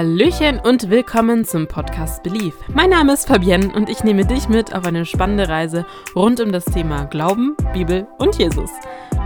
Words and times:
Hallöchen 0.00 0.58
und 0.58 0.88
willkommen 0.88 1.44
zum 1.44 1.66
Podcast 1.66 2.22
Belief. 2.22 2.54
Mein 2.72 2.88
Name 2.88 3.12
ist 3.12 3.28
Fabienne 3.28 3.70
und 3.74 3.90
ich 3.90 4.02
nehme 4.02 4.24
dich 4.24 4.48
mit 4.48 4.74
auf 4.74 4.86
eine 4.86 5.04
spannende 5.04 5.46
Reise 5.46 5.84
rund 6.16 6.40
um 6.40 6.52
das 6.52 6.64
Thema 6.64 7.04
Glauben, 7.04 7.54
Bibel 7.74 8.06
und 8.16 8.38
Jesus. 8.38 8.70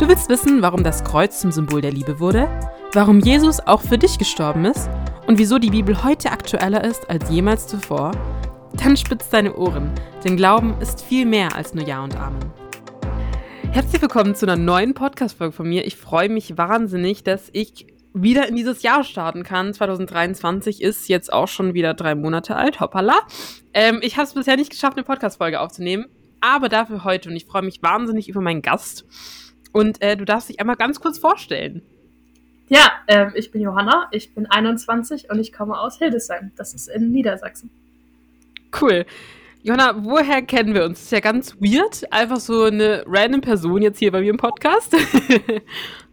Du 0.00 0.08
willst 0.08 0.28
wissen, 0.28 0.62
warum 0.62 0.82
das 0.82 1.04
Kreuz 1.04 1.38
zum 1.38 1.52
Symbol 1.52 1.80
der 1.80 1.92
Liebe 1.92 2.18
wurde, 2.18 2.48
warum 2.92 3.20
Jesus 3.20 3.60
auch 3.60 3.82
für 3.82 3.98
dich 3.98 4.18
gestorben 4.18 4.64
ist 4.64 4.90
und 5.28 5.38
wieso 5.38 5.60
die 5.60 5.70
Bibel 5.70 6.02
heute 6.02 6.32
aktueller 6.32 6.82
ist 6.82 7.08
als 7.08 7.30
jemals 7.30 7.68
zuvor? 7.68 8.10
Dann 8.72 8.96
spitz 8.96 9.28
deine 9.28 9.54
Ohren, 9.54 9.92
denn 10.24 10.36
Glauben 10.36 10.74
ist 10.80 11.02
viel 11.02 11.24
mehr 11.24 11.54
als 11.54 11.74
nur 11.74 11.86
Ja 11.86 12.02
und 12.02 12.16
Amen. 12.16 12.52
Herzlich 13.70 14.02
willkommen 14.02 14.34
zu 14.34 14.44
einer 14.44 14.56
neuen 14.56 14.94
Podcast-Folge 14.94 15.52
von 15.52 15.68
mir. 15.68 15.86
Ich 15.86 15.94
freue 15.94 16.30
mich 16.30 16.58
wahnsinnig, 16.58 17.22
dass 17.22 17.48
ich 17.52 17.93
wieder 18.14 18.48
in 18.48 18.54
dieses 18.56 18.82
Jahr 18.82 19.04
starten 19.04 19.42
kann. 19.42 19.74
2023 19.74 20.80
ist 20.80 21.08
jetzt 21.08 21.32
auch 21.32 21.48
schon 21.48 21.74
wieder 21.74 21.92
drei 21.94 22.14
Monate 22.14 22.56
alt. 22.56 22.80
Hoppala. 22.80 23.18
Ähm, 23.74 23.98
ich 24.02 24.16
habe 24.16 24.26
es 24.26 24.34
bisher 24.34 24.56
nicht 24.56 24.70
geschafft, 24.70 24.96
eine 24.96 25.04
Podcast-Folge 25.04 25.60
aufzunehmen, 25.60 26.06
aber 26.40 26.68
dafür 26.68 27.04
heute 27.04 27.28
und 27.28 27.36
ich 27.36 27.44
freue 27.44 27.62
mich 27.62 27.82
wahnsinnig 27.82 28.28
über 28.28 28.40
meinen 28.40 28.62
Gast. 28.62 29.04
Und 29.72 30.00
äh, 30.00 30.16
du 30.16 30.24
darfst 30.24 30.48
dich 30.48 30.60
einmal 30.60 30.76
ganz 30.76 31.00
kurz 31.00 31.18
vorstellen. 31.18 31.82
Ja, 32.68 32.92
äh, 33.08 33.26
ich 33.34 33.50
bin 33.50 33.60
Johanna, 33.60 34.08
ich 34.12 34.34
bin 34.34 34.46
21 34.46 35.28
und 35.30 35.40
ich 35.40 35.52
komme 35.52 35.78
aus 35.78 35.98
Hildesheim. 35.98 36.52
Das 36.56 36.72
ist 36.72 36.88
in 36.88 37.10
Niedersachsen. 37.10 37.70
Cool. 38.80 39.04
Johanna, 39.62 40.04
woher 40.04 40.42
kennen 40.42 40.74
wir 40.74 40.84
uns? 40.84 40.98
Das 40.98 41.04
ist 41.04 41.12
ja 41.12 41.20
ganz 41.20 41.56
weird. 41.56 42.12
Einfach 42.12 42.38
so 42.38 42.64
eine 42.64 43.02
random 43.06 43.40
Person 43.40 43.82
jetzt 43.82 43.98
hier 43.98 44.12
bei 44.12 44.20
mir 44.20 44.30
im 44.30 44.36
Podcast. 44.36 44.94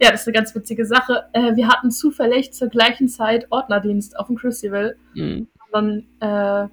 Ja, 0.00 0.10
das 0.10 0.22
ist 0.22 0.28
eine 0.28 0.34
ganz 0.34 0.54
witzige 0.54 0.86
Sache. 0.86 1.26
Äh, 1.34 1.56
wir 1.56 1.68
hatten 1.68 1.90
zufällig 1.90 2.52
zur 2.52 2.68
gleichen 2.68 3.06
Zeit 3.08 3.46
Ordnerdienst 3.50 4.18
auf 4.18 4.28
dem 4.28 4.36
Crucible. 4.36 4.96
Mhm. 5.14 5.48
Und 5.66 5.72
dann, 5.72 6.06
äh, 6.20 6.68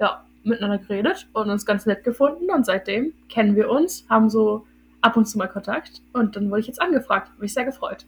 ja, 0.00 0.24
miteinander 0.42 0.78
geredet 0.78 1.28
und 1.32 1.50
uns 1.50 1.64
ganz 1.64 1.86
nett 1.86 2.02
gefunden. 2.02 2.50
Und 2.50 2.66
seitdem 2.66 3.14
kennen 3.28 3.54
wir 3.54 3.70
uns, 3.70 4.04
haben 4.10 4.28
so 4.28 4.66
ab 5.00 5.16
und 5.16 5.26
zu 5.26 5.38
mal 5.38 5.46
Kontakt. 5.46 6.02
Und 6.12 6.34
dann 6.34 6.50
wurde 6.50 6.60
ich 6.60 6.66
jetzt 6.66 6.82
angefragt. 6.82 7.28
Habe 7.28 7.40
mich 7.40 7.54
sehr 7.54 7.64
gefreut. 7.64 8.06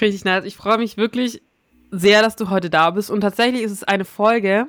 Richtig 0.00 0.24
nice. 0.24 0.44
Ich 0.44 0.56
freue 0.56 0.78
mich 0.78 0.96
wirklich 0.96 1.42
sehr, 1.90 2.22
dass 2.22 2.36
du 2.36 2.50
heute 2.50 2.70
da 2.70 2.90
bist. 2.90 3.10
Und 3.10 3.20
tatsächlich 3.20 3.62
ist 3.62 3.72
es 3.72 3.84
eine 3.84 4.04
Folge, 4.04 4.68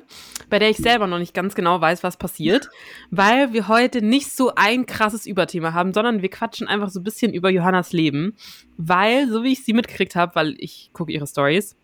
bei 0.50 0.58
der 0.58 0.70
ich 0.70 0.76
selber 0.76 1.06
noch 1.06 1.18
nicht 1.18 1.34
ganz 1.34 1.54
genau 1.54 1.80
weiß, 1.80 2.02
was 2.02 2.16
passiert, 2.16 2.68
weil 3.10 3.52
wir 3.52 3.68
heute 3.68 4.02
nicht 4.02 4.32
so 4.32 4.52
ein 4.54 4.86
krasses 4.86 5.26
Überthema 5.26 5.72
haben, 5.72 5.92
sondern 5.92 6.22
wir 6.22 6.30
quatschen 6.30 6.68
einfach 6.68 6.90
so 6.90 7.00
ein 7.00 7.04
bisschen 7.04 7.34
über 7.34 7.50
Johannas 7.50 7.92
Leben, 7.92 8.34
weil, 8.76 9.28
so 9.28 9.42
wie 9.42 9.52
ich 9.52 9.64
sie 9.64 9.72
mitgekriegt 9.72 10.16
habe, 10.16 10.34
weil 10.34 10.54
ich 10.58 10.90
gucke 10.92 11.12
ihre 11.12 11.26
Stories, 11.26 11.76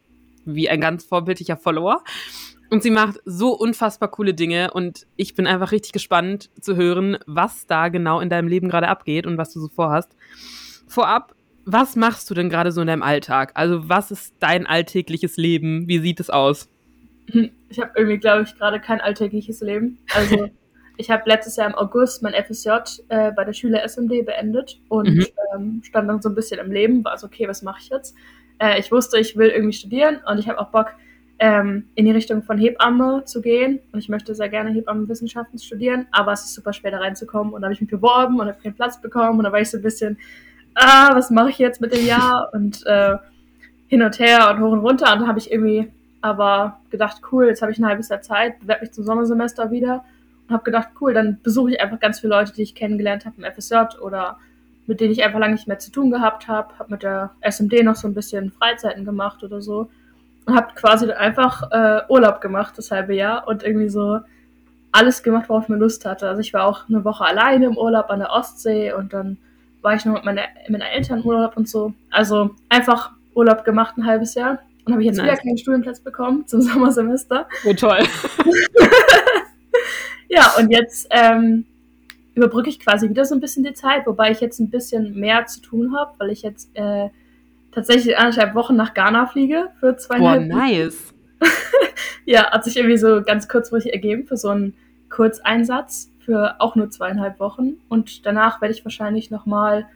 wie 0.44 0.68
ein 0.68 0.80
ganz 0.80 1.04
vorbildlicher 1.04 1.56
Follower. 1.56 2.02
Und 2.70 2.82
sie 2.82 2.90
macht 2.90 3.20
so 3.24 3.52
unfassbar 3.52 4.10
coole 4.10 4.34
Dinge 4.34 4.72
und 4.72 5.06
ich 5.16 5.34
bin 5.34 5.46
einfach 5.46 5.70
richtig 5.70 5.92
gespannt 5.92 6.50
zu 6.60 6.76
hören, 6.76 7.18
was 7.26 7.66
da 7.66 7.88
genau 7.88 8.20
in 8.20 8.30
deinem 8.30 8.48
Leben 8.48 8.68
gerade 8.68 8.88
abgeht 8.88 9.26
und 9.26 9.38
was 9.38 9.52
du 9.52 9.60
so 9.60 9.68
vorhast. 9.68 10.16
Vorab 10.88 11.34
was 11.64 11.96
machst 11.96 12.30
du 12.30 12.34
denn 12.34 12.48
gerade 12.48 12.72
so 12.72 12.80
in 12.80 12.86
deinem 12.86 13.02
Alltag? 13.02 13.52
Also, 13.54 13.88
was 13.88 14.10
ist 14.10 14.34
dein 14.40 14.66
alltägliches 14.66 15.36
Leben? 15.36 15.88
Wie 15.88 15.98
sieht 15.98 16.20
es 16.20 16.30
aus? 16.30 16.68
Ich 17.26 17.80
habe 17.80 17.92
irgendwie, 17.96 18.18
glaube 18.18 18.42
ich, 18.42 18.54
gerade 18.56 18.80
kein 18.80 19.00
alltägliches 19.00 19.60
Leben. 19.60 19.98
Also, 20.14 20.50
ich 20.96 21.10
habe 21.10 21.22
letztes 21.26 21.56
Jahr 21.56 21.68
im 21.68 21.74
August 21.74 22.22
mein 22.22 22.34
FSJ 22.34 22.68
äh, 23.08 23.32
bei 23.32 23.44
der 23.44 23.52
Schüler 23.52 23.82
SMD 23.82 24.24
beendet 24.24 24.80
und 24.88 25.08
mhm. 25.08 25.26
ähm, 25.54 25.82
stand 25.84 26.08
dann 26.08 26.20
so 26.20 26.28
ein 26.28 26.34
bisschen 26.34 26.60
im 26.60 26.70
Leben, 26.70 27.04
war 27.04 27.16
so, 27.18 27.26
okay, 27.26 27.48
was 27.48 27.62
mache 27.62 27.80
ich 27.82 27.88
jetzt? 27.88 28.14
Äh, 28.58 28.78
ich 28.78 28.92
wusste, 28.92 29.18
ich 29.18 29.36
will 29.36 29.48
irgendwie 29.48 29.72
studieren 29.72 30.20
und 30.26 30.38
ich 30.38 30.48
habe 30.48 30.60
auch 30.60 30.68
Bock, 30.68 30.94
ähm, 31.38 31.86
in 31.94 32.04
die 32.04 32.12
Richtung 32.12 32.42
von 32.42 32.58
Hebamme 32.58 33.24
zu 33.24 33.40
gehen. 33.40 33.80
Und 33.92 33.98
ich 33.98 34.08
möchte 34.08 34.34
sehr 34.34 34.48
gerne 34.48 34.70
Hebammenwissenschaften 34.70 35.58
studieren, 35.58 36.06
aber 36.12 36.32
es 36.32 36.44
ist 36.44 36.54
super 36.54 36.72
schwer 36.72 36.92
da 36.92 36.98
reinzukommen. 36.98 37.52
Und 37.52 37.62
da 37.62 37.66
habe 37.66 37.74
ich 37.74 37.80
mich 37.80 37.90
beworben 37.90 38.38
und 38.38 38.46
habe 38.46 38.58
keinen 38.62 38.74
Platz 38.74 39.00
bekommen. 39.00 39.38
Und 39.38 39.44
da 39.44 39.52
war 39.52 39.60
ich 39.60 39.70
so 39.70 39.78
ein 39.78 39.82
bisschen, 39.82 40.18
ah, 40.74 41.14
was 41.14 41.30
mache 41.30 41.50
ich 41.50 41.58
jetzt 41.58 41.80
mit 41.80 41.94
dem 41.94 42.06
Jahr? 42.06 42.50
Und 42.52 42.84
äh, 42.86 43.16
hin 43.86 44.02
und 44.02 44.18
her 44.18 44.50
und 44.50 44.60
hoch 44.60 44.72
und 44.72 44.80
runter. 44.80 45.12
Und 45.12 45.20
dann 45.20 45.28
habe 45.28 45.38
ich 45.38 45.50
irgendwie 45.50 45.90
aber 46.20 46.78
gedacht, 46.90 47.20
cool, 47.30 47.46
jetzt 47.46 47.62
habe 47.62 47.70
ich 47.70 47.78
ein 47.78 47.86
halbes 47.86 48.08
Jahr 48.08 48.22
Zeit, 48.22 48.58
bewerbe 48.60 48.82
mich 48.82 48.92
zum 48.92 49.04
Sommersemester 49.04 49.70
wieder 49.70 50.04
und 50.48 50.54
habe 50.54 50.64
gedacht, 50.64 50.88
cool, 51.00 51.12
dann 51.14 51.38
besuche 51.42 51.72
ich 51.72 51.80
einfach 51.80 52.00
ganz 52.00 52.20
viele 52.20 52.34
Leute, 52.34 52.52
die 52.52 52.62
ich 52.62 52.74
kennengelernt 52.74 53.26
habe 53.26 53.36
im 53.38 53.44
FSJ 53.44 54.00
oder 54.00 54.38
mit 54.86 55.00
denen 55.00 55.12
ich 55.12 55.22
einfach 55.22 55.38
lange 55.38 55.54
nicht 55.54 55.68
mehr 55.68 55.78
zu 55.78 55.90
tun 55.90 56.10
gehabt 56.10 56.48
habe. 56.48 56.78
Habe 56.78 56.92
mit 56.92 57.02
der 57.02 57.30
SMD 57.40 57.82
noch 57.84 57.94
so 57.94 58.08
ein 58.08 58.14
bisschen 58.14 58.50
Freizeiten 58.52 59.04
gemacht 59.04 59.42
oder 59.42 59.62
so. 59.62 59.90
Und 60.46 60.56
habe 60.56 60.74
quasi 60.74 61.10
einfach 61.10 61.70
äh, 61.70 62.00
Urlaub 62.08 62.40
gemacht 62.40 62.76
das 62.76 62.90
halbe 62.90 63.14
Jahr 63.14 63.46
und 63.46 63.62
irgendwie 63.62 63.88
so 63.88 64.20
alles 64.92 65.22
gemacht, 65.22 65.48
worauf 65.48 65.64
ich 65.64 65.68
mir 65.68 65.76
Lust 65.76 66.04
hatte. 66.04 66.28
Also 66.28 66.40
ich 66.40 66.52
war 66.52 66.64
auch 66.64 66.88
eine 66.88 67.04
Woche 67.04 67.24
alleine 67.24 67.66
im 67.66 67.76
Urlaub 67.76 68.10
an 68.10 68.20
der 68.20 68.30
Ostsee 68.30 68.92
und 68.92 69.12
dann 69.12 69.38
war 69.84 69.94
ich 69.94 70.04
noch 70.06 70.14
mit, 70.14 70.24
meiner, 70.24 70.42
mit 70.66 70.80
meinen 70.80 70.90
Eltern 70.90 71.22
Urlaub 71.24 71.56
und 71.56 71.68
so. 71.68 71.92
Also 72.10 72.50
einfach 72.70 73.12
Urlaub 73.34 73.64
gemacht 73.64 73.96
ein 73.96 74.06
halbes 74.06 74.34
Jahr. 74.34 74.60
Und 74.84 74.92
habe 74.92 75.02
ich 75.02 75.06
jetzt 75.06 75.18
nice. 75.18 75.26
wieder 75.26 75.36
keinen 75.36 75.58
Studienplatz 75.58 76.00
bekommen 76.00 76.46
zum 76.46 76.60
Sommersemester. 76.62 77.46
Oh, 77.64 77.74
toll. 77.74 77.98
ja, 80.28 80.52
und 80.58 80.70
jetzt 80.70 81.06
ähm, 81.10 81.66
überbrücke 82.34 82.70
ich 82.70 82.80
quasi 82.80 83.10
wieder 83.10 83.26
so 83.26 83.34
ein 83.34 83.40
bisschen 83.40 83.62
die 83.62 83.74
Zeit, 83.74 84.06
wobei 84.06 84.30
ich 84.30 84.40
jetzt 84.40 84.58
ein 84.58 84.70
bisschen 84.70 85.14
mehr 85.14 85.46
zu 85.46 85.60
tun 85.60 85.94
habe, 85.94 86.14
weil 86.18 86.30
ich 86.30 86.42
jetzt 86.42 86.70
äh, 86.74 87.10
tatsächlich 87.70 88.16
anderthalb 88.16 88.54
Wochen 88.54 88.76
nach 88.76 88.94
Ghana 88.94 89.26
fliege 89.26 89.68
für 89.80 89.96
zweieinhalb 89.96 90.48
Boah, 90.48 90.58
nice. 90.58 91.12
ja, 92.24 92.50
hat 92.50 92.64
sich 92.64 92.78
irgendwie 92.78 92.96
so 92.96 93.22
ganz 93.22 93.48
kurzfristig 93.48 93.92
ergeben 93.92 94.26
für 94.26 94.38
so 94.38 94.48
einen 94.48 94.74
Kurzeinsatz 95.10 96.10
für 96.24 96.60
auch 96.60 96.76
nur 96.76 96.90
zweieinhalb 96.90 97.40
Wochen. 97.40 97.74
Und 97.88 98.26
danach 98.26 98.60
werde 98.60 98.74
ich 98.74 98.84
wahrscheinlich 98.84 99.30
nochmal 99.30 99.86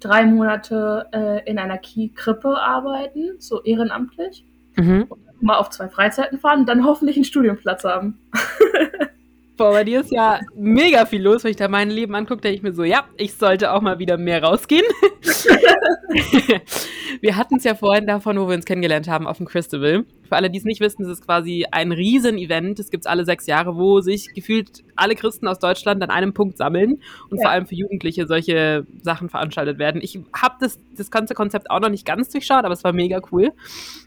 drei 0.00 0.26
Monate 0.26 1.06
äh, 1.12 1.50
in 1.50 1.58
einer 1.58 1.78
Krippe 1.78 2.60
arbeiten, 2.60 3.36
so 3.38 3.62
ehrenamtlich. 3.62 4.44
Mhm. 4.76 5.06
Und 5.08 5.42
mal 5.42 5.56
auf 5.56 5.70
zwei 5.70 5.88
Freizeiten 5.88 6.38
fahren 6.38 6.60
und 6.60 6.68
dann 6.68 6.84
hoffentlich 6.84 7.16
einen 7.16 7.24
Studienplatz 7.24 7.84
haben. 7.84 8.18
Boah, 9.56 9.72
bei 9.72 9.84
dir 9.84 10.00
ist 10.02 10.12
ja 10.12 10.40
mega 10.54 11.06
viel 11.06 11.22
los, 11.22 11.42
wenn 11.42 11.52
ich 11.52 11.56
da 11.56 11.66
mein 11.68 11.88
Leben 11.88 12.14
angucke, 12.14 12.42
denke 12.42 12.56
ich 12.56 12.62
mir 12.62 12.74
so, 12.74 12.84
ja, 12.84 13.06
ich 13.16 13.34
sollte 13.34 13.72
auch 13.72 13.80
mal 13.80 13.98
wieder 13.98 14.18
mehr 14.18 14.42
rausgehen. 14.42 14.84
wir 17.22 17.36
hatten 17.36 17.56
es 17.56 17.64
ja 17.64 17.74
vorhin 17.74 18.06
davon, 18.06 18.38
wo 18.38 18.48
wir 18.48 18.54
uns 18.54 18.66
kennengelernt 18.66 19.08
haben, 19.08 19.26
auf 19.26 19.38
dem 19.38 19.46
Christabel. 19.46 20.04
Für 20.28 20.36
alle, 20.36 20.50
die 20.50 20.58
es 20.58 20.64
nicht 20.64 20.80
wissen, 20.80 21.04
ist 21.04 21.08
es 21.08 21.22
quasi 21.22 21.64
ein 21.70 21.90
Riesen-Event. 21.90 22.78
Es 22.80 22.90
gibt 22.90 23.06
alle 23.06 23.24
sechs 23.24 23.46
Jahre, 23.46 23.76
wo 23.76 24.02
sich 24.02 24.34
gefühlt 24.34 24.84
alle 24.94 25.14
Christen 25.14 25.48
aus 25.48 25.58
Deutschland 25.58 26.02
an 26.02 26.10
einem 26.10 26.34
Punkt 26.34 26.58
sammeln 26.58 27.00
und 27.30 27.38
ja. 27.38 27.44
vor 27.44 27.50
allem 27.50 27.66
für 27.66 27.76
Jugendliche 27.76 28.26
solche 28.26 28.86
Sachen 29.00 29.30
veranstaltet 29.30 29.78
werden. 29.78 30.02
Ich 30.02 30.18
habe 30.34 30.56
das, 30.60 30.78
das 30.94 31.10
ganze 31.10 31.32
Konzept 31.32 31.70
auch 31.70 31.80
noch 31.80 31.88
nicht 31.88 32.04
ganz 32.04 32.28
durchschaut, 32.28 32.64
aber 32.66 32.74
es 32.74 32.84
war 32.84 32.92
mega 32.92 33.22
cool. 33.32 33.52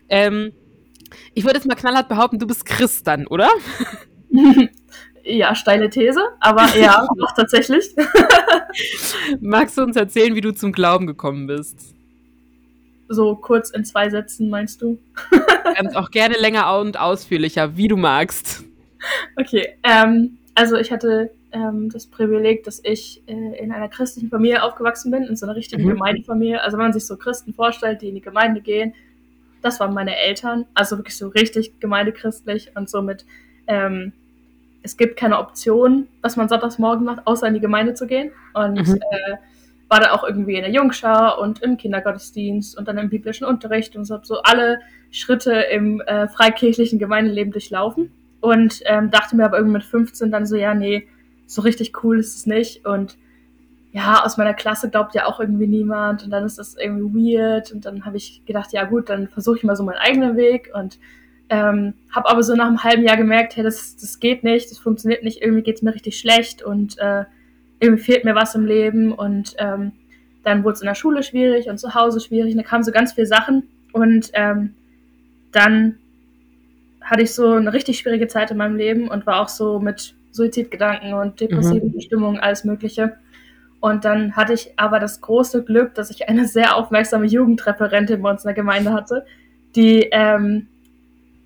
Ähm, 0.10 0.52
ich 1.34 1.44
würde 1.44 1.58
jetzt 1.58 1.68
mal 1.68 1.74
knallhart 1.74 2.08
behaupten, 2.08 2.38
du 2.38 2.46
bist 2.46 2.68
Christ 2.68 3.08
dann, 3.08 3.26
oder? 3.26 3.50
Ja, 5.24 5.56
steile 5.56 5.90
These, 5.90 6.22
aber 6.40 6.66
ja, 6.78 7.08
doch 7.18 7.32
tatsächlich. 7.36 7.96
Magst 9.40 9.78
du 9.78 9.84
uns 9.84 9.96
erzählen, 9.96 10.36
wie 10.36 10.42
du 10.42 10.54
zum 10.54 10.72
Glauben 10.72 11.08
gekommen 11.08 11.48
bist? 11.48 11.96
So 13.08 13.36
kurz 13.36 13.72
in 13.72 13.86
zwei 13.86 14.10
Sätzen, 14.10 14.50
meinst 14.50 14.82
du? 14.82 15.00
Ganz 15.76 15.96
auch 15.96 16.12
gerne 16.12 16.38
länger 16.38 16.78
und 16.80 17.00
ausführlicher, 17.00 17.76
wie 17.76 17.88
du 17.88 17.98
magst. 17.98 18.64
Okay, 19.36 19.78
ähm, 19.84 20.38
also 20.56 20.76
ich 20.76 20.92
hatte 20.92 21.32
ähm, 21.52 21.90
das 21.90 22.06
Privileg, 22.06 22.64
dass 22.64 22.82
ich 22.84 23.24
äh, 23.28 23.60
in 23.60 23.72
einer 23.72 23.90
christlichen 23.90 24.30
Familie 24.30 24.62
aufgewachsen 24.62 25.12
bin, 25.12 25.24
in 25.24 25.36
so 25.36 25.46
einer 25.46 25.56
richtigen 25.56 25.84
mhm. 25.84 25.90
Gemeindefamilie. 25.90 26.62
Also 26.62 26.78
wenn 26.78 26.86
man 26.86 26.94
sich 26.94 27.08
so 27.08 27.18
Christen 27.18 27.54
vorstellt, 27.54 28.02
die 28.02 28.10
in 28.10 28.16
die 28.16 28.22
Gemeinde 28.22 28.62
gehen, 28.62 28.94
das 29.62 29.80
waren 29.80 29.94
meine 29.94 30.16
Eltern, 30.16 30.66
also 30.74 30.98
wirklich 30.98 31.18
so 31.18 31.28
richtig 31.30 31.80
gemeindechristlich 31.80 32.72
und 32.76 32.90
somit 32.90 33.26
ähm, 33.68 34.14
es 34.84 34.98
gibt 34.98 35.18
keine 35.18 35.40
Option, 35.40 36.08
was 36.22 36.36
man 36.36 36.50
sonntags 36.50 36.80
morgen 36.80 37.06
macht, 37.06 37.26
außer 37.26 37.48
in 37.48 37.54
die 37.54 37.60
Gemeinde 37.60 37.94
zu 37.94 38.08
gehen. 38.08 38.32
Und 38.54 38.88
mhm. 38.88 38.96
äh, 38.96 39.36
war 39.90 40.00
dann 40.00 40.12
auch 40.12 40.24
irgendwie 40.24 40.56
in 40.56 40.62
der 40.62 40.72
Jungschar 40.72 41.40
und 41.40 41.62
im 41.62 41.78
Kindergottesdienst 41.78 42.78
und 42.78 42.88
dann 42.88 42.98
im 42.98 43.10
biblischen 43.10 43.46
Unterricht 43.46 43.96
und 43.96 44.06
so 44.06 44.20
so 44.22 44.42
alle 44.44 44.80
Schritte 45.10 45.54
im 45.54 46.00
äh, 46.02 46.28
freikirchlichen 46.28 47.00
Gemeindeleben 47.00 47.52
durchlaufen. 47.52 48.12
Und 48.42 48.82
ähm, 48.86 49.12
dachte 49.12 49.36
mir 49.36 49.46
aber 49.46 49.58
irgendwie 49.58 49.78
mit 49.78 49.84
15 49.84 50.32
dann 50.32 50.46
so, 50.46 50.56
ja, 50.56 50.74
nee, 50.74 51.08
so 51.46 51.62
richtig 51.62 52.04
cool 52.04 52.20
ist 52.20 52.38
es 52.38 52.46
nicht. 52.46 52.86
Und 52.86 53.18
ja, 53.92 54.24
aus 54.24 54.38
meiner 54.38 54.54
Klasse 54.54 54.90
glaubt 54.90 55.16
ja 55.16 55.26
auch 55.26 55.40
irgendwie 55.40 55.68
niemand 55.68 56.24
und 56.24 56.30
dann 56.30 56.46
ist 56.46 56.60
das 56.60 56.76
irgendwie 56.76 57.36
weird. 57.36 57.72
Und 57.72 57.86
dann 57.86 58.06
habe 58.06 58.18
ich 58.18 58.44
gedacht, 58.46 58.72
ja 58.72 58.86
gut, 58.86 59.10
dann 59.10 59.28
versuche 59.28 59.58
ich 59.58 59.64
mal 59.64 59.76
so 59.76 59.84
meinen 59.84 59.98
eigenen 59.98 60.38
Weg 60.38 60.70
und 60.74 61.00
ähm, 61.50 61.94
habe 62.14 62.30
aber 62.30 62.44
so 62.44 62.56
nach 62.56 62.68
einem 62.68 62.84
halben 62.84 63.04
Jahr 63.04 63.18
gemerkt, 63.18 63.56
hey, 63.56 63.64
das, 63.64 63.98
das 63.98 64.20
geht 64.20 64.44
nicht, 64.44 64.70
das 64.72 64.78
funktioniert 64.78 65.24
nicht, 65.24 65.42
irgendwie 65.42 65.64
geht 65.64 65.78
es 65.78 65.82
mir 65.82 65.94
richtig 65.94 66.20
schlecht 66.20 66.62
und 66.62 66.98
äh, 67.00 67.26
irgendwie 67.80 68.04
fehlt 68.04 68.26
mir 68.26 68.36
was 68.36 68.56
im 68.56 68.66
Leben 68.66 69.14
und 69.14 69.56
ähm, 69.58 69.94
dann 70.44 70.64
wurde 70.64 70.74
es 70.74 70.82
in 70.82 70.88
der 70.88 70.96
Schule 70.96 71.24
schwierig 71.24 71.70
und 71.70 71.80
zu 71.80 71.96
Hause 71.96 72.20
schwierig 72.20 72.52
und 72.52 72.58
da 72.58 72.64
kamen 72.64 72.84
so 72.84 72.92
ganz 72.92 73.14
viele 73.14 73.28
Sachen 73.28 73.64
und 73.94 74.32
ähm, 74.34 74.76
dann 75.52 75.98
hatte 77.02 77.24
ich 77.24 77.34
so 77.34 77.54
eine 77.54 77.74
richtig 77.74 77.98
schwierige 77.98 78.28
Zeit 78.28 78.52
in 78.52 78.58
meinem 78.58 78.76
Leben 78.76 79.08
und 79.08 79.26
war 79.26 79.42
auch 79.42 79.50
so 79.50 79.80
mit 79.80 80.14
Suizidgedanken 80.32 81.14
und 81.14 81.42
depressiven 81.42 81.92
mhm. 81.94 82.02
Stimmungen, 82.02 82.40
alles 82.40 82.64
Mögliche. 82.64 83.18
Und 83.80 84.06
dann 84.06 84.36
hatte 84.36 84.54
ich 84.54 84.74
aber 84.78 85.00
das 85.00 85.22
große 85.22 85.64
Glück, 85.64 85.96
dass 85.96 86.12
ich 86.12 86.28
eine 86.30 86.48
sehr 86.48 86.76
aufmerksame 86.76 87.26
Jugendreferentin 87.26 88.22
bei 88.22 88.30
uns 88.30 88.44
in 88.44 88.50
der 88.50 88.56
Gemeinde 88.56 88.94
hatte, 88.94 89.26
die, 89.76 90.10
ähm, 90.12 90.68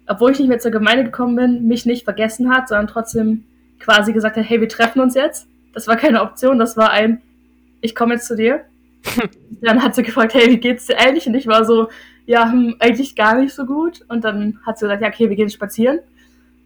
obwohl 0.08 0.32
ich 0.32 0.40
nicht 0.40 0.50
mehr 0.50 0.60
zur 0.60 0.72
Gemeinde 0.72 1.06
gekommen 1.06 1.36
bin, 1.36 1.68
mich 1.68 1.86
nicht 1.86 2.04
vergessen 2.04 2.50
hat, 2.50 2.68
sondern 2.68 2.88
trotzdem 2.88 3.46
quasi 3.80 4.14
gesagt 4.14 4.38
hat, 4.38 4.48
hey, 4.48 4.62
wir 4.62 4.70
treffen 4.70 5.02
uns 5.02 5.16
jetzt. 5.16 5.48
Das 5.74 5.88
war 5.88 5.96
keine 5.96 6.22
Option, 6.22 6.60
das 6.60 6.78
war 6.78 6.92
ein, 6.92 7.22
ich 7.82 7.96
komme 7.96 8.14
jetzt 8.14 8.28
zu 8.28 8.36
dir. 8.36 8.62
dann 9.62 9.84
hat 9.84 9.96
sie 9.96 10.04
gefragt, 10.04 10.34
hey, 10.34 10.50
wie 10.50 10.60
geht's 10.60 10.88
dir 10.88 11.00
eigentlich? 11.00 11.28
Und 11.28 11.36
ich 11.36 11.48
war 11.48 11.66
so, 11.66 11.90
ja, 12.26 12.50
hm, 12.50 12.76
eigentlich 12.80 13.16
gar 13.16 13.36
nicht 13.36 13.54
so 13.54 13.66
gut. 13.66 14.02
Und 14.08 14.24
dann 14.24 14.60
hat 14.66 14.78
sie 14.78 14.86
gesagt, 14.86 15.02
ja, 15.02 15.10
okay, 15.10 15.30
wir 15.30 15.36
gehen 15.36 15.50
spazieren. 15.50 16.00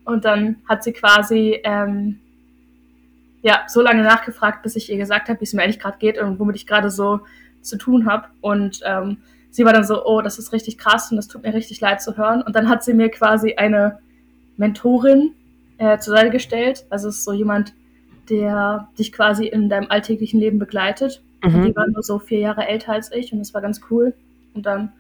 Und 0.05 0.25
dann 0.25 0.57
hat 0.67 0.83
sie 0.83 0.93
quasi 0.93 1.59
ähm, 1.63 2.19
ja, 3.41 3.63
so 3.67 3.81
lange 3.81 4.03
nachgefragt, 4.03 4.63
bis 4.63 4.75
ich 4.75 4.91
ihr 4.91 4.97
gesagt 4.97 5.29
habe, 5.29 5.39
wie 5.39 5.45
es 5.45 5.53
mir 5.53 5.63
eigentlich 5.63 5.79
gerade 5.79 5.97
geht 5.97 6.17
und 6.19 6.39
womit 6.39 6.55
ich 6.55 6.67
gerade 6.67 6.89
so 6.89 7.21
zu 7.61 7.77
tun 7.77 8.05
habe. 8.09 8.27
Und 8.41 8.81
ähm, 8.85 9.17
sie 9.57 9.65
war 9.65 9.74
dann 9.74 9.86
so, 9.86 10.06
oh, 10.06 10.21
das 10.21 10.38
ist 10.38 10.54
richtig 10.54 10.77
krass 10.77 11.09
und 11.09 11.18
das 11.18 11.27
tut 11.27 11.42
mir 11.42 11.51
richtig 11.51 11.81
leid 11.81 12.00
zu 12.00 12.15
hören. 12.15 12.44
Und 12.44 12.56
dann 12.56 12.69
hat 12.69 12.83
sie 12.83 12.94
mir 12.94 13.09
quasi 13.09 13.56
eine 13.56 13.98
Mentorin 14.56 15.31
äh, 15.80 15.98
zur 15.98 16.15
Seite 16.15 16.30
gestellt. 16.30 16.86
Also 16.92 17.07
es 17.07 17.18
ist 17.18 17.24
so 17.24 17.33
jemand, 17.33 17.74
der 18.30 18.88
dich 19.00 19.12
quasi 19.12 19.48
in 19.48 19.68
deinem 19.68 19.89
alltäglichen 19.89 20.39
Leben 20.39 20.59
begleitet. 20.59 21.24
Mhm. 21.44 21.65
die 21.65 21.75
war 21.75 21.88
nur 21.88 22.04
so 22.04 22.19
vier 22.19 22.38
Jahre 22.39 22.68
älter 22.68 22.94
als 22.94 23.12
ich 23.12 23.33
und 23.33 23.39
das 23.39 23.56
war 23.56 23.62
ganz 23.62 23.81
cool. 23.89 24.13
Und 24.54 24.68
dann 24.68 24.92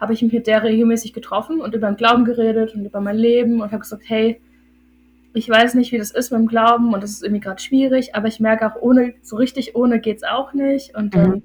habe 0.00 0.14
ich 0.14 0.22
mich 0.22 0.32
mit 0.32 0.46
der 0.46 0.62
regelmäßig 0.62 1.12
getroffen 1.12 1.60
und 1.60 1.74
über 1.74 1.86
den 1.86 1.96
Glauben 1.96 2.24
geredet 2.24 2.74
und 2.74 2.86
über 2.86 3.02
mein 3.02 3.18
Leben 3.18 3.60
und 3.60 3.70
habe 3.70 3.80
gesagt, 3.80 4.04
hey, 4.06 4.40
ich 5.34 5.46
weiß 5.46 5.74
nicht, 5.74 5.92
wie 5.92 5.98
das 5.98 6.10
ist 6.10 6.32
mit 6.32 6.40
dem 6.40 6.46
Glauben 6.46 6.94
und 6.94 7.02
das 7.02 7.10
ist 7.10 7.22
irgendwie 7.22 7.40
gerade 7.40 7.60
schwierig, 7.60 8.14
aber 8.14 8.28
ich 8.28 8.40
merke 8.40 8.66
auch, 8.66 8.80
ohne, 8.80 9.12
so 9.20 9.36
richtig 9.36 9.76
ohne 9.76 10.00
geht's 10.00 10.22
auch 10.22 10.54
nicht. 10.54 10.94
Und 10.94 11.14
ähm, 11.14 11.28
mhm. 11.28 11.42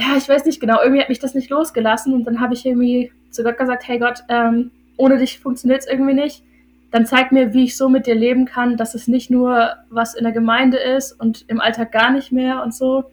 Ja, 0.00 0.16
ich 0.16 0.28
weiß 0.28 0.46
nicht 0.46 0.60
genau, 0.60 0.80
irgendwie 0.82 1.02
hat 1.02 1.10
mich 1.10 1.18
das 1.18 1.34
nicht 1.34 1.50
losgelassen 1.50 2.14
und 2.14 2.24
dann 2.24 2.40
habe 2.40 2.54
ich 2.54 2.64
irgendwie 2.64 3.12
zu 3.30 3.42
Gott 3.42 3.58
gesagt, 3.58 3.86
hey 3.86 3.98
Gott, 3.98 4.20
ähm, 4.28 4.70
ohne 4.96 5.18
dich 5.18 5.38
funktioniert 5.40 5.80
es 5.80 5.86
irgendwie 5.86 6.14
nicht. 6.14 6.42
Dann 6.90 7.06
zeig 7.06 7.32
mir, 7.32 7.52
wie 7.52 7.64
ich 7.64 7.76
so 7.76 7.88
mit 7.88 8.06
dir 8.06 8.14
leben 8.14 8.46
kann, 8.46 8.76
dass 8.78 8.94
es 8.94 9.08
nicht 9.08 9.30
nur 9.30 9.74
was 9.90 10.14
in 10.14 10.24
der 10.24 10.32
Gemeinde 10.32 10.78
ist 10.78 11.12
und 11.12 11.44
im 11.48 11.60
Alltag 11.60 11.92
gar 11.92 12.10
nicht 12.10 12.32
mehr 12.32 12.62
und 12.62 12.74
so. 12.74 13.04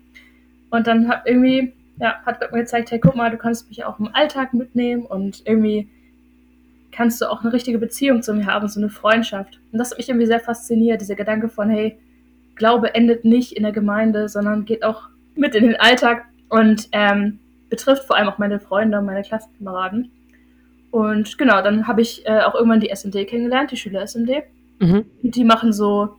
Und 0.70 0.88
dann 0.88 1.10
hat 1.10 1.24
irgendwie, 1.26 1.74
ja, 2.00 2.16
hat 2.26 2.40
Gott 2.40 2.54
mir 2.54 2.60
gezeigt, 2.60 2.90
hey, 2.90 3.00
guck 3.00 3.16
mal, 3.16 3.32
du 3.32 3.38
kannst 3.38 3.68
mich 3.68 3.84
auch 3.84 4.00
im 4.00 4.10
Alltag 4.14 4.54
mitnehmen 4.54 5.06
und 5.06 5.44
irgendwie 5.46 5.90
kannst 6.92 7.22
du 7.22 7.30
auch 7.30 7.42
eine 7.44 7.52
richtige 7.52 7.80
Beziehung 7.80 8.24
zu 8.24 8.34
mir 8.34 8.46
haben, 8.46 8.68
so 8.70 8.80
eine 8.80 8.90
Freundschaft. 8.90 9.60
Und 9.72 9.78
das 9.78 9.92
hat 9.92 9.98
mich 9.98 10.10
irgendwie 10.10 10.26
sehr 10.26 10.40
fasziniert, 10.40 11.02
dieser 11.02 11.16
Gedanke 11.16 11.50
von, 11.50 11.70
hey, 11.70 11.98
Glaube 12.56 12.96
endet 12.96 13.24
nicht 13.24 13.52
in 13.52 13.64
der 13.64 13.72
Gemeinde, 13.72 14.30
sondern 14.30 14.66
geht 14.66 14.84
auch 14.84 15.10
mit 15.36 15.54
in 15.54 15.66
den 15.66 15.76
Alltag 15.76 16.26
und 16.50 16.90
ähm, 16.92 17.40
betrifft 17.70 18.06
vor 18.06 18.16
allem 18.16 18.30
auch 18.30 18.38
meine 18.38 18.60
Freunde 18.60 19.00
und 19.00 19.06
meine 19.06 19.24
Klassenkameraden. 19.24 20.12
Und 20.92 21.38
genau, 21.38 21.62
dann 21.62 21.88
habe 21.88 22.02
ich 22.02 22.26
äh, 22.26 22.42
auch 22.42 22.56
irgendwann 22.56 22.80
die 22.80 22.90
SMD 22.90 23.28
kennengelernt, 23.28 23.72
die 23.72 23.78
Schüler-SMD. 23.78 24.44
Mhm. 24.80 25.06
Die 25.22 25.44
machen 25.44 25.74
so 25.74 26.16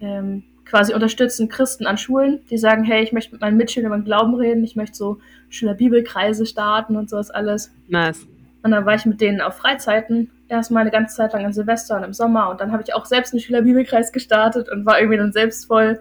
ähm, 0.00 0.42
quasi 0.64 0.94
unterstützen 0.94 1.48
Christen 1.48 1.86
an 1.86 1.98
Schulen, 1.98 2.40
die 2.50 2.58
sagen, 2.58 2.84
hey, 2.84 3.02
ich 3.02 3.12
möchte 3.12 3.32
mit 3.32 3.40
meinen 3.40 3.56
Mitschülern 3.56 3.86
über 3.86 3.96
den 3.96 4.04
Glauben 4.04 4.34
reden, 4.34 4.64
ich 4.64 4.76
möchte 4.76 4.96
so 4.96 5.18
Schüler-Bibelkreise 5.50 6.46
starten 6.46 6.96
und 6.96 7.10
sowas 7.10 7.30
alles. 7.30 7.72
Nice. 7.88 8.26
Und 8.62 8.70
dann 8.70 8.86
war 8.86 8.94
ich 8.94 9.04
mit 9.04 9.20
denen 9.20 9.40
auf 9.40 9.56
Freizeiten, 9.58 10.30
erstmal 10.48 10.82
eine 10.82 10.90
ganze 10.90 11.16
Zeit 11.16 11.32
lang 11.32 11.44
im 11.44 11.52
Silvester 11.52 11.96
und 11.96 12.02
im 12.02 12.12
Sommer. 12.12 12.50
Und 12.50 12.60
dann 12.60 12.72
habe 12.72 12.82
ich 12.82 12.94
auch 12.94 13.04
selbst 13.04 13.32
einen 13.32 13.40
Schülerbibelkreis 13.40 14.10
gestartet 14.10 14.68
und 14.68 14.86
war 14.86 14.98
irgendwie 14.98 15.18
dann 15.18 15.32
selbst 15.32 15.66
voll 15.66 16.00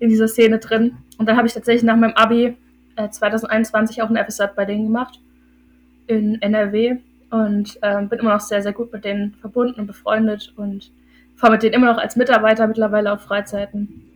in 0.00 0.08
dieser 0.08 0.28
Szene 0.28 0.58
drin. 0.58 0.96
Und 1.18 1.28
dann 1.28 1.36
habe 1.36 1.46
ich 1.46 1.54
tatsächlich 1.54 1.84
nach 1.84 1.96
meinem 1.96 2.14
Abi 2.14 2.56
äh, 2.96 3.08
2021 3.08 4.02
auch 4.02 4.10
ein 4.10 4.16
FSJ 4.16 4.44
bei 4.54 4.64
denen 4.64 4.86
gemacht 4.86 5.20
in 6.06 6.40
NRW 6.42 6.98
und 7.30 7.78
äh, 7.82 8.02
bin 8.02 8.18
immer 8.18 8.34
noch 8.34 8.40
sehr, 8.40 8.62
sehr 8.62 8.72
gut 8.72 8.92
mit 8.92 9.04
denen 9.04 9.34
verbunden 9.34 9.80
und 9.80 9.86
befreundet 9.86 10.52
und 10.56 10.90
fahre 11.36 11.52
mit 11.52 11.62
denen 11.62 11.74
immer 11.74 11.92
noch 11.92 11.98
als 11.98 12.16
Mitarbeiter 12.16 12.66
mittlerweile 12.66 13.12
auf 13.12 13.22
Freizeiten. 13.22 14.10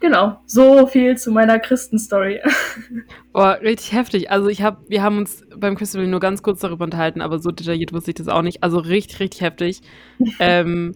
Genau, 0.00 0.40
so 0.46 0.86
viel 0.86 1.18
zu 1.18 1.30
meiner 1.30 1.58
Christenstory. 1.58 2.40
Boah, 3.32 3.58
richtig 3.60 3.92
heftig. 3.92 4.30
Also 4.30 4.48
ich 4.48 4.62
habe, 4.62 4.78
wir 4.88 5.02
haben 5.02 5.18
uns 5.18 5.44
beim 5.54 5.76
Festival 5.76 6.06
nur 6.06 6.20
ganz 6.20 6.42
kurz 6.42 6.60
darüber 6.60 6.84
unterhalten, 6.84 7.20
aber 7.20 7.38
so 7.38 7.50
detailliert 7.50 7.92
wusste 7.92 8.12
ich 8.12 8.14
das 8.14 8.28
auch 8.28 8.40
nicht. 8.40 8.62
Also 8.62 8.78
richtig, 8.78 9.20
richtig 9.20 9.42
heftig. 9.42 9.82
ähm, 10.40 10.94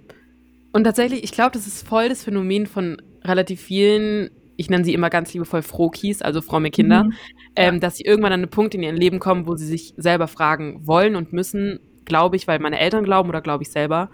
und 0.72 0.84
tatsächlich, 0.84 1.22
ich 1.22 1.32
glaube, 1.32 1.50
das 1.52 1.66
ist 1.66 1.86
voll 1.86 2.08
das 2.08 2.24
Phänomen 2.24 2.66
von 2.66 3.00
relativ 3.22 3.60
vielen, 3.60 4.30
ich 4.56 4.70
nenne 4.70 4.84
sie 4.84 4.94
immer 4.94 5.10
ganz 5.10 5.32
liebevoll 5.32 5.62
Frohkies, 5.62 6.22
also 6.22 6.40
fromme 6.40 6.70
Kinder, 6.70 7.04
mhm. 7.04 7.12
ähm, 7.56 7.80
dass 7.80 7.96
sie 7.96 8.04
irgendwann 8.04 8.32
an 8.32 8.40
einen 8.40 8.50
Punkt 8.50 8.74
in 8.74 8.82
ihrem 8.82 8.96
Leben 8.96 9.18
kommen, 9.18 9.46
wo 9.46 9.56
sie 9.56 9.66
sich 9.66 9.94
selber 9.96 10.28
fragen 10.28 10.86
wollen 10.86 11.16
und 11.16 11.32
müssen, 11.32 11.80
glaube 12.04 12.36
ich, 12.36 12.46
weil 12.46 12.58
meine 12.58 12.78
Eltern 12.78 13.04
glauben 13.04 13.28
oder 13.28 13.40
glaube 13.40 13.62
ich 13.62 13.70
selber. 13.70 14.10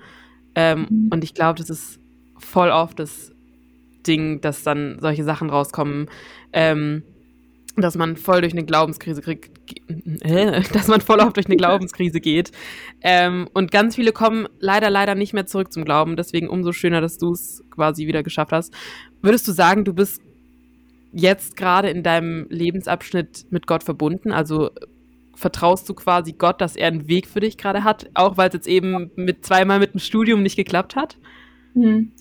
Ähm, 0.55 0.87
mhm. 0.89 1.11
Und 1.13 1.25
ich 1.25 1.35
glaube, 1.35 1.59
das 1.59 1.71
ist 1.71 2.01
voll 2.39 2.71
oft 2.71 2.99
das 2.99 3.33
Ding, 4.07 4.41
dass 4.41 4.63
dann 4.63 4.99
solche 5.01 5.25
Sachen 5.25 5.51
rauskommen, 5.51 6.09
ähm, 6.53 7.03
dass 7.77 7.97
man 7.97 8.17
voll 8.17 8.41
durch 8.41 8.53
eine 8.53 8.65
Glaubenskrise 8.65 9.23
kriegt, 9.23 9.51
äh, 10.23 10.63
dass 10.73 10.89
man 10.89 11.01
voll 11.01 11.21
oft 11.21 11.37
durch 11.37 11.47
eine 11.47 11.57
Glaubenskrise 11.57 12.21
geht. 12.21 12.51
Ähm, 13.03 13.49
und 13.53 13.71
ganz 13.71 13.95
viele 13.95 14.13
kommen 14.13 14.49
leider, 14.59 14.91
leider 14.91 15.15
nicht 15.15 15.33
mehr 15.33 15.47
zurück 15.47 15.73
zum 15.73 15.85
Glauben. 15.85 16.17
Deswegen 16.17 16.49
umso 16.49 16.73
schöner, 16.73 17.01
dass 17.01 17.19
du 17.19 17.33
es 17.33 17.63
quasi 17.71 18.07
wieder 18.07 18.23
geschafft 18.23 18.53
hast. 18.53 18.75
Würdest 19.23 19.47
du 19.47 19.53
sagen, 19.53 19.85
du 19.85 19.93
bist 19.93 20.23
jetzt 21.13 21.57
gerade 21.57 21.91
in 21.91 22.03
deinem 22.03 22.47
Lebensabschnitt 22.49 23.47
mit 23.51 23.67
Gott 23.67 23.83
verbunden? 23.83 24.33
Also 24.33 24.71
vertraust 25.35 25.89
du 25.89 25.95
quasi 25.95 26.33
Gott, 26.33 26.61
dass 26.61 26.77
er 26.77 26.89
einen 26.89 27.09
Weg 27.09 27.27
für 27.27 27.41
dich 27.41 27.57
gerade 27.57 27.85
hat, 27.85 28.11
auch 28.15 28.37
weil 28.37 28.49
es 28.49 28.55
jetzt 28.55 28.69
eben 28.69 29.11
mit 29.17 29.45
zweimal 29.45 29.79
mit 29.79 29.95
dem 29.95 30.01
Studium 30.01 30.43
nicht 30.43 30.57
geklappt 30.57 30.97
hat? 30.97 31.17
Hm. 31.75 32.13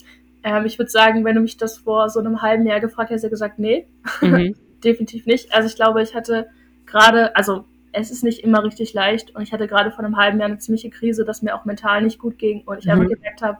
Ähm, 0.42 0.64
ich 0.64 0.78
würde 0.78 0.90
sagen, 0.90 1.24
wenn 1.24 1.34
du 1.34 1.42
mich 1.42 1.56
das 1.56 1.78
vor 1.78 2.08
so 2.08 2.18
einem 2.18 2.40
halben 2.40 2.66
Jahr 2.66 2.80
gefragt 2.80 3.10
hättest, 3.10 3.24
hätte 3.24 3.34
ich 3.34 3.40
gesagt, 3.40 3.58
nee, 3.58 3.86
mhm. 4.22 4.54
definitiv 4.84 5.26
nicht. 5.26 5.52
Also 5.54 5.68
ich 5.68 5.76
glaube, 5.76 6.02
ich 6.02 6.14
hatte 6.14 6.48
gerade, 6.86 7.36
also 7.36 7.64
es 7.92 8.10
ist 8.10 8.24
nicht 8.24 8.42
immer 8.42 8.64
richtig 8.64 8.94
leicht 8.94 9.34
und 9.34 9.42
ich 9.42 9.52
hatte 9.52 9.66
gerade 9.66 9.90
vor 9.90 10.04
einem 10.04 10.16
halben 10.16 10.38
Jahr 10.38 10.48
eine 10.48 10.58
ziemliche 10.58 10.90
Krise, 10.90 11.24
dass 11.24 11.42
mir 11.42 11.54
auch 11.54 11.64
mental 11.64 12.02
nicht 12.02 12.18
gut 12.18 12.38
ging 12.38 12.62
und 12.64 12.78
ich 12.78 12.86
mhm. 12.86 12.92
einfach 12.92 13.08
gemerkt 13.08 13.42
habe, 13.42 13.58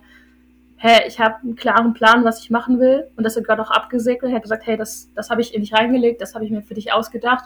hey, 0.82 1.02
ich 1.06 1.20
habe 1.20 1.36
einen 1.42 1.56
klaren 1.56 1.92
Plan, 1.92 2.24
was 2.24 2.42
ich 2.42 2.48
machen 2.48 2.80
will 2.80 3.06
und 3.16 3.24
das 3.24 3.36
hat 3.36 3.44
gerade 3.44 3.60
auch 3.60 3.70
abgesegnet. 3.70 4.30
Er 4.30 4.36
hat 4.36 4.42
gesagt, 4.42 4.66
hey, 4.66 4.78
das, 4.78 5.10
das 5.14 5.28
habe 5.28 5.42
ich 5.42 5.54
in 5.54 5.60
dich 5.60 5.74
reingelegt, 5.74 6.22
das 6.22 6.34
habe 6.34 6.46
ich 6.46 6.50
mir 6.50 6.62
für 6.62 6.72
dich 6.72 6.90
ausgedacht 6.90 7.44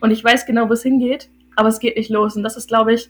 und 0.00 0.10
ich 0.10 0.22
weiß 0.22 0.44
genau, 0.44 0.68
wo 0.68 0.74
es 0.74 0.82
hingeht, 0.82 1.30
aber 1.56 1.70
es 1.70 1.78
geht 1.78 1.96
nicht 1.96 2.10
los 2.10 2.36
und 2.36 2.42
das 2.42 2.58
ist, 2.58 2.68
glaube 2.68 2.92
ich, 2.92 3.08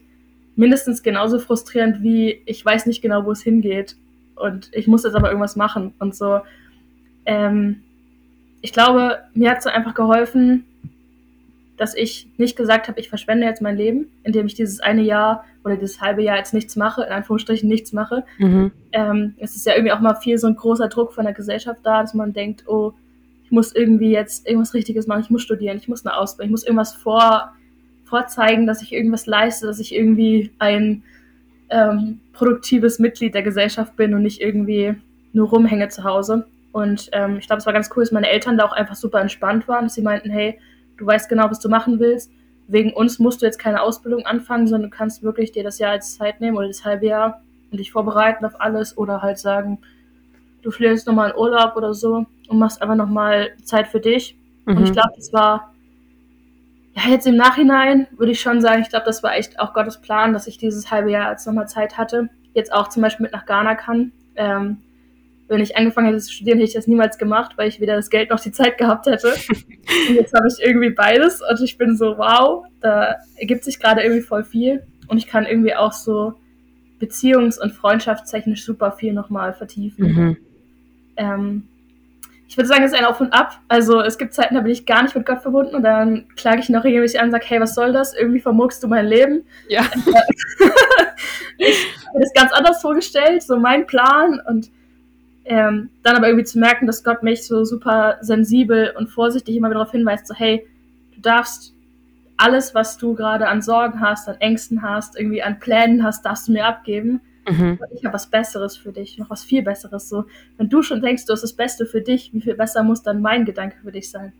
mindestens 0.55 1.03
genauso 1.03 1.41
frustrierend 1.41 2.01
wie 2.01 2.43
ich 2.47 2.65
weiß 2.65 2.87
nicht 2.87 3.03
genau, 3.03 3.25
wo 3.25 3.33
es 3.33 3.43
hingeht 3.43 3.97
und 4.37 4.71
ich 4.73 4.87
muss 4.87 5.03
jetzt 5.03 5.17
aber 5.17 5.31
irgendwas 5.31 5.57
machen 5.57 5.95
und 5.99 6.15
so. 6.15 6.41
Ähm, 7.25 7.83
ich 8.61 8.73
glaube, 8.73 9.19
mir 9.35 9.51
hat 9.51 9.65
so 9.65 9.69
einfach 9.69 9.95
geholfen, 9.95 10.65
dass 11.77 11.95
ich 11.95 12.29
nicht 12.37 12.57
gesagt 12.57 12.89
habe, 12.89 13.01
ich 13.01 13.09
verschwende 13.09 13.47
jetzt 13.47 13.63
mein 13.63 13.77
Leben, 13.77 14.07
indem 14.25 14.47
ich 14.47 14.55
dieses 14.55 14.81
eine 14.81 15.03
Jahr 15.03 15.45
oder 15.65 15.77
dieses 15.77 16.01
halbe 16.01 16.23
Jahr 16.23 16.37
jetzt 16.37 16.55
nichts 16.55 16.77
mache, 16.77 17.03
in 17.03 17.13
Anführungsstrichen 17.13 17.69
nichts 17.69 17.93
mache. 17.93 18.25
Mhm. 18.39 18.73
Ähm, 18.93 19.35
es 19.39 19.57
ist 19.57 19.67
ja 19.67 19.75
irgendwie 19.75 19.93
auch 19.93 20.01
mal 20.01 20.15
viel 20.15 20.39
so 20.39 20.47
ein 20.47 20.57
großer 20.57 20.89
Druck 20.89 21.13
von 21.13 21.25
der 21.25 21.35
Gesellschaft 21.35 21.81
da, 21.83 22.03
dass 22.03 22.15
man 22.15 22.33
denkt, 22.33 22.65
oh, 22.67 22.93
ich 23.45 23.51
muss 23.51 23.75
irgendwie 23.75 24.11
jetzt 24.11 24.47
irgendwas 24.47 24.75
Richtiges 24.75 25.07
machen, 25.07 25.23
ich 25.23 25.31
muss 25.31 25.43
studieren, 25.43 25.77
ich 25.77 25.89
muss 25.89 26.05
eine 26.05 26.17
Ausbildung, 26.17 26.49
ich 26.49 26.53
muss 26.53 26.65
irgendwas 26.65 26.95
vor, 26.95 27.53
vorzeigen, 28.05 28.67
dass 28.67 28.83
ich 28.83 28.93
irgendwas 28.93 29.27
leiste, 29.27 29.67
dass 29.67 29.79
ich 29.79 29.95
irgendwie 29.95 30.51
ein 30.59 31.03
ähm, 31.69 32.21
produktives 32.33 32.99
Mitglied 32.99 33.35
der 33.35 33.43
Gesellschaft 33.43 33.97
bin 33.97 34.15
und 34.15 34.23
nicht 34.23 34.41
irgendwie 34.41 34.95
nur 35.33 35.49
rumhänge 35.49 35.89
zu 35.89 36.05
Hause. 36.05 36.47
Und 36.73 37.09
ähm, 37.13 37.37
ich 37.39 37.47
glaube, 37.47 37.59
es 37.59 37.67
war 37.67 37.73
ganz 37.73 37.91
cool, 37.95 38.03
dass 38.03 38.13
meine 38.13 38.29
Eltern 38.29 38.59
da 38.59 38.65
auch 38.65 38.73
einfach 38.73 38.97
super 38.97 39.21
entspannt 39.21 39.67
waren, 39.69 39.85
dass 39.85 39.95
sie 39.95 40.03
meinten, 40.03 40.31
hey, 40.31 40.59
du 40.99 41.07
weißt 41.07 41.29
genau, 41.29 41.51
was 41.51 41.61
du 41.61 41.69
machen 41.69 41.99
willst. 41.99 42.31
Wegen 42.69 42.93
uns 42.93 43.19
musst 43.19 43.43
du 43.43 43.47
jetzt 43.47 43.59
keine 43.59 43.83
Ausbildung 43.83 44.27
anfangen, 44.27 44.67
sondern 44.67 44.91
du 44.91 44.97
kannst 44.97 45.23
wirklich 45.23 45.53
dir 45.53 45.63
das 45.63 45.79
Jahr 45.79 45.93
als 45.93 46.17
Zeit 46.17 46.41
nehmen 46.41 46.57
oder 46.57 46.67
das 46.67 46.85
halbe 46.85 47.07
Jahr 47.07 47.43
und 47.71 47.79
dich 47.79 47.93
vorbereiten 47.93 48.45
auf 48.45 48.61
alles 48.61 48.97
oder 48.99 49.23
halt 49.23 49.39
sagen, 49.39 49.79
du 50.63 50.71
fliegst 50.71 51.07
nochmal 51.07 51.31
in 51.31 51.37
Urlaub 51.37 51.77
oder 51.77 51.95
so 51.95 52.27
und 52.49 52.59
machst 52.59 52.83
einfach 52.83 52.97
nochmal 52.97 53.51
Zeit 53.63 53.87
für 53.87 54.01
dich. 54.01 54.37
Mhm. 54.65 54.77
Und 54.77 54.85
ich 54.85 54.93
glaube, 54.93 55.13
das 55.17 55.33
war 55.33 55.73
ja, 56.97 57.11
jetzt 57.11 57.27
im 57.27 57.37
Nachhinein 57.37 58.07
würde 58.17 58.33
ich 58.33 58.41
schon 58.41 58.63
sagen, 58.63 58.81
ich 58.81 58.89
glaube, 58.89 59.05
das 59.05 59.23
war 59.23 59.37
echt 59.37 59.61
auch 59.61 59.75
Gottes 59.75 60.01
Plan, 60.01 60.33
dass 60.33 60.47
ich 60.47 60.57
dieses 60.57 60.91
halbe 60.91 61.11
Jahr 61.11 61.31
jetzt 61.31 61.47
nochmal 61.47 61.69
Zeit 61.69 61.99
hatte. 61.99 62.31
Jetzt 62.55 62.73
auch 62.73 62.89
zum 62.89 63.03
Beispiel 63.03 63.25
mit 63.25 63.33
nach 63.33 63.45
Ghana 63.45 63.75
kann. 63.75 64.13
Ähm, 64.35 64.79
wenn 65.49 65.61
ich 65.61 65.77
angefangen 65.77 66.09
hätte 66.09 66.19
zu 66.19 66.33
studieren, 66.33 66.59
hätte 66.59 66.69
ich 66.69 66.75
das 66.75 66.87
niemals 66.87 67.19
gemacht, 67.19 67.53
weil 67.57 67.69
ich 67.69 67.81
weder 67.81 67.97
das 67.97 68.11
Geld 68.11 68.31
noch 68.31 68.41
die 68.41 68.53
Zeit 68.53 68.79
gehabt 68.79 69.07
hätte. 69.07 69.29
und 70.09 70.15
jetzt 70.15 70.35
habe 70.35 70.49
ich 70.49 70.65
irgendwie 70.65 70.91
beides 70.91 71.41
und 71.41 71.61
ich 71.63 71.79
bin 71.79 71.97
so, 71.97 72.19
wow, 72.19 72.65
da 72.81 73.17
ergibt 73.37 73.65
sich 73.65 73.79
gerade 73.79 74.03
irgendwie 74.03 74.23
voll 74.23 74.45
viel. 74.45 74.83
Und 75.09 75.19
ich 75.19 75.29
kann 75.29 75.47
irgendwie 75.47 75.75
auch 75.75 75.93
so 75.93 76.35
beziehungs- 77.01 77.61
und 77.61 77.73
freundschaftstechnisch 77.73 78.65
super 78.65 78.93
viel 78.93 79.13
nochmal 79.13 79.55
vertiefen. 79.55 80.07
Mhm. 80.07 80.37
Ähm, 81.17 81.69
ich 82.49 82.57
würde 82.57 82.69
sagen, 82.69 82.85
es 82.85 82.93
ist 82.93 82.99
ein 82.99 83.05
Auf 83.05 83.21
und 83.21 83.33
Ab. 83.33 83.61
Also 83.69 84.01
es 84.01 84.19
gibt 84.19 84.33
Zeiten, 84.33 84.55
da 84.55 84.61
bin 84.61 84.73
ich 84.73 84.87
gar 84.87 85.03
nicht 85.03 85.15
mit 85.15 85.27
Gott 85.27 85.43
verbunden 85.43 85.75
und 85.75 85.83
dann 85.83 86.27
klage 86.37 86.61
ich 86.61 86.69
noch 86.69 86.85
regelmäßig 86.85 87.21
an 87.21 87.27
und 87.27 87.33
sage, 87.33 87.45
hey, 87.47 87.61
was 87.61 87.75
soll 87.75 87.93
das? 87.93 88.15
Irgendwie 88.15 88.41
vermurkst 88.41 88.83
du 88.83 88.89
mein 88.89 89.07
Leben. 89.07 89.45
Ja. 89.69 89.83
ich 91.59 91.97
habe 92.07 92.21
das 92.21 92.33
ganz 92.35 92.53
anders 92.53 92.81
vorgestellt, 92.81 93.43
so 93.43 93.59
mein 93.59 93.87
Plan 93.87 94.41
und 94.47 94.71
ähm, 95.47 95.91
dann 96.03 96.17
aber 96.17 96.27
irgendwie 96.27 96.45
zu 96.45 96.59
merken, 96.59 96.87
dass 96.87 97.05
Gott 97.05 97.23
mich 97.23 97.47
so 97.47 97.65
super 97.65 98.19
sensibel 98.21 98.93
und 98.99 99.09
vorsichtig 99.09 99.57
immer 99.57 99.69
wieder 99.69 99.79
darauf 99.79 99.93
hinweist, 99.93 100.27
so 100.27 100.35
hey, 100.35 100.67
du 101.15 101.21
darfst 101.21 101.73
alles, 102.37 102.75
was 102.75 102.99
du 102.99 103.15
gerade 103.15 103.49
an 103.49 103.63
Sorgen 103.63 104.01
hast, 104.01 104.29
an 104.29 104.37
Ängsten 104.41 104.83
hast, 104.83 105.19
irgendwie 105.19 105.43
an 105.43 105.59
Plänen 105.59 106.03
hast, 106.03 106.25
darfst 106.27 106.49
du 106.49 106.53
mir 106.53 106.67
abgeben. 106.67 107.21
Mhm. 107.49 107.79
Ich 107.95 108.05
habe 108.05 108.15
was 108.15 108.27
Besseres 108.27 108.77
für 108.77 108.93
dich, 108.93 109.19
noch 109.19 109.31
was 109.31 109.45
viel 109.45 109.63
Besseres. 109.63 110.09
So, 110.09 110.25
wenn 110.59 110.69
du 110.69 110.83
schon 110.83 111.01
denkst, 111.01 111.25
du 111.27 111.33
hast 111.33 111.43
das 111.43 111.53
Beste 111.55 111.87
für 111.87 112.03
dich, 112.03 112.33
wie 112.33 112.41
viel 112.41 112.55
besser 112.55 112.83
muss 112.83 113.03
dann 113.03 113.23
mein 113.23 113.45
Gedanke 113.45 113.77
für 113.83 113.93
dich 113.93 114.11
sein? 114.11 114.33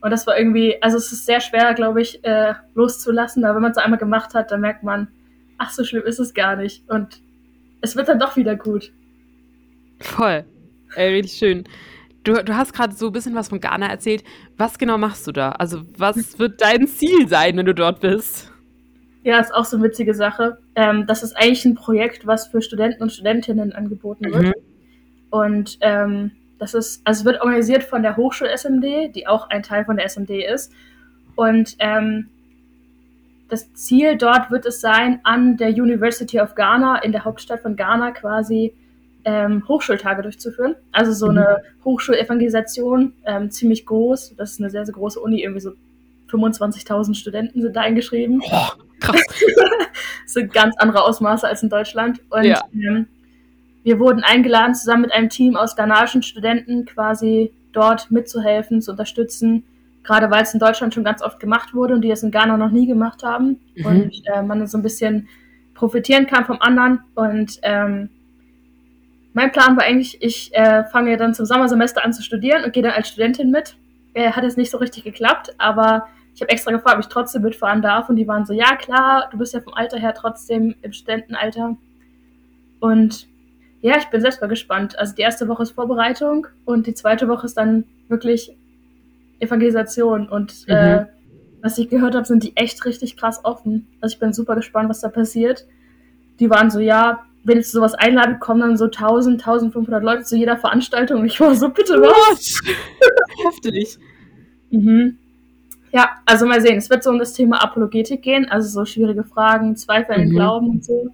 Und 0.00 0.10
das 0.10 0.26
war 0.26 0.38
irgendwie, 0.38 0.80
also 0.82 0.96
es 0.96 1.12
ist 1.12 1.26
sehr 1.26 1.40
schwer, 1.40 1.74
glaube 1.74 2.00
ich, 2.00 2.24
äh, 2.24 2.54
loszulassen, 2.74 3.44
aber 3.44 3.56
wenn 3.56 3.62
man 3.62 3.72
es 3.72 3.78
einmal 3.78 3.98
gemacht 3.98 4.34
hat, 4.34 4.50
dann 4.50 4.60
merkt 4.60 4.82
man, 4.82 5.08
ach, 5.58 5.70
so 5.70 5.84
schlimm 5.84 6.04
ist 6.04 6.18
es 6.18 6.34
gar 6.34 6.56
nicht. 6.56 6.88
Und 6.88 7.20
es 7.80 7.94
wird 7.96 8.08
dann 8.08 8.18
doch 8.18 8.36
wieder 8.36 8.56
gut. 8.56 8.92
Voll. 10.00 10.44
Ey, 10.94 11.14
richtig 11.14 11.38
schön. 11.38 11.64
Du, 12.24 12.34
du 12.42 12.56
hast 12.56 12.72
gerade 12.72 12.94
so 12.94 13.06
ein 13.06 13.12
bisschen 13.12 13.34
was 13.34 13.48
von 13.48 13.60
Ghana 13.60 13.86
erzählt. 13.86 14.24
Was 14.56 14.78
genau 14.78 14.98
machst 14.98 15.26
du 15.26 15.32
da? 15.32 15.52
Also, 15.52 15.82
was 15.96 16.38
wird 16.38 16.60
dein 16.60 16.88
Ziel 16.88 17.28
sein, 17.28 17.56
wenn 17.56 17.66
du 17.66 17.74
dort 17.74 18.00
bist? 18.00 18.50
Ja, 19.22 19.38
ist 19.38 19.54
auch 19.54 19.64
so 19.64 19.76
eine 19.76 19.86
witzige 19.86 20.14
Sache. 20.14 20.58
Ähm, 20.74 21.06
das 21.06 21.22
ist 21.22 21.36
eigentlich 21.36 21.64
ein 21.64 21.74
Projekt, 21.74 22.26
was 22.26 22.48
für 22.48 22.62
Studenten 22.62 23.02
und 23.02 23.12
Studentinnen 23.12 23.72
angeboten 23.72 24.24
wird. 24.32 24.42
Mhm. 24.42 24.54
Und 25.30 25.78
ähm, 25.80 26.32
das 26.58 26.74
ist, 26.74 27.02
also 27.04 27.20
es 27.20 27.24
wird 27.24 27.40
organisiert 27.40 27.84
von 27.84 28.02
der 28.02 28.16
Hochschul 28.16 28.48
SMD, 28.48 29.14
die 29.14 29.26
auch 29.26 29.50
ein 29.50 29.62
Teil 29.62 29.84
von 29.84 29.96
der 29.96 30.06
SMD 30.06 30.30
ist. 30.30 30.72
Und 31.34 31.76
ähm, 31.78 32.28
das 33.48 33.72
Ziel 33.74 34.16
dort 34.16 34.50
wird 34.50 34.66
es 34.66 34.80
sein, 34.80 35.20
an 35.22 35.56
der 35.56 35.68
University 35.68 36.40
of 36.40 36.54
Ghana, 36.54 37.02
in 37.02 37.12
der 37.12 37.24
Hauptstadt 37.24 37.60
von 37.60 37.76
Ghana 37.76 38.12
quasi, 38.12 38.74
ähm, 39.26 39.66
Hochschultage 39.66 40.22
durchzuführen. 40.22 40.76
Also 40.92 41.12
so 41.12 41.26
mhm. 41.26 41.38
eine 41.38 41.62
Hochschulevangelisation, 41.84 43.12
ähm, 43.26 43.50
ziemlich 43.50 43.84
groß. 43.84 44.36
Das 44.36 44.52
ist 44.52 44.60
eine 44.60 44.70
sehr, 44.70 44.86
sehr 44.86 44.94
große 44.94 45.20
Uni, 45.20 45.42
irgendwie 45.42 45.60
so 45.60 45.72
25.000 46.30 47.14
Studenten 47.14 47.60
sind 47.60 47.74
da 47.74 47.82
eingeschrieben. 47.82 48.40
Oh, 48.44 48.68
krass. 49.00 49.20
das 49.26 49.40
sind 50.32 50.52
ganz 50.52 50.76
andere 50.78 51.02
Ausmaße 51.02 51.46
als 51.46 51.62
in 51.62 51.68
Deutschland. 51.68 52.20
Und 52.30 52.44
ja. 52.44 52.62
ähm, 52.72 53.08
wir 53.82 53.98
wurden 53.98 54.22
eingeladen, 54.22 54.76
zusammen 54.76 55.02
mit 55.02 55.12
einem 55.12 55.28
Team 55.28 55.56
aus 55.56 55.74
ghanaischen 55.74 56.22
Studenten 56.22 56.86
quasi 56.86 57.52
dort 57.72 58.10
mitzuhelfen, 58.12 58.80
zu 58.80 58.92
unterstützen. 58.92 59.64
Gerade 60.04 60.30
weil 60.30 60.44
es 60.44 60.54
in 60.54 60.60
Deutschland 60.60 60.94
schon 60.94 61.02
ganz 61.02 61.20
oft 61.20 61.40
gemacht 61.40 61.74
wurde 61.74 61.94
und 61.94 62.02
die 62.02 62.12
es 62.12 62.22
in 62.22 62.30
Ghana 62.30 62.56
noch 62.56 62.70
nie 62.70 62.86
gemacht 62.86 63.24
haben. 63.24 63.58
Mhm. 63.74 63.86
Und 63.86 64.22
äh, 64.26 64.42
man 64.42 64.64
so 64.68 64.78
ein 64.78 64.82
bisschen 64.82 65.28
profitieren 65.74 66.28
kann 66.28 66.44
vom 66.44 66.60
anderen. 66.60 67.00
Und 67.16 67.58
ähm, 67.62 68.10
mein 69.36 69.52
Plan 69.52 69.76
war 69.76 69.84
eigentlich, 69.84 70.22
ich 70.22 70.54
äh, 70.54 70.84
fange 70.84 71.18
dann 71.18 71.34
zum 71.34 71.44
Sommersemester 71.44 72.02
an 72.02 72.14
zu 72.14 72.22
studieren 72.22 72.64
und 72.64 72.72
gehe 72.72 72.82
dann 72.82 72.92
als 72.92 73.08
Studentin 73.08 73.50
mit. 73.50 73.76
Äh, 74.14 74.30
hat 74.32 74.44
jetzt 74.44 74.56
nicht 74.56 74.70
so 74.70 74.78
richtig 74.78 75.04
geklappt, 75.04 75.54
aber 75.58 76.08
ich 76.34 76.40
habe 76.40 76.50
extra 76.50 76.72
gefragt, 76.72 76.96
ob 76.96 77.02
ich 77.02 77.08
trotzdem 77.08 77.42
mitfahren 77.42 77.82
darf 77.82 78.08
und 78.08 78.16
die 78.16 78.26
waren 78.26 78.46
so, 78.46 78.54
ja 78.54 78.76
klar, 78.76 79.28
du 79.30 79.36
bist 79.36 79.52
ja 79.52 79.60
vom 79.60 79.74
Alter 79.74 79.98
her 79.98 80.14
trotzdem 80.14 80.74
im 80.80 80.90
Studentenalter. 80.94 81.76
Und 82.80 83.26
ja, 83.82 83.98
ich 83.98 84.06
bin 84.06 84.22
selbst 84.22 84.40
mal 84.40 84.46
gespannt. 84.46 84.98
Also 84.98 85.14
die 85.14 85.20
erste 85.20 85.48
Woche 85.48 85.64
ist 85.64 85.72
Vorbereitung 85.72 86.46
und 86.64 86.86
die 86.86 86.94
zweite 86.94 87.28
Woche 87.28 87.44
ist 87.44 87.58
dann 87.58 87.84
wirklich 88.08 88.56
Evangelisation. 89.38 90.30
Und 90.30 90.66
mhm. 90.66 90.72
äh, 90.74 91.06
was 91.60 91.76
ich 91.76 91.90
gehört 91.90 92.14
habe, 92.14 92.24
sind 92.24 92.42
die 92.42 92.56
echt 92.56 92.82
richtig 92.86 93.18
krass 93.18 93.44
offen. 93.44 93.86
Also 94.00 94.14
ich 94.14 94.18
bin 94.18 94.32
super 94.32 94.56
gespannt, 94.56 94.88
was 94.88 95.02
da 95.02 95.10
passiert. 95.10 95.66
Die 96.40 96.48
waren 96.48 96.70
so, 96.70 96.80
ja, 96.80 97.25
wenn 97.46 97.58
ich 97.58 97.70
sowas 97.70 97.94
einlade, 97.94 98.38
kommen 98.38 98.60
dann 98.60 98.76
so 98.76 98.86
1000, 98.86 99.40
1500 99.40 100.02
Leute 100.02 100.24
zu 100.24 100.36
jeder 100.36 100.56
Veranstaltung. 100.56 101.20
Und 101.20 101.26
ich 101.26 101.40
war 101.40 101.54
so, 101.54 101.68
bitte 101.68 101.94
was? 101.94 102.60
Heftig. 103.46 103.98
mhm. 104.70 105.18
Ja, 105.92 106.10
also 106.26 106.46
mal 106.46 106.60
sehen. 106.60 106.76
Es 106.76 106.90
wird 106.90 107.04
so 107.04 107.10
um 107.10 107.18
das 107.18 107.32
Thema 107.32 107.62
Apologetik 107.62 108.20
gehen, 108.20 108.48
also 108.50 108.68
so 108.68 108.84
schwierige 108.84 109.22
Fragen, 109.22 109.76
Zweifel 109.76 110.26
mhm. 110.26 110.30
Glauben 110.30 110.68
und 110.68 110.84
so. 110.84 111.08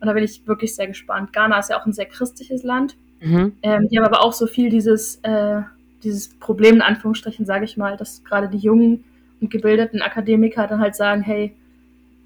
Und 0.00 0.06
da 0.06 0.12
bin 0.14 0.24
ich 0.24 0.46
wirklich 0.46 0.74
sehr 0.74 0.86
gespannt. 0.86 1.32
Ghana 1.32 1.58
ist 1.58 1.70
ja 1.70 1.80
auch 1.80 1.86
ein 1.86 1.92
sehr 1.92 2.06
christliches 2.06 2.62
Land. 2.62 2.96
Mhm. 3.20 3.52
Ähm, 3.62 3.88
die 3.88 3.98
haben 3.98 4.06
aber 4.06 4.22
auch 4.22 4.32
so 4.32 4.46
viel 4.46 4.70
dieses, 4.70 5.16
äh, 5.22 5.60
dieses 6.02 6.30
Problem, 6.38 6.76
in 6.76 6.82
Anführungsstrichen, 6.82 7.44
sage 7.44 7.66
ich 7.66 7.76
mal, 7.76 7.96
dass 7.96 8.24
gerade 8.24 8.48
die 8.48 8.58
jungen 8.58 9.04
und 9.40 9.50
gebildeten 9.50 10.00
Akademiker 10.02 10.66
dann 10.66 10.80
halt 10.80 10.96
sagen, 10.96 11.22
hey, 11.22 11.54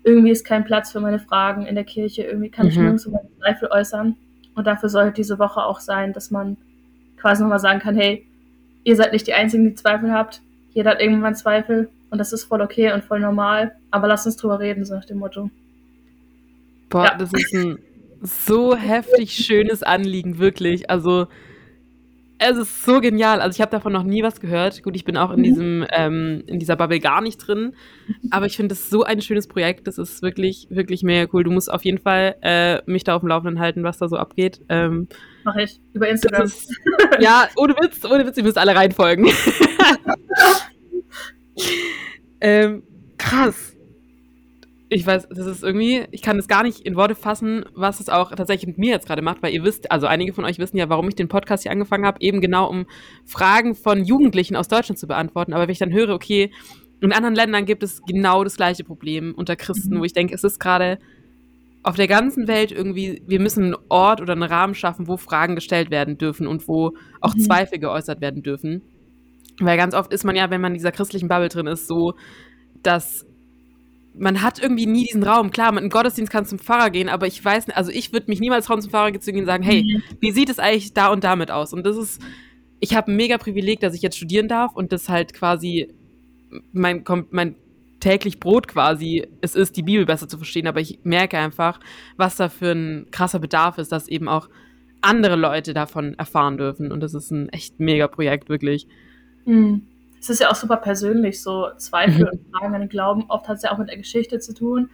irgendwie 0.03 0.31
ist 0.31 0.45
kein 0.45 0.65
Platz 0.65 0.93
für 0.93 1.01
meine 1.01 1.19
Fragen 1.19 1.67
in 1.67 1.75
der 1.75 1.85
Kirche, 1.85 2.23
irgendwie 2.23 2.51
kann 2.51 2.67
mhm. 2.67 2.71
ich 2.71 2.79
nirgendwo 2.79 3.11
meine 3.11 3.29
Zweifel 3.39 3.69
äußern. 3.71 4.17
Und 4.55 4.67
dafür 4.67 4.89
soll 4.89 5.13
diese 5.13 5.39
Woche 5.39 5.63
auch 5.63 5.81
sein, 5.81 6.13
dass 6.13 6.31
man 6.31 6.57
quasi 7.17 7.43
nochmal 7.43 7.61
sagen 7.61 7.81
kann, 7.81 7.97
hey, 7.97 8.27
ihr 8.85 8.97
seid 8.97 9.13
nicht 9.13 9.27
die 9.27 9.35
Einzigen, 9.35 9.65
die 9.65 9.75
Zweifel 9.75 10.13
habt. 10.13 10.43
Jeder 10.73 10.93
hat 10.93 11.01
irgendwann 11.01 11.35
Zweifel 11.35 11.91
und 12.11 12.19
das 12.19 12.33
ist 12.33 12.45
voll 12.45 12.61
okay 12.61 12.93
und 12.93 13.05
voll 13.05 13.21
normal. 13.21 13.77
Aber 13.91 14.09
lasst 14.09 14.27
uns 14.27 14.37
drüber 14.37 14.59
reden, 14.59 14.85
so 14.85 14.95
nach 14.95 15.05
dem 15.05 15.19
Motto. 15.19 15.51
Boah, 16.89 17.05
ja. 17.05 17.15
das 17.17 17.33
ist 17.33 17.55
ein 17.55 17.79
so 18.23 18.77
heftig 18.77 19.33
schönes 19.33 19.83
Anliegen, 19.83 20.39
wirklich. 20.39 20.91
Also 20.91 21.29
es 22.41 22.57
ist 22.57 22.85
so 22.85 23.01
genial. 23.01 23.41
Also 23.41 23.57
ich 23.57 23.61
habe 23.61 23.71
davon 23.71 23.93
noch 23.93 24.03
nie 24.03 24.23
was 24.23 24.41
gehört. 24.41 24.83
Gut, 24.83 24.97
ich 24.97 25.05
bin 25.05 25.17
auch 25.17 25.31
in 25.31 25.41
mhm. 25.41 25.45
diesem 25.45 25.87
ähm, 25.93 26.43
in 26.47 26.59
dieser 26.59 26.77
Bubble 26.77 26.99
gar 26.99 27.21
nicht 27.21 27.37
drin, 27.37 27.75
aber 28.31 28.47
ich 28.47 28.57
finde 28.57 28.75
das 28.75 28.89
so 28.89 29.05
ein 29.05 29.21
schönes 29.21 29.47
Projekt. 29.47 29.87
Das 29.87 29.99
ist 29.99 30.23
wirklich 30.23 30.67
wirklich 30.71 31.03
mega 31.03 31.29
cool. 31.33 31.45
Du 31.45 31.51
musst 31.51 31.71
auf 31.71 31.85
jeden 31.85 31.99
Fall 31.99 32.37
äh, 32.41 32.81
mich 32.87 33.05
da 33.05 33.15
auf 33.15 33.21
dem 33.21 33.29
Laufenden 33.29 33.61
halten, 33.61 33.85
was 33.85 33.99
da 33.99 34.09
so 34.09 34.17
abgeht. 34.17 34.63
Ähm, 34.71 35.09
Mach 35.45 35.57
ich 35.57 35.81
über 35.93 36.09
Instagram. 36.09 36.45
Ist, 36.45 36.75
ja, 37.21 37.49
ohne 37.57 37.75
Witz, 37.75 38.05
ohne 38.05 38.27
Witz, 38.27 38.39
ihr 38.39 38.45
müsst 38.45 38.59
alle 38.59 38.75
reinfolgen. 38.75 39.27
ähm, 42.41 42.83
krass 43.19 43.70
ich 44.93 45.07
weiß, 45.07 45.29
das 45.29 45.47
ist 45.47 45.63
irgendwie, 45.63 46.03
ich 46.11 46.21
kann 46.21 46.37
es 46.37 46.49
gar 46.49 46.65
nicht 46.65 46.81
in 46.81 46.97
Worte 46.97 47.15
fassen, 47.15 47.65
was 47.75 48.01
es 48.01 48.09
auch 48.09 48.35
tatsächlich 48.35 48.67
mit 48.67 48.77
mir 48.77 48.91
jetzt 48.91 49.07
gerade 49.07 49.23
macht, 49.23 49.41
weil 49.41 49.55
ihr 49.55 49.63
wisst, 49.63 49.91
also 49.93 50.09
einige 50.09 50.33
von 50.33 50.45
euch 50.45 50.59
wissen 50.59 50.77
ja, 50.77 50.89
warum 50.89 51.09
ich 51.09 51.15
den 51.15 51.29
Podcast 51.29 51.63
hier 51.63 51.71
angefangen 51.71 52.05
habe, 52.05 52.21
eben 52.21 52.41
genau 52.41 52.69
um 52.69 52.87
Fragen 53.25 53.77
von 53.77 54.05
Jugendlichen 54.05 54.57
aus 54.57 54.67
Deutschland 54.67 54.99
zu 54.99 55.07
beantworten. 55.07 55.53
Aber 55.53 55.63
wenn 55.63 55.71
ich 55.71 55.79
dann 55.79 55.93
höre, 55.93 56.11
okay, 56.11 56.51
in 57.01 57.13
anderen 57.13 57.37
Ländern 57.37 57.67
gibt 57.67 57.85
es 57.85 58.03
genau 58.03 58.43
das 58.43 58.57
gleiche 58.57 58.83
Problem 58.83 59.33
unter 59.37 59.55
Christen, 59.55 59.95
mhm. 59.95 60.01
wo 60.01 60.05
ich 60.05 60.13
denke, 60.13 60.35
es 60.35 60.43
ist 60.43 60.59
gerade 60.59 60.99
auf 61.85 61.95
der 61.95 62.09
ganzen 62.09 62.49
Welt 62.49 62.73
irgendwie, 62.73 63.23
wir 63.27 63.41
müssen 63.41 63.67
einen 63.67 63.77
Ort 63.89 64.21
oder 64.21 64.33
einen 64.33 64.43
Rahmen 64.43 64.75
schaffen, 64.75 65.07
wo 65.07 65.17
Fragen 65.17 65.55
gestellt 65.55 65.93
werden 65.93 66.19
dürfen 66.19 66.49
und 66.49 66.67
wo 66.67 66.95
auch 67.21 67.35
mhm. 67.37 67.41
Zweifel 67.41 67.79
geäußert 67.79 68.21
werden 68.21 68.43
dürfen. 68.43 68.83
Weil 69.61 69.77
ganz 69.77 69.95
oft 69.95 70.13
ist 70.13 70.25
man 70.25 70.35
ja, 70.35 70.51
wenn 70.51 70.61
man 70.61 70.73
in 70.73 70.79
dieser 70.79 70.93
christlichen 70.93 71.29
Bubble 71.29 71.49
drin 71.49 71.69
ist, 71.69 71.87
so, 71.87 72.15
dass 72.83 73.27
man 74.15 74.43
hat 74.43 74.61
irgendwie 74.61 74.87
nie 74.87 75.07
diesen 75.07 75.23
Raum. 75.23 75.51
Klar, 75.51 75.73
mit 75.73 75.83
einem 75.83 75.91
Gottesdienst 75.91 76.33
kannst 76.33 76.53
du 76.53 76.57
zum 76.57 76.65
Pfarrer 76.65 76.91
gehen, 76.91 77.09
aber 77.09 77.27
ich 77.27 77.45
weiß 77.45 77.69
nicht, 77.69 77.77
also 77.77 77.91
ich 77.91 78.13
würde 78.13 78.27
mich 78.29 78.41
niemals 78.41 78.67
trauen, 78.67 78.83
zum 78.83 78.91
Pfarrer 78.91 79.19
zu 79.21 79.33
gehen 79.33 79.43
und 79.43 79.47
sagen, 79.47 79.63
hey, 79.63 79.83
mhm. 79.85 80.03
wie 80.21 80.33
sieht 80.33 80.49
es 80.49 80.59
eigentlich 80.59 80.95
da 80.95 81.09
und 81.09 81.25
damit 81.25 81.51
aus? 81.51 81.73
Und 81.73 81.85
das 81.85 81.97
ist, 81.97 82.21
ich 82.81 82.95
habe 82.95 83.11
ein 83.11 83.17
mega 83.17 83.39
Privileg, 83.39 83.81
dass 83.81 83.95
ich 83.95 84.03
jetzt 84.03 84.17
studieren 84.17 84.49
darf 84.49 84.75
und 84.75 84.93
das 84.93 85.09
halt 85.09 85.33
quasi 85.33 85.89
mein, 86.73 87.05
mein 87.31 87.57
täglich 88.01 88.41
Brot 88.41 88.67
quasi 88.67 89.27
es 89.41 89.55
ist, 89.55 89.77
die 89.77 89.83
Bibel 89.83 90.07
besser 90.07 90.29
zu 90.29 90.39
verstehen. 90.39 90.67
Aber 90.67 90.81
ich 90.81 91.01
merke 91.05 91.39
einfach, 91.39 91.79
was 92.17 92.37
da 92.37 92.49
für 92.49 92.73
ein 92.73 93.07
krasser 93.11 93.39
Bedarf 93.39 93.79
ist, 93.79 93.93
dass 93.93 94.09
eben 94.09 94.29
auch 94.29 94.49
andere 95.03 95.37
Leute 95.37 95.75
davon 95.75 96.15
erfahren 96.15 96.57
dürfen. 96.57 96.91
Und 96.91 97.01
das 97.01 97.15
ist 97.15 97.31
ein 97.31 97.49
echt 97.51 97.79
mega 97.79 98.09
Projekt, 98.09 98.49
wirklich. 98.49 98.89
Mhm 99.45 99.90
es 100.21 100.29
ist 100.29 100.41
ja 100.41 100.51
auch 100.51 100.55
super 100.55 100.77
persönlich, 100.77 101.43
so 101.43 101.69
Zweifel 101.77 102.27
mhm. 102.27 102.31
und 102.31 102.51
Fragen 102.51 102.75
an 102.75 102.81
den 102.83 102.89
Glauben. 102.91 103.25
Oft 103.29 103.49
hat 103.49 103.57
es 103.57 103.63
ja 103.63 103.73
auch 103.73 103.79
mit 103.79 103.89
der 103.89 103.97
Geschichte 103.97 104.39
zu 104.39 104.55
tun. 104.55 104.91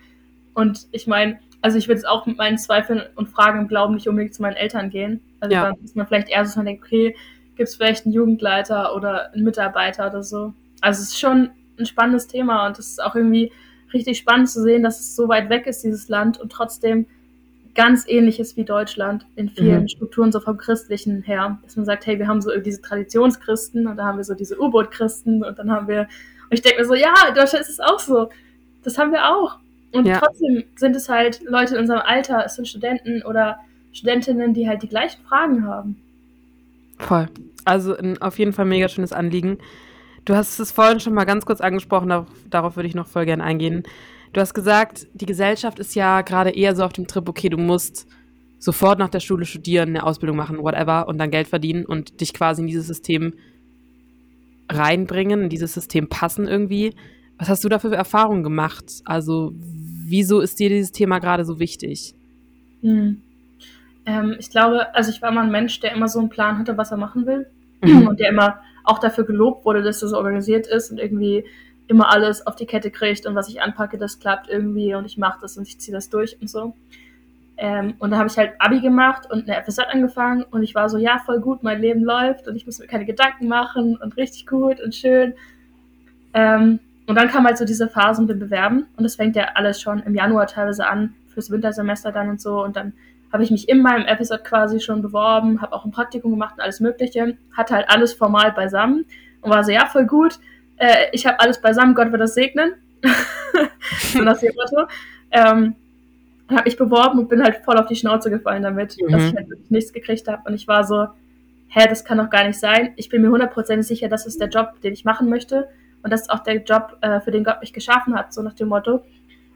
Und 0.55 0.87
ich 0.93 1.07
meine, 1.07 1.39
also 1.63 1.79
ich 1.79 1.89
würde 1.89 1.99
jetzt 1.99 2.09
auch 2.09 2.27
mit 2.27 2.39
meinen 2.39 2.59
Zweifeln 2.59 3.03
und 3.17 3.29
Fragen 3.29 3.61
im 3.61 3.69
Glauben 3.69 3.95
nicht 3.95 4.09
unbedingt 4.09 4.35
zu 4.35 4.43
meinen 4.43 4.57
Eltern 4.57 4.89
gehen. 4.89 5.21
Also 5.41 5.55
ja. 5.55 5.65
dann 5.65 5.75
ist 5.85 5.97
man 5.97 6.07
vielleicht 6.07 6.29
eher 6.29 6.45
so, 6.45 6.51
dass 6.51 6.57
man 6.57 6.67
denkt, 6.67 6.85
okay, 6.85 7.17
gibt 7.57 7.69
es 7.69 7.75
vielleicht 7.75 8.05
einen 8.05 8.15
Jugendleiter 8.15 8.95
oder 8.95 9.33
einen 9.33 9.45
Mitarbeiter 9.45 10.09
oder 10.09 10.23
so. 10.23 10.55
Also 10.81 11.03
es 11.03 11.09
ist 11.09 11.19
schon 11.19 11.51
ein 11.79 11.87
spannendes 11.87 12.29
Thema 12.29 12.67
und 12.67 12.79
es 12.79 12.91
ist 12.91 13.03
auch 13.03 13.15
irgendwie 13.15 13.53
richtig 13.93 14.19
spannend 14.19 14.49
zu 14.49 14.63
sehen, 14.63 14.83
dass 14.83 15.01
es 15.01 15.17
so 15.17 15.29
weit 15.29 15.51
weg 15.51 15.67
ist, 15.67 15.83
dieses 15.83 16.09
Land, 16.09 16.39
und 16.39 16.53
trotzdem 16.53 17.07
ganz 17.77 18.05
ähnliches 18.09 18.57
wie 18.57 18.65
Deutschland 18.65 19.27
in 19.37 19.49
vielen 19.49 19.83
mhm. 19.83 19.89
Strukturen, 19.89 20.33
so 20.33 20.41
vom 20.41 20.57
Christlichen 20.57 21.23
her. 21.23 21.59
Dass 21.63 21.77
man 21.77 21.85
sagt, 21.85 22.07
hey, 22.07 22.19
wir 22.19 22.27
haben 22.27 22.41
so 22.41 22.51
diese 22.59 22.83
Traditionschristen 22.83 23.87
und 23.87 23.97
da 23.97 24.07
haben 24.07 24.17
wir 24.17 24.25
so 24.25 24.35
diese 24.35 24.61
U-Boot-Christen 24.61 25.45
und 25.45 25.59
dann 25.59 25.71
haben 25.71 25.87
wir, 25.87 26.01
und 26.51 26.53
ich 26.53 26.63
denke 26.63 26.81
mir 26.81 26.87
so, 26.87 26.95
ja, 26.95 27.15
in 27.29 27.35
Deutschland 27.35 27.63
ist 27.65 27.71
es 27.71 27.81
auch 27.81 28.01
so. 28.01 28.31
Das 28.83 28.99
haben 28.99 29.13
wir 29.13 29.29
auch. 29.29 29.59
Und 29.93 30.07
Ja. 30.07 30.19
trotzdem 30.19 30.65
sind 30.77 30.97
es 30.97 31.09
halt 31.09 31.41
Leute 31.45 31.75
in 31.75 31.81
unserem 31.81 32.03
Alter, 32.05 32.45
es 32.45 32.57
sind 32.57 32.67
Studenten 32.67 33.23
oder 33.23 33.59
Studentinnen, 33.93 34.53
die 34.53 34.69
halt 34.69 34.83
die 34.83 34.89
gleichen 34.89 35.23
Fragen 35.25 35.65
haben. 35.65 36.03
Voll. 36.99 37.29
Also 37.65 37.97
ein 37.97 38.21
auf 38.21 38.39
jeden 38.39 38.53
Fall 38.53 38.65
mega 38.65 38.89
schönes 38.89 39.13
Anliegen. 39.13 39.59
Du 40.25 40.35
hast 40.35 40.59
es 40.59 40.73
vorhin 40.73 41.01
schon 41.01 41.15
mal 41.15 41.25
ganz 41.25 41.47
kurz 41.47 41.61
angesprochen, 41.61 42.09
darauf, 42.09 42.27
darauf 42.51 42.77
würde 42.77 42.89
ich 42.89 42.95
noch 42.95 43.07
voll 43.07 43.27
gern 43.27 43.41
eingehen. 43.41 43.85
Du 44.33 44.41
hast 44.41 44.55
gesagt, 44.55 45.07
die 45.15 45.27
Gesellschaft 45.27 45.79
ist 45.79 45.95
ja 45.95 46.23
gerade 46.23 46.51
eher 46.51 46.77
so 46.77 46.85
auf 46.85 46.93
dem 46.93 47.07
Trip, 47.07 47.29
okay, 47.29 47.49
du 47.49 47.57
musst 47.57 48.07
sofort 48.59 48.99
nach 48.99 49.09
der 49.09 49.21
Schule 49.21 49.45
studieren, 49.45 49.91
eine 49.91 50.05
Ausbildung 50.05 50.37
machen, 50.37 50.59
whatever, 50.59 51.09
und 51.09 51.19
dann 51.19 51.31
Geld 51.31 51.49
verdienen 51.49 51.85
und 51.85 52.21
dich 52.21 52.33
quasi 52.33 52.63
in 52.63 52.67
dieses 52.67 52.87
System 52.87 53.35
reinbringen, 54.71 55.43
in 55.43 55.49
dieses 55.49 55.75
System 55.75 56.09
passen 56.09 56.49
irgendwie. 56.49 56.95
Was 57.39 57.49
hast 57.49 57.65
du 57.65 57.69
da 57.69 57.79
für 57.79 57.95
Erfahrungen 57.95 58.43
gemacht? 58.43 59.03
Also, 59.05 59.53
wieso 59.55 60.41
ist 60.41 60.59
dir 60.59 60.69
dieses 60.69 60.93
Thema 60.93 61.19
gerade 61.19 61.45
so 61.45 61.61
wichtig? 61.61 62.15
Hm. 62.83 63.23
Ähm, 64.07 64.37
ich 64.39 64.51
glaube, 64.51 64.95
also 64.95 65.11
ich 65.11 65.21
war 65.21 65.31
immer 65.31 65.43
ein 65.43 65.51
Mensch, 65.51 65.81
der 65.81 65.93
immer 65.93 66.09
so 66.09 66.19
einen 66.19 66.31
Plan 66.31 66.59
hatte, 66.59 66.79
was 66.79 66.91
er 66.91 66.97
machen 66.97 67.27
will. 67.27 67.47
Mhm. 67.83 68.07
Und 68.07 68.21
der 68.21 68.31
immer 68.31 68.61
auch 68.85 68.99
dafür 68.99 69.25
gelobt 69.25 69.65
wurde, 69.65 69.83
dass 69.83 70.03
er 70.03 70.09
so 70.09 70.17
organisiert 70.17 70.67
ist 70.67 70.91
und 70.91 70.99
irgendwie 70.99 71.45
immer 71.89 72.11
alles 72.11 72.47
auf 72.47 72.57
die 72.57 72.67
Kette 72.67 72.91
kriegt 72.91 73.27
und 73.27 73.35
was 73.35 73.49
ich 73.49 73.63
anpacke, 73.63 73.99
das 73.99 74.19
klappt 74.19 74.49
irgendwie 74.49 74.95
und 74.95 75.05
ich 75.05 75.19
mache 75.19 75.39
das 75.41 75.57
und 75.57 75.69
ich 75.69 75.79
ziehe 75.79 75.95
das 75.95 76.11
durch 76.11 76.37
und 76.41 76.51
so. 76.51 76.75
Ähm, 77.59 77.95
und 77.99 78.11
da 78.11 78.19
habe 78.19 78.29
ich 78.29 78.37
halt 78.37 78.53
Abi 78.59 78.81
gemacht 78.81 79.31
und 79.31 79.49
eine 79.49 79.63
FSJ 79.65 79.83
angefangen 79.91 80.45
und 80.51 80.63
ich 80.63 80.75
war 80.75 80.89
so, 80.89 80.99
ja, 80.99 81.19
voll 81.25 81.41
gut, 81.41 81.63
mein 81.63 81.81
Leben 81.81 82.05
läuft 82.05 82.49
und 82.49 82.57
ich 82.57 82.67
muss 82.67 82.79
mir 82.79 82.87
keine 82.87 83.07
Gedanken 83.07 83.49
machen 83.49 83.97
und 83.97 84.17
richtig 84.17 84.47
gut 84.47 84.81
und 84.81 84.95
schön. 84.95 85.35
Ähm, 86.35 86.81
und 87.07 87.15
dann 87.15 87.29
kam 87.29 87.47
halt 87.47 87.57
so 87.57 87.65
diese 87.65 87.89
Phase 87.89 88.21
mit 88.21 88.31
dem 88.31 88.41
Bewerben 88.41 88.87
und 88.97 89.05
das 89.05 89.17
fängt 89.17 89.37
ja 89.37 89.53
alles 89.55 89.81
schon 89.81 90.01
im 90.01 90.15
Januar 90.15 90.47
teilweise 90.47 90.87
an, 90.87 91.15
fürs 91.33 91.51
Wintersemester 91.51 92.13
dann 92.13 92.29
und 92.29 92.41
so 92.41 92.63
und 92.63 92.77
dann 92.77 92.93
habe 93.33 93.43
ich 93.43 93.51
mich 93.51 93.69
in 93.69 93.81
meinem 93.81 94.07
FSJ 94.07 94.37
quasi 94.45 94.81
schon 94.81 95.03
beworben, 95.03 95.61
habe 95.61 95.75
auch 95.75 95.85
ein 95.85 95.91
Praktikum 95.91 96.33
gemacht 96.33 96.55
und 96.57 96.63
alles 96.63 96.81
Mögliche, 96.81 97.37
hatte 97.57 97.75
halt 97.75 97.89
alles 97.89 98.13
formal 98.13 98.53
beisammen 98.53 99.05
und 99.41 99.51
war 99.51 99.65
so, 99.65 99.73
ja, 99.73 99.87
voll 99.87 100.07
gut, 100.07 100.39
äh, 100.79 101.07
ich 101.13 101.27
habe 101.27 101.41
alles 101.41 101.61
beisammen, 101.61 101.95
Gott 101.95 102.11
wird 102.13 102.21
das 102.23 102.35
segnen. 102.35 102.75
so 104.13 104.23
nach 104.23 104.39
dem 104.39 104.55
Motto. 104.55 104.89
Ähm, 105.31 105.75
habe 106.51 106.69
ich 106.69 106.77
beworben 106.77 107.19
und 107.19 107.29
bin 107.29 107.43
halt 107.43 107.57
voll 107.65 107.77
auf 107.77 107.87
die 107.87 107.97
Schnauze 107.97 108.31
gefallen 108.31 108.63
damit, 108.63 108.97
Mhm. 109.01 109.13
dass 109.13 109.23
ich 109.25 109.35
halt 109.35 109.49
wirklich 109.51 109.71
nichts 109.71 109.93
gekriegt 109.93 110.29
habe. 110.29 110.43
Und 110.47 110.55
ich 110.55 110.69
war 110.69 110.85
so, 110.85 111.09
hä, 111.69 111.87
das 111.89 112.05
kann 112.05 112.19
doch 112.19 112.31
gar 112.31 112.47
nicht 112.47 112.59
sein. 112.59 112.93
Ich 112.97 113.09
bin 113.09 113.23
mir 113.23 113.31
hundertprozentig 113.31 113.87
sicher, 113.87 114.09
das 114.09 114.27
ist 114.27 114.41
der 114.41 114.49
Job, 114.49 114.81
den 114.83 114.93
ich 114.93 115.05
machen 115.05 115.29
möchte. 115.29 115.69
Und 116.03 116.13
das 116.13 116.23
ist 116.23 116.31
auch 116.31 116.41
der 116.41 116.63
Job, 116.63 116.99
äh, 117.01 117.21
für 117.21 117.33
den 117.33 117.43
Gott 117.43 117.61
mich 117.61 117.73
geschaffen 117.73 118.15
hat, 118.15 118.33
so 118.33 118.43
nach 118.43 118.55
dem 118.55 118.69
Motto. 118.69 119.03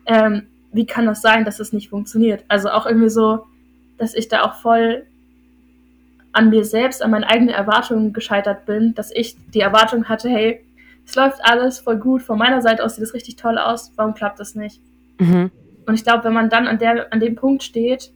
Ähm, 0.07 0.49
wie 0.73 0.87
kann 0.87 1.07
das 1.07 1.23
sein, 1.23 1.45
dass 1.45 1.61
es 1.61 1.73
nicht 1.73 1.91
funktioniert? 1.91 2.45
Also 2.49 2.71
auch 2.71 2.87
irgendwie 2.87 3.09
so, 3.11 3.47
dass 3.99 4.15
ich 4.15 4.29
da 4.29 4.43
auch 4.43 4.55
voll 4.55 5.05
an 6.33 6.50
mir 6.50 6.65
selbst, 6.65 7.03
an 7.03 7.11
meinen 7.11 7.25
eigenen 7.25 7.55
Erwartungen 7.55 8.12
gescheitert 8.12 8.67
bin, 8.67 8.95
dass 8.95 9.11
ich 9.12 9.37
die 9.53 9.61
Erwartung 9.61 10.09
hatte, 10.09 10.29
hey, 10.29 10.65
es 11.11 11.17
läuft 11.17 11.40
alles 11.43 11.81
voll 11.81 11.97
gut, 11.97 12.23
von 12.23 12.38
meiner 12.38 12.62
Seite 12.62 12.85
aus 12.85 12.95
sieht 12.95 13.02
es 13.02 13.14
richtig 13.14 13.35
toll 13.35 13.59
aus, 13.59 13.93
warum 13.97 14.14
klappt 14.14 14.38
das 14.38 14.55
nicht? 14.55 14.81
Mhm. 15.19 15.50
Und 15.87 15.95
ich 15.95 16.05
glaube, 16.05 16.23
wenn 16.23 16.33
man 16.33 16.49
dann 16.49 16.69
an, 16.69 16.79
der, 16.79 17.12
an 17.12 17.19
dem 17.19 17.35
Punkt 17.35 17.64
steht 17.64 18.12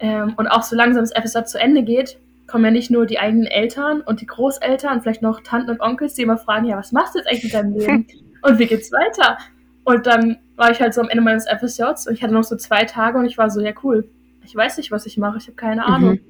ähm, 0.00 0.34
und 0.36 0.46
auch 0.48 0.62
so 0.62 0.76
langsam 0.76 1.02
das 1.02 1.12
FSJ 1.12 1.44
zu 1.46 1.58
Ende 1.58 1.82
geht, 1.82 2.18
kommen 2.46 2.66
ja 2.66 2.70
nicht 2.70 2.90
nur 2.90 3.06
die 3.06 3.18
eigenen 3.18 3.46
Eltern 3.46 4.02
und 4.02 4.20
die 4.20 4.26
Großeltern, 4.26 5.00
vielleicht 5.00 5.22
noch 5.22 5.40
Tanten 5.40 5.70
und 5.70 5.80
Onkels, 5.80 6.12
die 6.12 6.22
immer 6.22 6.36
fragen, 6.36 6.66
ja, 6.66 6.76
was 6.76 6.92
machst 6.92 7.14
du 7.14 7.20
jetzt 7.20 7.28
eigentlich 7.28 7.44
mit 7.44 7.54
deinem 7.54 7.72
Leben? 7.72 8.06
Und 8.42 8.58
wie 8.58 8.66
geht's 8.66 8.92
weiter? 8.92 9.38
Und 9.84 10.06
dann 10.06 10.36
war 10.56 10.70
ich 10.70 10.78
halt 10.82 10.92
so 10.92 11.00
am 11.00 11.08
Ende 11.08 11.22
meines 11.22 11.46
FSJs 11.46 12.06
und 12.06 12.12
ich 12.12 12.22
hatte 12.22 12.34
noch 12.34 12.44
so 12.44 12.56
zwei 12.56 12.84
Tage 12.84 13.16
und 13.16 13.24
ich 13.24 13.38
war 13.38 13.48
so, 13.48 13.62
ja 13.62 13.72
cool, 13.82 14.06
ich 14.44 14.54
weiß 14.54 14.76
nicht, 14.76 14.90
was 14.90 15.06
ich 15.06 15.16
mache, 15.16 15.38
ich 15.38 15.46
habe 15.46 15.56
keine 15.56 15.86
Ahnung. 15.86 16.12
Mhm. 16.12 16.20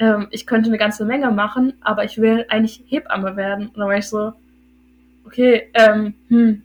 Ähm, 0.00 0.26
ich 0.32 0.44
könnte 0.48 0.70
eine 0.70 0.78
ganze 0.78 1.04
Menge 1.04 1.30
machen, 1.30 1.74
aber 1.80 2.02
ich 2.02 2.18
will 2.18 2.46
eigentlich 2.48 2.82
Hebamme 2.88 3.36
werden. 3.36 3.68
Und 3.68 3.78
dann 3.78 3.86
war 3.86 3.96
ich 3.96 4.08
so, 4.08 4.32
okay, 5.32 5.70
ähm, 5.74 6.14
hm. 6.28 6.62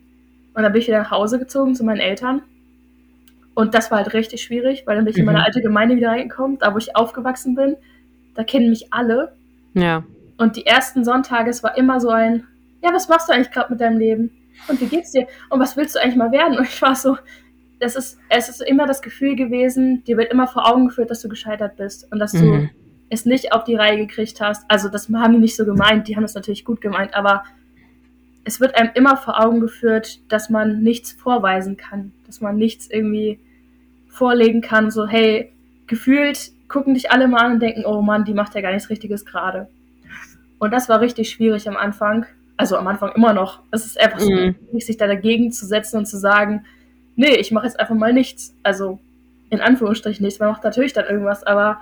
Und 0.54 0.62
dann 0.62 0.72
bin 0.72 0.82
ich 0.82 0.88
wieder 0.88 0.98
nach 0.98 1.10
Hause 1.10 1.38
gezogen 1.38 1.74
zu 1.74 1.84
meinen 1.84 2.00
Eltern. 2.00 2.42
Und 3.54 3.74
das 3.74 3.90
war 3.90 3.98
halt 3.98 4.12
richtig 4.14 4.42
schwierig, 4.42 4.84
weil 4.86 4.96
dann 4.96 5.04
bin 5.04 5.12
ich 5.12 5.18
in 5.18 5.24
Mhm. 5.24 5.32
meine 5.32 5.44
alte 5.44 5.60
Gemeinde 5.60 5.96
wieder 5.96 6.10
reingekommen, 6.10 6.58
da 6.58 6.72
wo 6.74 6.78
ich 6.78 6.94
aufgewachsen 6.96 7.54
bin. 7.54 7.76
Da 8.34 8.44
kennen 8.44 8.70
mich 8.70 8.92
alle. 8.92 9.32
Ja. 9.74 10.04
Und 10.36 10.56
die 10.56 10.66
ersten 10.66 11.04
Sonntage, 11.04 11.50
es 11.50 11.62
war 11.62 11.76
immer 11.76 11.98
so 12.00 12.10
ein, 12.10 12.44
ja, 12.82 12.92
was 12.92 13.08
machst 13.08 13.28
du 13.28 13.32
eigentlich 13.32 13.50
gerade 13.50 13.72
mit 13.72 13.80
deinem 13.80 13.98
Leben? 13.98 14.30
Und 14.68 14.80
wie 14.80 14.86
geht's 14.86 15.12
dir? 15.12 15.26
Und 15.50 15.58
was 15.60 15.76
willst 15.76 15.94
du 15.96 16.00
eigentlich 16.00 16.16
mal 16.16 16.30
werden? 16.32 16.56
Und 16.58 16.64
ich 16.68 16.80
war 16.82 16.94
so, 16.94 17.16
das 17.80 17.96
ist, 17.96 18.18
es 18.28 18.48
ist 18.48 18.60
immer 18.62 18.86
das 18.86 19.02
Gefühl 19.02 19.34
gewesen, 19.36 20.02
dir 20.04 20.16
wird 20.16 20.32
immer 20.32 20.46
vor 20.48 20.68
Augen 20.68 20.86
geführt, 20.88 21.10
dass 21.10 21.20
du 21.22 21.28
gescheitert 21.28 21.76
bist 21.76 22.10
und 22.12 22.18
dass 22.18 22.32
du 22.32 22.44
Mhm. 22.44 22.70
es 23.08 23.24
nicht 23.24 23.52
auf 23.52 23.62
die 23.64 23.76
Reihe 23.76 23.96
gekriegt 23.98 24.40
hast. 24.40 24.64
Also 24.68 24.88
das 24.88 25.08
haben 25.12 25.32
die 25.34 25.38
nicht 25.38 25.54
so 25.56 25.64
gemeint, 25.64 26.08
die 26.08 26.16
haben 26.16 26.24
es 26.24 26.34
natürlich 26.34 26.64
gut 26.64 26.80
gemeint, 26.80 27.14
aber 27.14 27.44
es 28.48 28.60
wird 28.60 28.74
einem 28.76 28.90
immer 28.94 29.16
vor 29.18 29.38
Augen 29.44 29.60
geführt, 29.60 30.20
dass 30.30 30.48
man 30.48 30.82
nichts 30.82 31.12
vorweisen 31.12 31.76
kann, 31.76 32.12
dass 32.26 32.40
man 32.40 32.56
nichts 32.56 32.88
irgendwie 32.90 33.38
vorlegen 34.08 34.62
kann, 34.62 34.90
so 34.90 35.06
hey, 35.06 35.52
gefühlt 35.86 36.50
gucken 36.68 36.94
dich 36.94 37.10
alle 37.10 37.28
mal 37.28 37.42
an 37.44 37.52
und 37.52 37.60
denken, 37.60 37.84
oh 37.84 38.00
Mann, 38.02 38.24
die 38.24 38.34
macht 38.34 38.54
ja 38.54 38.60
gar 38.62 38.72
nichts 38.72 38.88
Richtiges 38.90 39.24
gerade. 39.26 39.68
Und 40.58 40.70
das 40.72 40.88
war 40.88 41.00
richtig 41.00 41.30
schwierig 41.30 41.68
am 41.68 41.76
Anfang. 41.76 42.26
Also 42.56 42.76
am 42.76 42.86
Anfang 42.88 43.12
immer 43.14 43.32
noch. 43.32 43.60
Es 43.70 43.86
ist 43.86 44.00
einfach 44.00 44.18
so 44.20 44.30
Mhm. 44.30 44.54
schwierig, 44.66 44.86
sich 44.86 44.96
da 44.96 45.06
dagegen 45.06 45.52
zu 45.52 45.66
setzen 45.66 45.98
und 45.98 46.06
zu 46.06 46.18
sagen, 46.18 46.64
nee, 47.16 47.36
ich 47.36 47.52
mache 47.52 47.66
jetzt 47.66 47.78
einfach 47.78 47.94
mal 47.94 48.12
nichts. 48.12 48.54
Also 48.62 48.98
in 49.50 49.60
Anführungsstrichen 49.60 50.24
nichts. 50.24 50.40
Man 50.40 50.50
macht 50.50 50.64
natürlich 50.64 50.92
dann 50.94 51.06
irgendwas, 51.06 51.44
aber 51.44 51.80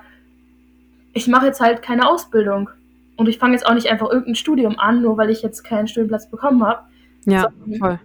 ich 1.13 1.27
mache 1.27 1.47
jetzt 1.47 1.59
halt 1.61 1.81
keine 1.81 2.07
Ausbildung. 2.09 2.69
Und 3.17 3.27
ich 3.27 3.39
fange 3.39 3.53
jetzt 3.53 3.65
auch 3.65 3.73
nicht 3.73 3.87
einfach 3.87 4.09
irgendein 4.09 4.35
Studium 4.35 4.79
an, 4.79 5.01
nur 5.01 5.17
weil 5.17 5.29
ich 5.29 5.41
jetzt 5.41 5.63
keinen 5.63 5.87
Studienplatz 5.87 6.29
bekommen 6.29 6.63
habe. 6.65 6.83
Ja, 7.25 7.49
So. 7.65 7.77
voll. 7.77 7.99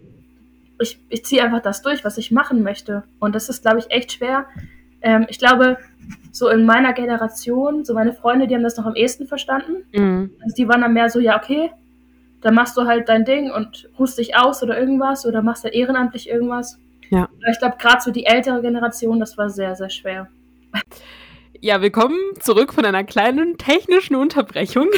Ich, 0.81 0.99
ich 1.11 1.25
ziehe 1.25 1.45
einfach 1.45 1.63
das 1.63 1.83
durch, 1.83 2.05
was 2.05 2.19
ich 2.19 2.33
machen 2.33 2.63
möchte. 2.63 3.05
Und 3.21 3.35
das 3.35 3.49
ist, 3.49 3.63
glaube 3.63 3.79
ich, 3.79 3.91
echt 3.91 4.13
schwer. 4.13 4.47
Ähm, 5.01 5.27
ich 5.29 5.39
glaube, 5.39 5.79
so 6.33 6.49
in 6.49 6.65
meiner 6.65 6.93
Generation, 6.93 7.85
so 7.85 7.95
meine 7.95 8.15
Freunde, 8.15 8.47
die 8.47 8.55
haben 8.55 8.63
das 8.63 8.77
noch 8.77 8.87
am 8.87 8.97
ehesten 8.97 9.27
verstanden. 9.29 9.85
Mhm. 9.93 10.31
Also 10.43 10.57
die 10.57 10.67
waren 10.67 10.81
dann 10.81 10.95
mehr 10.95 11.09
so, 11.09 11.21
ja, 11.21 11.37
okay, 11.37 11.71
dann 12.41 12.55
machst 12.55 12.77
du 12.77 12.87
halt 12.87 13.09
dein 13.09 13.25
Ding 13.25 13.53
und 13.53 13.89
ruhst 13.99 14.19
dich 14.19 14.37
aus 14.37 14.63
oder 14.63 14.79
irgendwas 14.79 15.25
oder 15.27 15.43
machst 15.43 15.63
halt 15.63 15.75
ehrenamtlich 15.75 16.29
irgendwas. 16.29 16.79
Ja. 17.11 17.25
Aber 17.25 17.51
ich 17.53 17.59
glaube, 17.59 17.77
gerade 17.79 18.01
so 18.01 18.11
die 18.11 18.25
ältere 18.25 18.61
Generation, 18.63 19.21
das 19.21 19.37
war 19.39 19.51
sehr, 19.51 19.77
sehr 19.77 19.91
schwer. 19.91 20.29
Ja, 21.65 21.81
willkommen 21.81 22.19
zurück 22.41 22.75
von 22.75 22.85
einer 22.85 23.05
kleinen 23.05 23.57
technischen 23.57 24.17
Unterbrechung. 24.17 24.89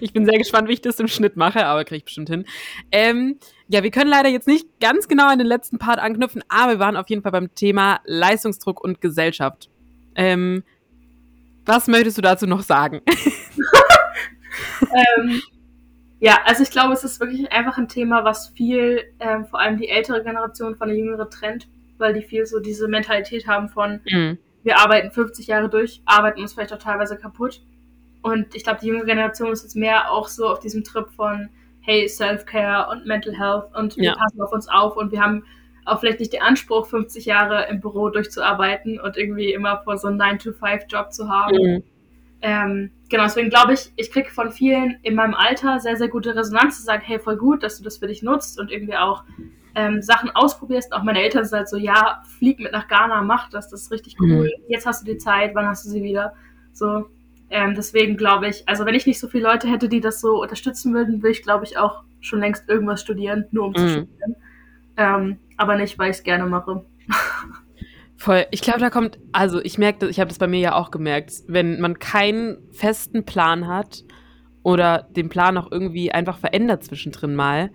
ich 0.00 0.12
bin 0.12 0.24
sehr 0.24 0.38
gespannt, 0.38 0.68
wie 0.68 0.74
ich 0.74 0.82
das 0.82 1.00
im 1.00 1.08
Schnitt 1.08 1.36
mache, 1.36 1.66
aber 1.66 1.84
kriege 1.84 1.96
ich 1.96 2.04
bestimmt 2.04 2.28
hin. 2.28 2.44
Ähm, 2.92 3.40
ja, 3.66 3.82
wir 3.82 3.90
können 3.90 4.08
leider 4.08 4.28
jetzt 4.28 4.46
nicht 4.46 4.68
ganz 4.78 5.08
genau 5.08 5.26
an 5.26 5.38
den 5.38 5.48
letzten 5.48 5.78
Part 5.78 5.98
anknüpfen, 5.98 6.44
aber 6.48 6.74
wir 6.74 6.78
waren 6.78 6.96
auf 6.96 7.10
jeden 7.10 7.22
Fall 7.22 7.32
beim 7.32 7.52
Thema 7.56 7.98
Leistungsdruck 8.04 8.84
und 8.84 9.00
Gesellschaft. 9.00 9.68
Ähm, 10.14 10.62
was 11.66 11.88
möchtest 11.88 12.18
du 12.18 12.22
dazu 12.22 12.46
noch 12.46 12.62
sagen? 12.62 13.00
ähm, 15.18 15.42
ja, 16.20 16.38
also 16.44 16.62
ich 16.62 16.70
glaube, 16.70 16.92
es 16.92 17.02
ist 17.02 17.18
wirklich 17.18 17.50
einfach 17.50 17.78
ein 17.78 17.88
Thema, 17.88 18.22
was 18.22 18.50
viel, 18.50 19.02
ähm, 19.18 19.46
vor 19.46 19.58
allem 19.58 19.76
die 19.76 19.88
ältere 19.88 20.22
Generation 20.22 20.76
von 20.76 20.86
der 20.86 20.96
jüngeren 20.96 21.28
trennt, 21.30 21.66
weil 21.98 22.14
die 22.14 22.22
viel 22.22 22.46
so 22.46 22.60
diese 22.60 22.86
Mentalität 22.86 23.48
haben 23.48 23.68
von, 23.68 24.02
Mhm. 24.08 24.38
Wir 24.62 24.78
arbeiten 24.78 25.10
50 25.10 25.46
Jahre 25.46 25.68
durch, 25.68 26.02
arbeiten 26.04 26.40
uns 26.40 26.52
vielleicht 26.52 26.72
auch 26.72 26.78
teilweise 26.78 27.16
kaputt. 27.16 27.62
Und 28.22 28.54
ich 28.54 28.62
glaube, 28.62 28.80
die 28.80 28.88
junge 28.88 29.04
Generation 29.04 29.50
ist 29.52 29.62
jetzt 29.64 29.76
mehr 29.76 30.10
auch 30.10 30.28
so 30.28 30.48
auf 30.48 30.60
diesem 30.60 30.84
Trip 30.84 31.10
von, 31.10 31.48
hey, 31.80 32.08
Self-Care 32.08 32.88
und 32.90 33.06
Mental 33.06 33.36
Health 33.36 33.74
und 33.74 33.96
wir 33.96 34.04
Ja. 34.04 34.14
passen 34.14 34.40
auf 34.40 34.52
uns 34.52 34.68
auf 34.68 34.96
und 34.96 35.10
wir 35.10 35.20
haben 35.20 35.44
auch 35.84 35.98
vielleicht 35.98 36.20
nicht 36.20 36.32
den 36.32 36.42
Anspruch, 36.42 36.86
50 36.86 37.26
Jahre 37.26 37.66
im 37.68 37.80
Büro 37.80 38.08
durchzuarbeiten 38.08 39.00
und 39.00 39.16
irgendwie 39.16 39.52
immer 39.52 39.82
vor 39.82 39.98
so 39.98 40.06
einem 40.06 40.20
9-to-5-Job 40.20 41.12
zu 41.12 41.28
haben. 41.28 41.56
Mhm. 41.56 41.82
Ähm, 42.40 42.90
genau, 43.08 43.24
deswegen 43.24 43.50
glaube 43.50 43.72
ich, 43.72 43.92
ich 43.96 44.12
kriege 44.12 44.30
von 44.30 44.52
vielen 44.52 44.98
in 45.02 45.16
meinem 45.16 45.34
Alter 45.34 45.80
sehr, 45.80 45.96
sehr 45.96 46.08
gute 46.08 46.36
Resonanz 46.36 46.76
zu 46.76 46.82
sagen, 46.84 47.02
hey, 47.04 47.18
voll 47.18 47.36
gut, 47.36 47.64
dass 47.64 47.78
du 47.78 47.84
das 47.84 47.98
für 47.98 48.06
dich 48.06 48.22
nutzt 48.22 48.60
und 48.60 48.70
irgendwie 48.70 48.96
auch 48.96 49.24
ähm, 49.74 50.02
Sachen 50.02 50.30
ausprobierst. 50.30 50.92
Auch 50.92 51.02
meine 51.02 51.22
Eltern 51.22 51.44
sind 51.44 51.58
halt 51.58 51.68
so, 51.68 51.76
ja, 51.76 52.22
flieg 52.38 52.58
mit 52.58 52.72
nach 52.72 52.88
Ghana, 52.88 53.22
mach 53.22 53.48
das, 53.50 53.68
das 53.68 53.82
ist 53.82 53.90
richtig 53.92 54.16
cool. 54.20 54.50
Jetzt 54.68 54.86
hast 54.86 55.06
du 55.06 55.12
die 55.12 55.18
Zeit, 55.18 55.54
wann 55.54 55.66
hast 55.66 55.84
du 55.86 55.90
sie 55.90 56.02
wieder? 56.02 56.34
So, 56.72 57.06
ähm, 57.50 57.74
deswegen 57.74 58.16
glaube 58.16 58.48
ich, 58.48 58.66
also 58.68 58.86
wenn 58.86 58.94
ich 58.94 59.06
nicht 59.06 59.18
so 59.20 59.28
viele 59.28 59.44
Leute 59.44 59.68
hätte, 59.68 59.88
die 59.88 60.00
das 60.00 60.20
so 60.20 60.40
unterstützen 60.42 60.94
würden, 60.94 61.22
würde 61.22 61.32
ich, 61.32 61.42
glaube 61.42 61.64
ich, 61.64 61.76
auch 61.76 62.02
schon 62.20 62.40
längst 62.40 62.68
irgendwas 62.68 63.00
studieren, 63.00 63.46
nur 63.50 63.66
um 63.66 63.74
zu 63.74 63.84
Mhm. 63.84 63.88
studieren. 63.88 64.36
Ähm, 64.96 65.38
aber 65.56 65.76
nicht, 65.76 65.98
weil 65.98 66.10
ich 66.10 66.18
es 66.18 66.22
gerne 66.22 66.46
mache. 66.46 66.84
Voll. 68.16 68.46
Ich 68.52 68.60
glaube, 68.62 68.78
da 68.78 68.88
kommt, 68.90 69.18
also 69.32 69.60
ich 69.60 69.78
merke, 69.78 70.08
ich 70.08 70.20
habe 70.20 70.28
das 70.28 70.38
bei 70.38 70.46
mir 70.46 70.60
ja 70.60 70.74
auch 70.74 70.90
gemerkt, 70.92 71.32
wenn 71.48 71.80
man 71.80 71.98
keinen 71.98 72.58
festen 72.72 73.24
Plan 73.24 73.66
hat 73.66 74.04
oder 74.62 75.08
den 75.10 75.28
Plan 75.28 75.58
auch 75.58 75.72
irgendwie 75.72 76.12
einfach 76.12 76.38
verändert 76.38 76.84
zwischendrin 76.84 77.34
mal, 77.34 77.70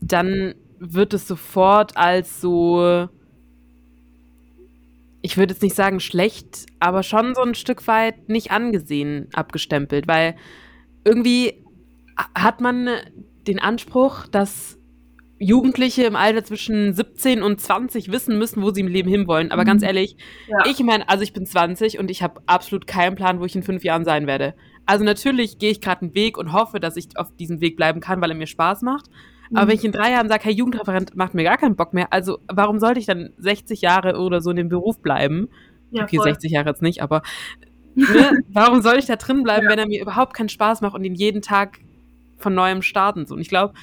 dann 0.00 0.54
wird 0.80 1.14
es 1.14 1.28
sofort 1.28 1.96
als 1.96 2.40
so 2.40 3.08
ich 5.22 5.36
würde 5.36 5.52
jetzt 5.52 5.62
nicht 5.62 5.76
sagen 5.76 6.00
schlecht, 6.00 6.66
aber 6.80 7.02
schon 7.02 7.34
so 7.34 7.42
ein 7.42 7.54
Stück 7.54 7.86
weit 7.86 8.28
nicht 8.28 8.50
angesehen 8.50 9.28
abgestempelt, 9.34 10.08
weil 10.08 10.34
irgendwie 11.04 11.62
hat 12.34 12.60
man 12.60 12.88
den 13.46 13.58
Anspruch, 13.58 14.26
dass 14.26 14.78
Jugendliche 15.38 16.04
im 16.04 16.16
Alter 16.16 16.44
zwischen 16.44 16.92
17 16.92 17.42
und 17.42 17.60
20 17.60 18.12
wissen 18.12 18.38
müssen, 18.38 18.62
wo 18.62 18.70
sie 18.70 18.82
im 18.82 18.88
Leben 18.88 19.08
hinwollen. 19.08 19.52
Aber 19.52 19.62
mhm. 19.62 19.68
ganz 19.68 19.82
ehrlich, 19.82 20.16
ja. 20.48 20.70
ich 20.70 20.80
meine, 20.80 21.08
also 21.08 21.22
ich 21.22 21.32
bin 21.32 21.46
20 21.46 21.98
und 21.98 22.10
ich 22.10 22.22
habe 22.22 22.42
absolut 22.46 22.86
keinen 22.86 23.14
Plan, 23.14 23.40
wo 23.40 23.46
ich 23.46 23.56
in 23.56 23.62
fünf 23.62 23.82
Jahren 23.82 24.04
sein 24.04 24.26
werde. 24.26 24.54
Also 24.84 25.02
natürlich 25.02 25.58
gehe 25.58 25.70
ich 25.70 25.80
gerade 25.80 26.02
einen 26.02 26.14
Weg 26.14 26.36
und 26.36 26.52
hoffe, 26.52 26.78
dass 26.78 26.96
ich 26.96 27.16
auf 27.16 27.34
diesem 27.36 27.62
Weg 27.62 27.76
bleiben 27.76 28.00
kann, 28.00 28.20
weil 28.20 28.30
er 28.30 28.36
mir 28.36 28.46
Spaß 28.46 28.82
macht. 28.82 29.06
Mhm. 29.50 29.56
Aber 29.56 29.68
wenn 29.68 29.76
ich 29.76 29.84
in 29.84 29.92
drei 29.92 30.12
Jahren 30.12 30.28
sage, 30.28 30.44
hey, 30.44 30.52
Jugendreferent 30.52 31.16
macht 31.16 31.34
mir 31.34 31.44
gar 31.44 31.58
keinen 31.58 31.76
Bock 31.76 31.92
mehr, 31.92 32.12
also 32.12 32.38
warum 32.48 32.78
sollte 32.78 33.00
ich 33.00 33.06
dann 33.06 33.32
60 33.38 33.80
Jahre 33.82 34.18
oder 34.18 34.40
so 34.40 34.50
in 34.50 34.56
dem 34.56 34.68
Beruf 34.68 35.00
bleiben? 35.00 35.48
Ja, 35.90 36.04
okay, 36.04 36.16
voll. 36.16 36.26
60 36.26 36.52
Jahre 36.52 36.70
jetzt 36.70 36.82
nicht, 36.82 37.02
aber 37.02 37.22
ne, 37.94 38.42
warum 38.48 38.80
soll 38.82 38.98
ich 38.98 39.06
da 39.06 39.16
drin 39.16 39.42
bleiben, 39.42 39.64
ja. 39.64 39.70
wenn 39.70 39.78
er 39.78 39.88
mir 39.88 40.00
überhaupt 40.00 40.34
keinen 40.34 40.48
Spaß 40.48 40.80
macht 40.80 40.94
und 40.94 41.04
ihn 41.04 41.14
jeden 41.14 41.42
Tag 41.42 41.80
von 42.36 42.54
neuem 42.54 42.82
starten? 42.82 43.26
So. 43.26 43.34
Und 43.34 43.40
ich 43.40 43.48
glaube, 43.48 43.74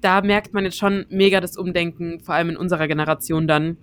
da 0.00 0.20
merkt 0.20 0.52
man 0.52 0.64
jetzt 0.64 0.76
schon 0.76 1.06
mega 1.08 1.40
das 1.40 1.56
Umdenken, 1.56 2.20
vor 2.20 2.34
allem 2.34 2.50
in 2.50 2.56
unserer 2.56 2.88
Generation 2.88 3.46
dann, 3.46 3.78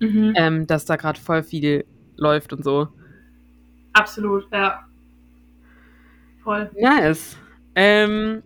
mhm. 0.00 0.32
ähm, 0.34 0.66
dass 0.66 0.86
da 0.86 0.96
gerade 0.96 1.20
voll 1.20 1.42
viel 1.42 1.84
läuft 2.16 2.52
und 2.52 2.64
so. 2.64 2.88
Absolut, 3.92 4.46
ja. 4.52 4.80
Voll. 6.42 6.70
Nice. 6.80 7.36
Ähm, 7.74 8.42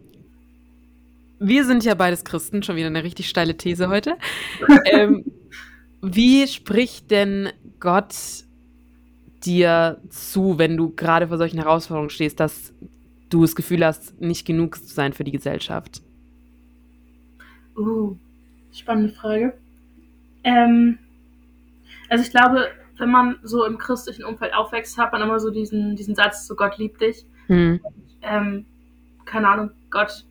wir 1.48 1.64
sind 1.64 1.84
ja 1.84 1.94
beides 1.94 2.24
Christen, 2.24 2.62
schon 2.62 2.76
wieder 2.76 2.86
eine 2.86 3.04
richtig 3.04 3.28
steile 3.28 3.56
These 3.56 3.88
heute. 3.88 4.16
ähm, 4.86 5.24
wie 6.00 6.46
spricht 6.46 7.10
denn 7.10 7.50
Gott 7.80 8.14
dir 9.44 10.00
zu, 10.08 10.58
wenn 10.58 10.76
du 10.76 10.90
gerade 10.94 11.28
vor 11.28 11.38
solchen 11.38 11.58
Herausforderungen 11.58 12.10
stehst, 12.10 12.40
dass 12.40 12.72
du 13.28 13.42
das 13.42 13.54
Gefühl 13.54 13.84
hast, 13.84 14.20
nicht 14.20 14.46
genug 14.46 14.76
zu 14.76 14.94
sein 14.94 15.12
für 15.12 15.24
die 15.24 15.32
Gesellschaft? 15.32 16.02
Uh, 17.76 18.16
spannende 18.72 19.12
Frage. 19.12 19.54
Ähm, 20.44 20.98
also 22.08 22.24
ich 22.24 22.30
glaube, 22.30 22.68
wenn 22.98 23.10
man 23.10 23.36
so 23.42 23.64
im 23.64 23.76
christlichen 23.76 24.24
Umfeld 24.24 24.54
aufwächst, 24.54 24.96
hat 24.98 25.12
man 25.12 25.22
immer 25.22 25.40
so 25.40 25.50
diesen, 25.50 25.96
diesen 25.96 26.14
Satz, 26.14 26.46
so 26.46 26.54
Gott 26.54 26.78
liebt 26.78 27.00
dich. 27.00 27.26
Hm. 27.48 27.80
Ähm, 28.22 28.66
keine 29.24 29.48
Ahnung, 29.48 29.70
Gott 29.90 30.24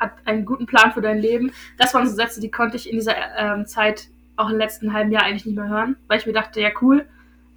hat 0.00 0.12
einen 0.24 0.44
guten 0.44 0.66
Plan 0.66 0.92
für 0.92 1.02
dein 1.02 1.18
Leben. 1.18 1.52
Das 1.78 1.94
waren 1.94 2.08
so 2.08 2.14
Sätze, 2.14 2.40
die 2.40 2.50
konnte 2.50 2.76
ich 2.76 2.90
in 2.90 2.96
dieser 2.96 3.14
ähm, 3.36 3.66
Zeit 3.66 4.08
auch 4.36 4.50
im 4.50 4.58
letzten 4.58 4.92
halben 4.92 5.12
Jahr 5.12 5.24
eigentlich 5.24 5.46
nicht 5.46 5.56
mehr 5.56 5.68
hören, 5.68 5.96
weil 6.08 6.18
ich 6.18 6.26
mir 6.26 6.32
dachte, 6.32 6.60
ja 6.60 6.70
cool, 6.80 7.06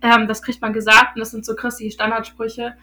ähm, 0.01 0.27
das 0.27 0.41
kriegt 0.43 0.61
man 0.61 0.73
gesagt 0.73 1.15
und 1.15 1.21
das 1.21 1.31
sind 1.31 1.45
so 1.45 1.55
christliche 1.55 1.93
Standardsprüche 1.93 2.75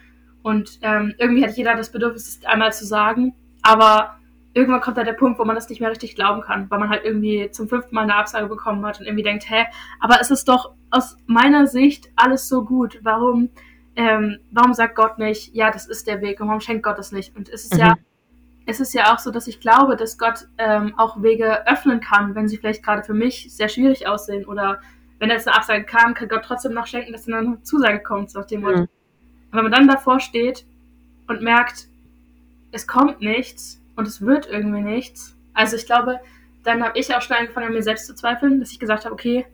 und 0.43 0.79
ähm, 0.81 1.13
irgendwie 1.17 1.45
hat 1.45 1.55
jeder 1.55 1.75
das 1.75 1.91
Bedürfnis, 1.91 2.27
es 2.27 2.45
einmal 2.45 2.73
zu 2.73 2.85
sagen, 2.85 3.35
aber 3.61 4.17
irgendwann 4.53 4.81
kommt 4.81 4.97
da 4.97 5.03
der 5.03 5.13
Punkt, 5.13 5.39
wo 5.39 5.45
man 5.45 5.55
das 5.55 5.69
nicht 5.69 5.79
mehr 5.79 5.91
richtig 5.91 6.15
glauben 6.15 6.41
kann, 6.41 6.69
weil 6.69 6.79
man 6.79 6.89
halt 6.89 7.05
irgendwie 7.05 7.49
zum 7.51 7.69
fünften 7.69 7.95
Mal 7.95 8.01
eine 8.01 8.15
Absage 8.15 8.47
bekommen 8.47 8.85
hat 8.85 8.99
und 8.99 9.05
irgendwie 9.05 9.23
denkt, 9.23 9.49
hä, 9.49 9.65
aber 9.99 10.19
es 10.19 10.31
ist 10.31 10.47
doch 10.47 10.73
aus 10.89 11.17
meiner 11.25 11.67
Sicht 11.67 12.09
alles 12.15 12.49
so 12.49 12.65
gut. 12.65 12.99
Warum, 13.03 13.49
ähm, 13.95 14.39
warum 14.51 14.73
sagt 14.73 14.95
Gott 14.95 15.19
nicht, 15.19 15.53
ja, 15.55 15.71
das 15.71 15.87
ist 15.87 16.07
der 16.07 16.21
Weg 16.21 16.41
und 16.41 16.47
warum 16.47 16.59
schenkt 16.59 16.83
Gott 16.83 16.97
das 16.97 17.11
nicht? 17.11 17.35
Und 17.35 17.49
es 17.49 17.63
ist 17.63 17.75
mhm. 17.75 17.79
ja, 17.79 17.95
es 18.71 18.79
ist 18.79 18.93
ja 18.93 19.13
auch 19.13 19.19
so, 19.19 19.31
dass 19.31 19.47
ich 19.47 19.59
glaube, 19.59 19.95
dass 19.95 20.17
Gott 20.17 20.47
ähm, 20.57 20.93
auch 20.97 21.21
Wege 21.21 21.67
öffnen 21.67 21.99
kann, 21.99 22.35
wenn 22.35 22.47
sie 22.47 22.57
vielleicht 22.57 22.83
gerade 22.83 23.03
für 23.03 23.13
mich 23.13 23.53
sehr 23.53 23.69
schwierig 23.69 24.07
aussehen 24.07 24.45
oder 24.45 24.81
wenn 25.19 25.29
jetzt 25.29 25.47
eine 25.47 25.55
Absage 25.55 25.83
kam, 25.83 26.13
kann 26.13 26.27
Gott 26.27 26.43
trotzdem 26.43 26.73
noch 26.73 26.87
schenken, 26.87 27.11
dass 27.11 27.25
dann 27.25 27.47
eine 27.47 27.63
Zusage 27.63 28.01
kommt, 28.01 28.33
nach 28.33 28.45
dem 28.45 28.61
Motto. 28.61 28.81
Mhm. 28.81 28.87
wenn 29.51 29.63
man 29.63 29.71
dann 29.71 29.87
davor 29.87 30.19
steht 30.19 30.65
und 31.27 31.41
merkt, 31.41 31.87
es 32.71 32.87
kommt 32.87 33.21
nichts, 33.21 33.81
und 33.95 34.07
es 34.07 34.21
wird 34.21 34.47
irgendwie 34.49 34.81
nichts. 34.81 35.35
Also 35.53 35.75
ich 35.75 35.85
glaube, 35.85 36.19
dann 36.63 36.83
habe 36.83 36.97
ich 36.97 37.13
auch 37.13 37.21
schon 37.21 37.37
angefangen, 37.37 37.67
an 37.67 37.73
mir 37.73 37.83
selbst 37.83 38.07
zu 38.07 38.15
zweifeln, 38.15 38.59
dass 38.59 38.71
ich 38.71 38.79
gesagt 38.79 39.05
habe, 39.05 39.13
okay, 39.13 39.45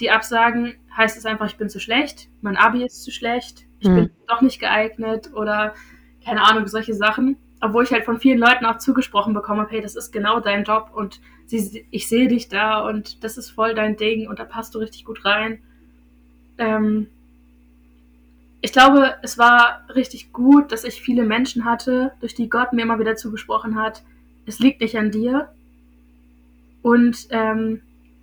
die 0.00 0.10
Absagen 0.10 0.74
heißt 0.96 1.16
es 1.16 1.26
einfach, 1.26 1.46
ich 1.46 1.56
bin 1.56 1.68
zu 1.68 1.80
schlecht, 1.80 2.28
mein 2.40 2.56
Abi 2.56 2.84
ist 2.84 3.02
zu 3.02 3.10
schlecht, 3.10 3.66
ich 3.80 3.88
mhm. 3.88 3.94
bin 3.94 4.10
doch 4.26 4.40
nicht 4.40 4.60
geeignet 4.60 5.30
oder 5.34 5.74
keine 6.24 6.42
Ahnung, 6.42 6.66
solche 6.66 6.94
Sachen. 6.94 7.36
Obwohl 7.60 7.84
ich 7.84 7.92
halt 7.92 8.04
von 8.04 8.20
vielen 8.20 8.38
Leuten 8.38 8.64
auch 8.64 8.78
zugesprochen 8.78 9.34
bekommen 9.34 9.60
habe, 9.60 9.70
hey, 9.70 9.82
das 9.82 9.96
ist 9.96 10.12
genau 10.12 10.40
dein 10.40 10.64
Job 10.64 10.90
und 10.94 11.20
sie, 11.46 11.86
ich 11.90 12.08
sehe 12.08 12.28
dich 12.28 12.48
da 12.48 12.80
und 12.88 13.22
das 13.22 13.36
ist 13.36 13.50
voll 13.50 13.74
dein 13.74 13.96
Ding 13.96 14.28
und 14.28 14.38
da 14.38 14.44
passt 14.44 14.74
du 14.74 14.78
richtig 14.78 15.04
gut 15.04 15.24
rein. 15.24 15.60
Ähm, 16.58 17.08
ich 18.62 18.72
glaube, 18.72 19.14
es 19.22 19.38
war 19.38 19.84
richtig 19.94 20.32
gut, 20.32 20.72
dass 20.72 20.84
ich 20.84 21.00
viele 21.00 21.24
Menschen 21.24 21.64
hatte, 21.64 22.12
durch 22.20 22.34
die 22.34 22.48
Gott 22.48 22.72
mir 22.72 22.82
immer 22.82 22.98
wieder 22.98 23.16
zugesprochen 23.16 23.76
hat, 23.76 24.02
es 24.46 24.58
liegt 24.58 24.80
nicht 24.80 24.98
an 24.98 25.10
dir. 25.10 25.48
Und 26.82 27.28
ähm, 27.30 27.82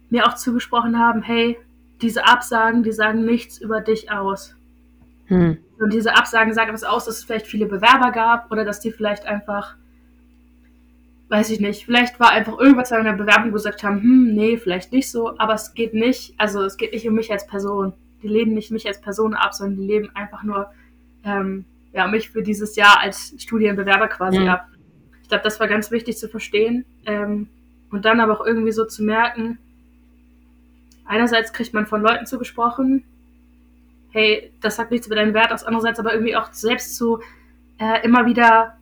mir 0.09 0.27
auch 0.27 0.35
zugesprochen 0.35 0.97
haben, 0.97 1.21
hey, 1.21 1.57
diese 2.01 2.25
Absagen, 2.25 2.83
die 2.83 2.91
sagen 2.91 3.25
nichts 3.25 3.59
über 3.59 3.81
dich 3.81 4.11
aus. 4.11 4.55
Hm. 5.27 5.57
Und 5.79 5.93
diese 5.93 6.15
Absagen 6.15 6.53
sagen 6.53 6.69
etwas 6.69 6.83
aus, 6.83 7.05
dass 7.05 7.17
es 7.17 7.23
vielleicht 7.23 7.47
viele 7.47 7.67
Bewerber 7.67 8.11
gab 8.11 8.51
oder 8.51 8.65
dass 8.65 8.79
die 8.79 8.91
vielleicht 8.91 9.25
einfach, 9.25 9.75
weiß 11.29 11.49
ich 11.51 11.59
nicht, 11.59 11.85
vielleicht 11.85 12.19
war 12.19 12.31
einfach 12.31 12.57
irgendwas 12.57 12.91
in 12.91 13.03
der 13.03 13.13
Bewerbung, 13.13 13.51
gesagt 13.51 13.83
haben, 13.83 14.01
hm, 14.01 14.33
nee, 14.33 14.57
vielleicht 14.57 14.91
nicht 14.91 15.11
so, 15.11 15.37
aber 15.37 15.53
es 15.53 15.73
geht 15.73 15.93
nicht, 15.93 16.33
also 16.37 16.63
es 16.63 16.77
geht 16.77 16.93
nicht 16.93 17.07
um 17.07 17.13
mich 17.13 17.31
als 17.31 17.45
Person 17.45 17.93
die 18.21 18.27
lehnen 18.27 18.53
nicht 18.53 18.71
mich 18.71 18.87
als 18.87 19.01
Person 19.01 19.33
ab, 19.33 19.53
sondern 19.53 19.79
die 19.79 19.87
leben 19.87 20.09
einfach 20.15 20.43
nur 20.43 20.71
ähm, 21.23 21.65
ja, 21.93 22.07
mich 22.07 22.29
für 22.29 22.43
dieses 22.43 22.75
Jahr 22.75 22.99
als 22.99 23.33
Studienbewerber 23.37 24.07
quasi 24.07 24.39
mhm. 24.39 24.49
ab. 24.49 24.67
Ich 25.21 25.29
glaube, 25.29 25.43
das 25.43 25.59
war 25.59 25.67
ganz 25.67 25.91
wichtig 25.91 26.17
zu 26.17 26.29
verstehen 26.29 26.85
ähm, 27.05 27.47
und 27.91 28.05
dann 28.05 28.19
aber 28.19 28.39
auch 28.39 28.45
irgendwie 28.45 28.71
so 28.71 28.85
zu 28.85 29.03
merken, 29.03 29.59
einerseits 31.05 31.53
kriegt 31.53 31.73
man 31.73 31.85
von 31.85 32.01
Leuten 32.01 32.25
zugesprochen, 32.25 33.03
hey, 34.17 34.51
das 34.61 34.77
sagt 34.77 34.89
nichts 34.89 35.05
über 35.05 35.15
deinen 35.15 35.35
Wert 35.35 35.51
aus, 35.51 35.63
andererseits 35.63 35.99
aber 35.99 36.11
irgendwie 36.11 36.35
auch 36.35 36.51
selbst 36.51 36.97
so 36.97 37.21
äh, 37.79 38.03
immer 38.03 38.25
wieder 38.25 38.77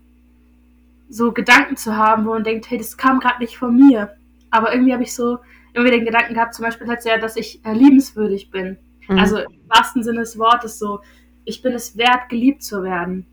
so 1.10 1.34
Gedanken 1.34 1.76
zu 1.76 1.98
haben, 1.98 2.26
wo 2.26 2.30
man 2.30 2.45
denkt, 2.45 2.69
hey, 2.69 2.78
das 2.78 2.98
kam 2.98 3.19
gerade 3.19 3.39
nicht 3.39 3.58
von 3.58 3.76
mir. 3.76 4.15
Aber 4.50 4.71
irgendwie 4.74 4.93
habe 4.93 5.04
ich 5.04 5.13
so 5.13 5.39
immer 5.74 5.86
wieder 5.86 5.98
den 5.98 6.06
Gedanken 6.06 6.34
gehabt, 6.36 6.54
zum 6.54 6.63
Beispiel 6.63 6.88
letztes 6.88 7.12
Jahr, 7.12 7.19
dass 7.19 7.36
ich 7.36 7.63
äh, 7.65 7.74
liebenswürdig 7.74 8.50
bin. 8.50 8.78
Mhm. 9.10 9.19
Also 9.19 9.38
im 9.39 9.60
wahrsten 9.67 10.04
Sinne 10.04 10.21
des 10.21 10.39
Wortes 10.39 10.80
so, 10.80 11.02
ich 11.43 11.62
bin 11.62 11.74
es 11.74 11.98
wert, 11.98 12.30
geliebt 12.30 12.63
zu 12.63 12.82
werden. 12.82 13.26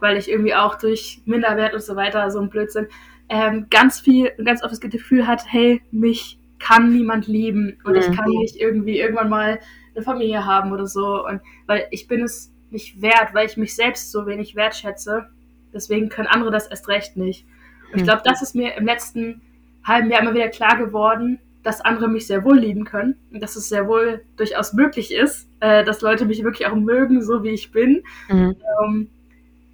Weil 0.00 0.18
ich 0.18 0.30
irgendwie 0.30 0.54
auch 0.54 0.76
durch 0.76 1.22
Minderwert 1.24 1.72
und 1.72 1.82
so 1.82 1.96
weiter, 1.96 2.30
so 2.30 2.40
ein 2.40 2.50
Blödsinn, 2.50 2.86
ähm, 3.30 3.66
ganz 3.70 4.00
viel, 4.00 4.30
ganz 4.44 4.62
oft 4.62 4.72
das 4.72 4.80
Gefühl 4.80 5.26
hat, 5.26 5.42
hey, 5.46 5.80
mich 5.90 6.38
kann 6.58 6.92
niemand 6.92 7.26
lieben 7.26 7.78
und 7.84 7.94
mhm. 7.94 8.00
ich 8.00 8.16
kann 8.16 8.28
nicht 8.28 8.56
irgendwie 8.56 8.98
irgendwann 8.98 9.30
mal 9.30 9.60
eine 9.94 10.04
Familie 10.04 10.44
haben 10.44 10.72
oder 10.72 10.86
so. 10.86 11.26
Und 11.26 11.40
weil 11.66 11.86
ich 11.90 12.08
bin 12.08 12.22
es 12.22 12.52
nicht 12.70 13.00
wert, 13.00 13.34
weil 13.34 13.46
ich 13.46 13.56
mich 13.56 13.74
selbst 13.74 14.10
so 14.10 14.26
wenig 14.26 14.54
wertschätze. 14.56 15.28
Deswegen 15.72 16.08
können 16.08 16.28
andere 16.28 16.50
das 16.50 16.66
erst 16.66 16.88
recht 16.88 17.16
nicht. 17.16 17.46
Und 17.90 17.96
ich 17.96 18.02
mhm. 18.02 18.06
glaube, 18.06 18.22
das 18.24 18.42
ist 18.42 18.54
mir 18.54 18.74
im 18.74 18.86
letzten 18.86 19.42
halben 19.84 20.10
Jahr 20.10 20.22
immer 20.22 20.34
wieder 20.34 20.48
klar 20.48 20.76
geworden, 20.76 21.38
dass 21.62 21.80
andere 21.80 22.08
mich 22.08 22.26
sehr 22.26 22.44
wohl 22.44 22.58
lieben 22.58 22.84
können 22.84 23.16
und 23.32 23.40
dass 23.42 23.56
es 23.56 23.68
sehr 23.68 23.88
wohl 23.88 24.22
durchaus 24.36 24.74
möglich 24.74 25.12
ist, 25.12 25.48
äh, 25.60 25.84
dass 25.84 26.02
Leute 26.02 26.26
mich 26.26 26.44
wirklich 26.44 26.66
auch 26.68 26.74
mögen, 26.74 27.22
so 27.22 27.42
wie 27.42 27.50
ich 27.50 27.72
bin. 27.72 28.02
Mhm. 28.28 28.56
Ähm, 28.82 29.10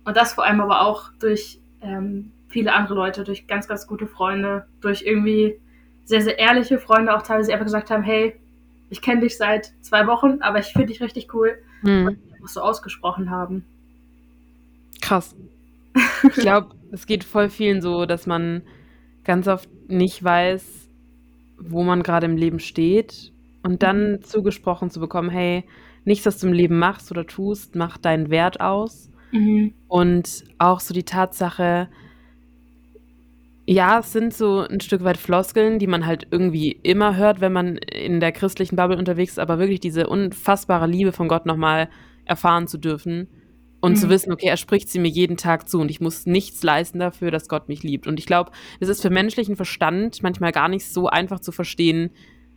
und 0.05 0.17
das 0.17 0.35
vor 0.35 0.45
allem 0.45 0.61
aber 0.61 0.83
auch 0.83 1.11
durch 1.19 1.61
ähm, 1.83 2.33
viele 2.49 2.73
andere 2.73 2.95
Leute, 2.95 3.25
durch 3.25 3.47
ganz, 3.47 3.67
ganz 3.67 3.87
gute 3.87 4.07
Freunde, 4.07 4.67
durch 4.81 5.03
irgendwie 5.03 5.61
sehr, 6.05 6.23
sehr 6.23 6.39
ehrliche 6.39 6.79
Freunde 6.79 7.15
auch 7.15 7.23
teilweise 7.23 7.53
einfach 7.53 7.67
gesagt 7.67 7.91
haben, 7.91 8.03
hey, 8.03 8.35
ich 8.91 9.01
kenne 9.01 9.23
dich 9.23 9.37
seit 9.37 9.73
zwei 9.81 10.07
Wochen, 10.07 10.43
aber 10.43 10.59
ich 10.59 10.67
finde 10.67 10.89
dich 10.89 11.01
richtig 11.01 11.33
cool. 11.33 11.57
Mhm. 11.83 12.19
Was 12.41 12.55
so 12.55 12.61
ausgesprochen 12.61 13.31
haben. 13.31 13.65
Krass. 15.01 15.35
Ich 16.23 16.35
glaube, 16.35 16.75
es 16.93 17.07
geht 17.07 17.25
voll 17.25 17.49
vielen 17.49 17.81
so, 17.81 18.05
dass 18.07 18.27
man 18.27 18.63
ganz 19.25 19.49
oft 19.49 19.69
nicht 19.89 20.23
weiß, 20.23 20.89
wo 21.59 21.83
man 21.83 22.03
gerade 22.03 22.27
im 22.27 22.37
Leben 22.37 22.59
steht 22.59 23.33
und 23.63 23.83
dann 23.83 24.13
mhm. 24.13 24.23
zugesprochen 24.23 24.91
zu 24.91 25.01
bekommen, 25.01 25.31
hey, 25.31 25.65
nichts, 26.05 26.27
was 26.27 26.39
du 26.39 26.49
im 26.49 26.53
Leben 26.53 26.79
machst 26.79 27.11
oder 27.11 27.27
tust, 27.27 27.75
macht 27.77 28.05
deinen 28.05 28.31
Wert 28.31 28.61
aus. 28.61 29.11
Mhm. 29.33 29.75
Und 29.89 30.45
auch 30.59 30.81
so 30.81 30.95
die 30.95 31.05
Tatsache, 31.05 31.89
ja, 33.71 34.01
es 34.01 34.13
sind 34.13 34.35
so 34.35 34.67
ein 34.69 34.81
Stück 34.81 35.05
weit 35.05 35.17
Floskeln, 35.17 35.79
die 35.79 35.87
man 35.87 36.05
halt 36.05 36.27
irgendwie 36.33 36.73
immer 36.83 37.17
hört, 37.17 37.41
wenn 37.41 37.53
man 37.53 37.77
in 37.77 38.19
der 38.19 38.33
christlichen 38.33 38.75
Bubble 38.75 38.99
unterwegs 38.99 39.35
ist, 39.35 39.39
aber 39.39 39.61
wirklich 39.61 39.79
diese 39.79 40.09
unfassbare 40.09 40.89
Liebe 40.89 41.13
von 41.13 41.29
Gott 41.29 41.47
nochmal 41.47 41.89
erfahren 42.25 42.67
zu 42.67 42.79
dürfen 42.79 43.29
und 43.81 43.93
mhm. 43.93 43.97
zu 43.97 44.09
wissen, 44.09 44.33
okay, 44.33 44.49
er 44.49 44.57
spricht 44.57 44.89
sie 44.89 44.99
mir 44.99 45.07
jeden 45.07 45.37
Tag 45.37 45.69
zu 45.69 45.79
und 45.79 45.89
ich 45.89 46.01
muss 46.01 46.27
nichts 46.27 46.65
leisten 46.65 46.99
dafür, 46.99 47.31
dass 47.31 47.47
Gott 47.47 47.69
mich 47.69 47.85
liebt. 47.85 48.09
Und 48.09 48.19
ich 48.19 48.27
glaube, 48.27 48.51
es 48.81 48.89
ist 48.89 49.03
für 49.03 49.11
menschlichen 49.11 49.55
Verstand 49.55 50.21
manchmal 50.21 50.51
gar 50.51 50.69
nicht 50.69 50.93
so 50.93 51.07
einfach 51.07 51.39
zu 51.39 51.53
verstehen, 51.53 52.11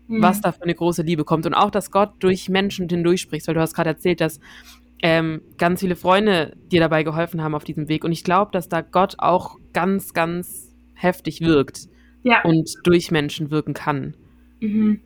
mhm. 0.08 0.20
was 0.20 0.42
da 0.42 0.52
für 0.52 0.64
eine 0.64 0.74
große 0.74 1.04
Liebe 1.04 1.26
kommt. 1.26 1.46
Und 1.46 1.54
auch, 1.54 1.70
dass 1.70 1.92
Gott 1.92 2.14
durch 2.22 2.50
Menschen 2.50 2.90
hindurch 2.90 3.22
spricht, 3.22 3.48
weil 3.48 3.54
du 3.54 3.62
hast 3.62 3.76
gerade 3.76 3.92
erzählt, 3.92 4.20
dass 4.20 4.40
ähm, 5.04 5.44
ganz 5.60 5.82
viele 5.82 5.96
Freunde 5.96 6.58
dir 6.72 6.80
dabei 6.80 7.04
geholfen 7.04 7.44
haben 7.44 7.54
auf 7.54 7.66
diesem 7.66 7.88
Weg. 7.88 8.04
Und 8.04 8.14
ich 8.14 8.24
glaube, 8.24 8.50
dass 8.52 8.68
da 8.68 8.82
Gott 8.82 9.18
auch 9.20 9.60
ganz, 9.74 10.14
ganz 10.14 10.63
heftig 11.04 11.42
wirkt 11.42 11.88
ja. 12.24 12.42
und 12.44 12.70
durch 12.84 13.12
Menschen 13.12 13.52
wirken 13.52 13.74
kann. 13.74 14.16
Mhm. 14.60 15.02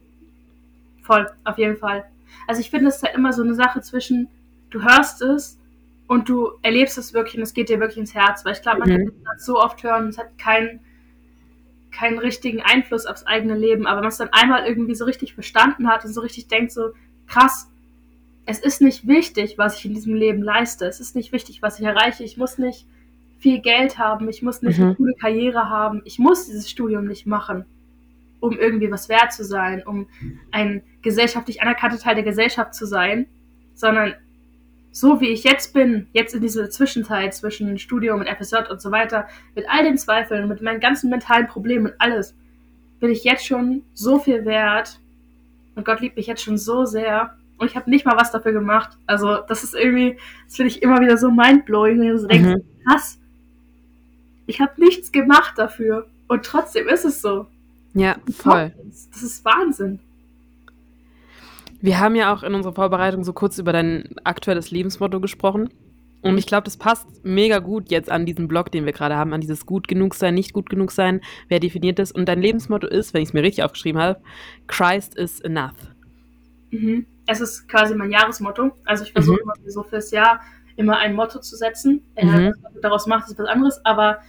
Voll, 1.03 1.29
auf 1.43 1.57
jeden 1.57 1.77
Fall. 1.77 2.05
Also 2.47 2.61
ich 2.61 2.69
finde, 2.69 2.87
es 2.87 2.97
ist 2.97 3.03
halt 3.03 3.15
immer 3.15 3.33
so 3.33 3.43
eine 3.43 3.55
Sache 3.55 3.81
zwischen, 3.81 4.27
du 4.69 4.83
hörst 4.83 5.21
es 5.21 5.57
und 6.07 6.29
du 6.29 6.51
erlebst 6.61 6.97
es 6.97 7.13
wirklich 7.13 7.37
und 7.37 7.43
es 7.43 7.53
geht 7.53 7.69
dir 7.69 7.79
wirklich 7.79 7.97
ins 7.97 8.13
Herz. 8.13 8.45
Weil 8.45 8.53
ich 8.53 8.61
glaube, 8.61 8.79
man 8.79 8.89
mhm. 8.89 9.05
kann 9.07 9.23
das 9.35 9.45
so 9.45 9.59
oft 9.59 9.83
hören, 9.83 10.07
es 10.09 10.17
hat 10.17 10.37
keinen 10.37 10.79
keinen 11.91 12.19
richtigen 12.19 12.61
Einfluss 12.61 13.05
aufs 13.05 13.25
eigene 13.25 13.57
Leben. 13.57 13.87
Aber 13.87 13.97
wenn 13.97 14.03
man 14.03 14.11
es 14.11 14.17
dann 14.17 14.29
einmal 14.31 14.65
irgendwie 14.67 14.93
so 14.93 15.05
richtig 15.05 15.33
verstanden 15.33 15.87
hat 15.87 16.05
und 16.05 16.13
so 16.13 16.21
richtig 16.21 16.47
denkt, 16.47 16.71
so 16.71 16.91
krass, 17.25 17.71
es 18.45 18.59
ist 18.59 18.81
nicht 18.81 19.07
wichtig, 19.07 19.57
was 19.57 19.79
ich 19.79 19.85
in 19.85 19.93
diesem 19.93 20.13
Leben 20.13 20.43
leiste. 20.43 20.85
Es 20.85 20.99
ist 20.99 21.15
nicht 21.15 21.31
wichtig, 21.31 21.61
was 21.61 21.79
ich 21.79 21.85
erreiche. 21.85 22.23
Ich 22.23 22.37
muss 22.37 22.57
nicht 22.57 22.85
viel 23.39 23.59
Geld 23.59 23.97
haben. 23.97 24.29
Ich 24.29 24.41
muss 24.41 24.61
nicht 24.61 24.79
mhm. 24.79 24.85
eine 24.85 24.95
coole 24.95 25.13
Karriere 25.15 25.69
haben. 25.69 26.01
Ich 26.05 26.19
muss 26.19 26.45
dieses 26.45 26.69
Studium 26.69 27.05
nicht 27.05 27.25
machen, 27.25 27.65
um 28.39 28.57
irgendwie 28.57 28.91
was 28.91 29.09
wert 29.09 29.33
zu 29.33 29.43
sein, 29.43 29.83
um 29.85 30.07
ein 30.51 30.83
gesellschaftlich 31.01 31.61
anerkannter 31.61 31.99
Teil 31.99 32.15
der 32.15 32.23
Gesellschaft 32.23 32.73
zu 32.73 32.85
sein, 32.85 33.27
sondern 33.73 34.15
so 34.91 35.21
wie 35.21 35.27
ich 35.27 35.43
jetzt 35.43 35.73
bin, 35.73 36.07
jetzt 36.13 36.33
in 36.33 36.41
dieser 36.41 36.69
Zwischenzeit 36.71 37.35
zwischen 37.35 37.77
Studium 37.77 38.19
und 38.21 38.27
FSJ 38.27 38.69
und 38.71 38.81
so 38.81 38.91
weiter, 38.91 39.27
mit 39.53 39.65
all 39.69 39.83
den 39.83 39.97
Zweifeln, 39.97 40.47
mit 40.47 40.61
meinen 40.61 40.79
ganzen 40.79 41.09
mentalen 41.11 41.47
Problemen 41.47 41.87
und 41.87 41.93
alles, 41.99 42.35
bin 42.99 43.11
ich 43.11 43.23
jetzt 43.23 43.45
schon 43.45 43.83
so 43.93 44.17
viel 44.17 44.45
wert 44.45 44.99
und 45.75 45.85
Gott 45.85 46.01
liebt 46.01 46.17
mich 46.17 46.25
jetzt 46.25 46.41
schon 46.41 46.57
so 46.57 46.85
sehr 46.85 47.37
und 47.59 47.67
ich 47.69 47.75
habe 47.75 47.89
nicht 47.89 48.05
mal 48.05 48.17
was 48.17 48.31
dafür 48.31 48.53
gemacht. 48.53 48.97
Also 49.05 49.37
das 49.47 49.63
ist 49.63 49.75
irgendwie, 49.75 50.17
das 50.45 50.55
finde 50.55 50.71
ich 50.71 50.81
immer 50.81 50.99
wieder 50.99 51.17
so 51.17 51.29
mindblowing, 51.29 51.99
wenn 51.99 52.09
du 52.09 52.19
so 52.19 52.27
denkst, 52.27 52.49
mhm. 52.49 52.63
was? 52.85 53.19
Ich 54.47 54.59
habe 54.59 54.71
nichts 54.77 55.11
gemacht 55.11 55.53
dafür 55.57 56.07
und 56.27 56.43
trotzdem 56.43 56.87
ist 56.87 57.05
es 57.05 57.21
so. 57.21 57.45
Ja, 57.93 58.15
voll. 58.31 58.73
Das 59.11 59.21
ist 59.21 59.45
Wahnsinn. 59.45 59.99
Wir 61.81 61.99
haben 61.99 62.15
ja 62.15 62.33
auch 62.33 62.43
in 62.43 62.55
unserer 62.55 62.73
Vorbereitung 62.73 63.23
so 63.23 63.33
kurz 63.33 63.59
über 63.59 63.71
dein 63.71 64.09
aktuelles 64.23 64.71
Lebensmotto 64.71 65.19
gesprochen. 65.19 65.69
Und 66.21 66.37
ich 66.37 66.47
glaube, 66.47 66.63
das 66.63 66.77
passt 66.77 67.07
mega 67.23 67.59
gut 67.59 67.91
jetzt 67.91 68.09
an 68.09 68.25
diesen 68.25 68.47
Blog, 68.47 68.71
den 68.71 68.85
wir 68.85 68.91
gerade 68.91 69.15
haben, 69.15 69.33
an 69.33 69.41
dieses 69.41 69.65
gut 69.65 69.87
genug 69.87 70.15
sein, 70.15 70.33
nicht 70.33 70.51
gut 70.51 70.69
genug 70.69 70.91
sein. 70.91 71.21
Wer 71.47 71.59
definiert 71.59 71.99
das? 71.99 72.11
Und 72.11 72.25
dein 72.27 72.41
Lebensmotto 72.41 72.87
ist, 72.87 73.13
wenn 73.13 73.21
ich 73.21 73.29
es 73.29 73.33
mir 73.33 73.43
richtig 73.43 73.63
aufgeschrieben 73.63 74.01
habe, 74.01 74.19
Christ 74.65 75.15
is 75.15 75.39
enough. 75.41 75.75
Mhm. 76.71 77.05
Es 77.27 77.39
ist 77.39 77.67
quasi 77.69 77.93
mein 77.95 78.11
Jahresmotto. 78.11 78.71
Also 78.85 79.03
ich 79.03 79.13
versuche 79.13 79.37
mhm. 79.37 79.41
immer 79.43 79.71
so 79.71 79.83
fürs 79.83 80.11
Jahr 80.11 80.41
immer 80.75 80.97
ein 80.97 81.15
Motto 81.15 81.39
zu 81.39 81.55
setzen. 81.55 82.01
Mhm. 82.21 82.29
Äh, 82.29 82.51
was 82.63 82.81
daraus 82.81 83.07
macht, 83.07 83.29
ist 83.29 83.37
was 83.37 83.47
anderes. 83.47 83.79
Aber 83.85 84.19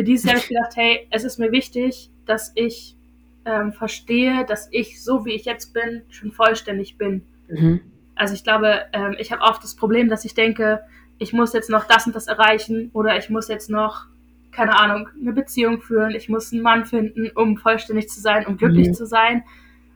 für 0.00 0.04
dieses 0.04 0.24
Jahr 0.24 0.36
habe 0.36 0.42
ich 0.42 0.48
gedacht, 0.48 0.76
hey, 0.76 1.06
es 1.10 1.24
ist 1.24 1.38
mir 1.38 1.52
wichtig, 1.52 2.10
dass 2.24 2.52
ich 2.54 2.96
ähm, 3.44 3.74
verstehe, 3.74 4.46
dass 4.46 4.66
ich, 4.70 5.04
so 5.04 5.26
wie 5.26 5.32
ich 5.32 5.44
jetzt 5.44 5.74
bin, 5.74 6.04
schon 6.08 6.32
vollständig 6.32 6.96
bin. 6.96 7.26
Mhm. 7.50 7.80
Also 8.14 8.32
ich 8.32 8.42
glaube, 8.42 8.86
ähm, 8.94 9.14
ich 9.18 9.30
habe 9.30 9.42
oft 9.42 9.62
das 9.62 9.76
Problem, 9.76 10.08
dass 10.08 10.24
ich 10.24 10.32
denke, 10.32 10.80
ich 11.18 11.34
muss 11.34 11.52
jetzt 11.52 11.68
noch 11.68 11.84
das 11.84 12.06
und 12.06 12.16
das 12.16 12.28
erreichen 12.28 12.88
oder 12.94 13.18
ich 13.18 13.28
muss 13.28 13.48
jetzt 13.48 13.68
noch, 13.68 14.06
keine 14.52 14.78
Ahnung, 14.80 15.10
eine 15.20 15.34
Beziehung 15.34 15.82
führen, 15.82 16.12
ich 16.12 16.30
muss 16.30 16.50
einen 16.50 16.62
Mann 16.62 16.86
finden, 16.86 17.30
um 17.34 17.58
vollständig 17.58 18.08
zu 18.08 18.20
sein, 18.20 18.46
um 18.46 18.56
glücklich 18.56 18.88
mhm. 18.88 18.94
zu 18.94 19.04
sein 19.04 19.44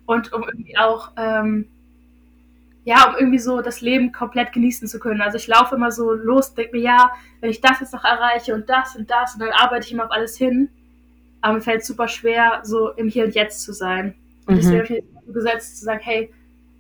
und 0.04 0.34
um 0.34 0.42
irgendwie 0.42 0.76
auch, 0.76 1.12
ähm, 1.16 1.70
ja, 2.84 3.08
um 3.08 3.16
irgendwie 3.16 3.38
so 3.38 3.62
das 3.62 3.80
Leben 3.80 4.12
komplett 4.12 4.52
genießen 4.52 4.88
zu 4.88 4.98
können. 4.98 5.22
Also 5.22 5.36
ich 5.38 5.46
laufe 5.46 5.74
immer 5.74 5.90
so 5.90 6.12
los, 6.12 6.54
denke 6.54 6.76
mir, 6.76 6.82
ja, 6.82 7.10
wenn 7.40 7.50
ich 7.50 7.60
das 7.60 7.80
jetzt 7.80 7.92
noch 7.92 8.04
erreiche 8.04 8.54
und 8.54 8.68
das 8.68 8.96
und 8.96 9.10
das 9.10 9.34
und 9.34 9.40
dann 9.40 9.50
arbeite 9.50 9.86
ich 9.86 9.92
immer 9.92 10.04
auf 10.04 10.10
alles 10.10 10.36
hin 10.36 10.68
aber 11.44 11.56
mir 11.56 11.60
fällt 11.60 11.82
es 11.82 11.88
super 11.88 12.08
schwer, 12.08 12.60
so 12.62 12.88
im 12.92 13.06
Hier 13.06 13.26
und 13.26 13.34
Jetzt 13.34 13.64
zu 13.64 13.74
sein. 13.74 14.14
Und 14.46 14.54
mhm. 14.54 14.58
deswegen 14.60 14.78
habe 14.78 14.94
ich 14.94 15.26
mir 15.26 15.32
gesetzt, 15.34 15.76
zu 15.76 15.84
sagen, 15.84 16.00
hey, 16.02 16.32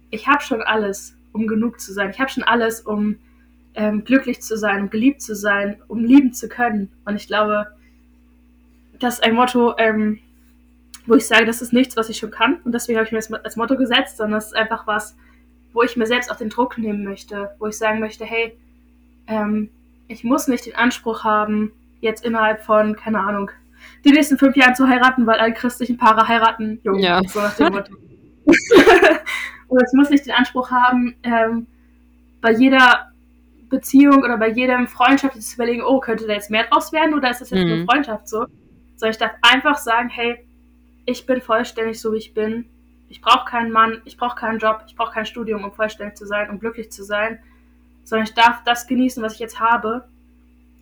ich 0.08 0.26
habe 0.26 0.42
schon 0.42 0.62
alles, 0.62 1.14
um 1.32 1.46
genug 1.46 1.80
zu 1.80 1.92
sein. 1.92 2.08
Ich 2.08 2.18
habe 2.18 2.30
schon 2.30 2.44
alles, 2.44 2.80
um 2.80 3.16
ähm, 3.74 4.04
glücklich 4.04 4.40
zu 4.40 4.56
sein, 4.56 4.80
um 4.80 4.88
geliebt 4.88 5.20
zu 5.20 5.36
sein, 5.36 5.82
um 5.86 6.02
lieben 6.02 6.32
zu 6.32 6.48
können. 6.48 6.90
Und 7.04 7.16
ich 7.16 7.26
glaube, 7.26 7.66
das 9.00 9.16
ist 9.16 9.22
ein 9.22 9.34
Motto, 9.34 9.74
ähm, 9.76 10.18
wo 11.04 11.14
ich 11.14 11.26
sage, 11.26 11.44
das 11.44 11.60
ist 11.60 11.74
nichts, 11.74 11.94
was 11.98 12.08
ich 12.08 12.16
schon 12.16 12.30
kann. 12.30 12.56
Und 12.64 12.72
deswegen 12.72 12.96
habe 12.96 13.04
ich 13.04 13.12
mir 13.12 13.18
das 13.18 13.30
als 13.30 13.56
Motto 13.56 13.76
gesetzt, 13.76 14.16
sondern 14.16 14.38
das 14.38 14.46
ist 14.46 14.56
einfach 14.56 14.86
was, 14.86 15.14
wo 15.74 15.82
ich 15.82 15.96
mir 15.96 16.06
selbst 16.06 16.30
auch 16.30 16.36
den 16.36 16.48
Druck 16.48 16.78
nehmen 16.78 17.04
möchte, 17.04 17.50
wo 17.58 17.66
ich 17.66 17.76
sagen 17.76 18.00
möchte, 18.00 18.24
hey, 18.24 18.56
ähm, 19.26 19.68
ich 20.08 20.24
muss 20.24 20.48
nicht 20.48 20.64
den 20.64 20.76
Anspruch 20.76 21.24
haben, 21.24 21.72
jetzt 22.00 22.24
innerhalb 22.24 22.62
von, 22.62 22.96
keine 22.96 23.20
Ahnung, 23.20 23.50
die 24.04 24.12
nächsten 24.12 24.38
fünf 24.38 24.56
Jahre 24.56 24.74
zu 24.74 24.88
heiraten, 24.88 25.26
weil 25.26 25.40
alle 25.40 25.52
christlichen 25.52 25.98
Paare 25.98 26.28
heiraten 26.28 26.80
Jungen. 26.84 27.00
Ja. 27.00 27.20
So 27.26 27.40
nach 27.40 27.54
dem 27.56 27.72
Motto. 27.72 27.94
Und 29.68 29.82
es 29.82 29.92
muss 29.92 30.10
nicht 30.10 30.24
den 30.26 30.34
Anspruch 30.34 30.70
haben, 30.70 31.16
ähm, 31.22 31.66
bei 32.40 32.52
jeder 32.52 33.10
Beziehung 33.68 34.22
oder 34.22 34.36
bei 34.36 34.50
jedem 34.50 34.86
Freundschaft 34.86 35.40
zu 35.42 35.54
überlegen, 35.54 35.82
oh, 35.82 35.98
könnte 35.98 36.26
da 36.26 36.34
jetzt 36.34 36.50
mehr 36.50 36.64
draus 36.64 36.92
werden 36.92 37.14
oder 37.14 37.30
ist 37.30 37.40
das 37.40 37.50
jetzt 37.50 37.64
mhm. 37.64 37.78
nur 37.78 37.86
Freundschaft 37.86 38.28
so? 38.28 38.46
Sondern 38.96 39.10
ich 39.10 39.18
darf 39.18 39.32
einfach 39.42 39.78
sagen, 39.78 40.08
hey, 40.08 40.46
ich 41.06 41.26
bin 41.26 41.40
vollständig 41.40 42.00
so, 42.00 42.12
wie 42.12 42.18
ich 42.18 42.34
bin. 42.34 42.66
Ich 43.14 43.20
brauche 43.20 43.48
keinen 43.48 43.70
Mann, 43.70 44.02
ich 44.04 44.16
brauche 44.16 44.34
keinen 44.34 44.58
Job, 44.58 44.82
ich 44.88 44.96
brauche 44.96 45.12
kein 45.12 45.24
Studium, 45.24 45.62
um 45.62 45.72
vollständig 45.72 46.16
zu 46.16 46.26
sein, 46.26 46.50
um 46.50 46.58
glücklich 46.58 46.90
zu 46.90 47.04
sein. 47.04 47.38
Sondern 48.02 48.26
ich 48.26 48.34
darf 48.34 48.64
das 48.64 48.88
genießen, 48.88 49.22
was 49.22 49.34
ich 49.34 49.38
jetzt 49.38 49.60
habe. 49.60 50.08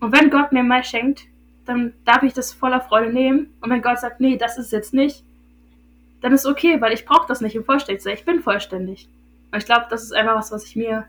Und 0.00 0.12
wenn 0.12 0.30
Gott 0.30 0.50
mir 0.50 0.62
mehr 0.62 0.82
schenkt, 0.82 1.24
dann 1.66 1.92
darf 2.06 2.22
ich 2.22 2.32
das 2.32 2.54
voller 2.54 2.80
Freude 2.80 3.12
nehmen. 3.12 3.52
Und 3.60 3.68
wenn 3.68 3.82
Gott 3.82 3.98
sagt, 3.98 4.18
nee, 4.18 4.38
das 4.38 4.56
ist 4.56 4.72
jetzt 4.72 4.94
nicht, 4.94 5.24
dann 6.22 6.32
ist 6.32 6.46
okay, 6.46 6.80
weil 6.80 6.94
ich 6.94 7.04
brauche 7.04 7.28
das 7.28 7.42
nicht 7.42 7.54
im 7.54 7.66
vollständig 7.66 8.02
sein. 8.02 8.14
Ich 8.14 8.24
bin 8.24 8.40
vollständig. 8.40 9.10
Und 9.50 9.58
ich 9.58 9.66
glaube, 9.66 9.88
das 9.90 10.02
ist 10.02 10.14
einfach 10.14 10.34
was, 10.34 10.52
was 10.52 10.64
ich 10.64 10.74
mir 10.74 11.04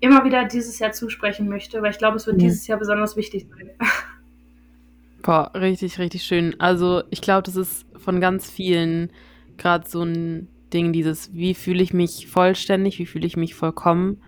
immer 0.00 0.24
wieder 0.24 0.46
dieses 0.46 0.80
Jahr 0.80 0.90
zusprechen 0.90 1.48
möchte, 1.48 1.80
weil 1.80 1.92
ich 1.92 1.98
glaube, 1.98 2.16
es 2.16 2.26
wird 2.26 2.38
mhm. 2.38 2.40
dieses 2.40 2.66
Jahr 2.66 2.80
besonders 2.80 3.16
wichtig 3.16 3.46
sein. 3.48 3.70
Boah, 5.22 5.52
richtig, 5.54 6.00
richtig 6.00 6.24
schön. 6.24 6.58
Also 6.58 7.04
ich 7.10 7.20
glaube, 7.20 7.44
das 7.44 7.54
ist 7.54 7.86
von 7.98 8.20
ganz 8.20 8.50
vielen 8.50 9.10
gerade 9.60 9.88
so 9.88 10.02
ein 10.02 10.48
Ding, 10.72 10.92
dieses, 10.92 11.32
wie 11.34 11.54
fühle 11.54 11.82
ich 11.82 11.92
mich 11.92 12.26
vollständig, 12.26 12.98
wie 12.98 13.06
fühle 13.06 13.26
ich 13.26 13.36
mich 13.36 13.54
vollkommen. 13.54 14.20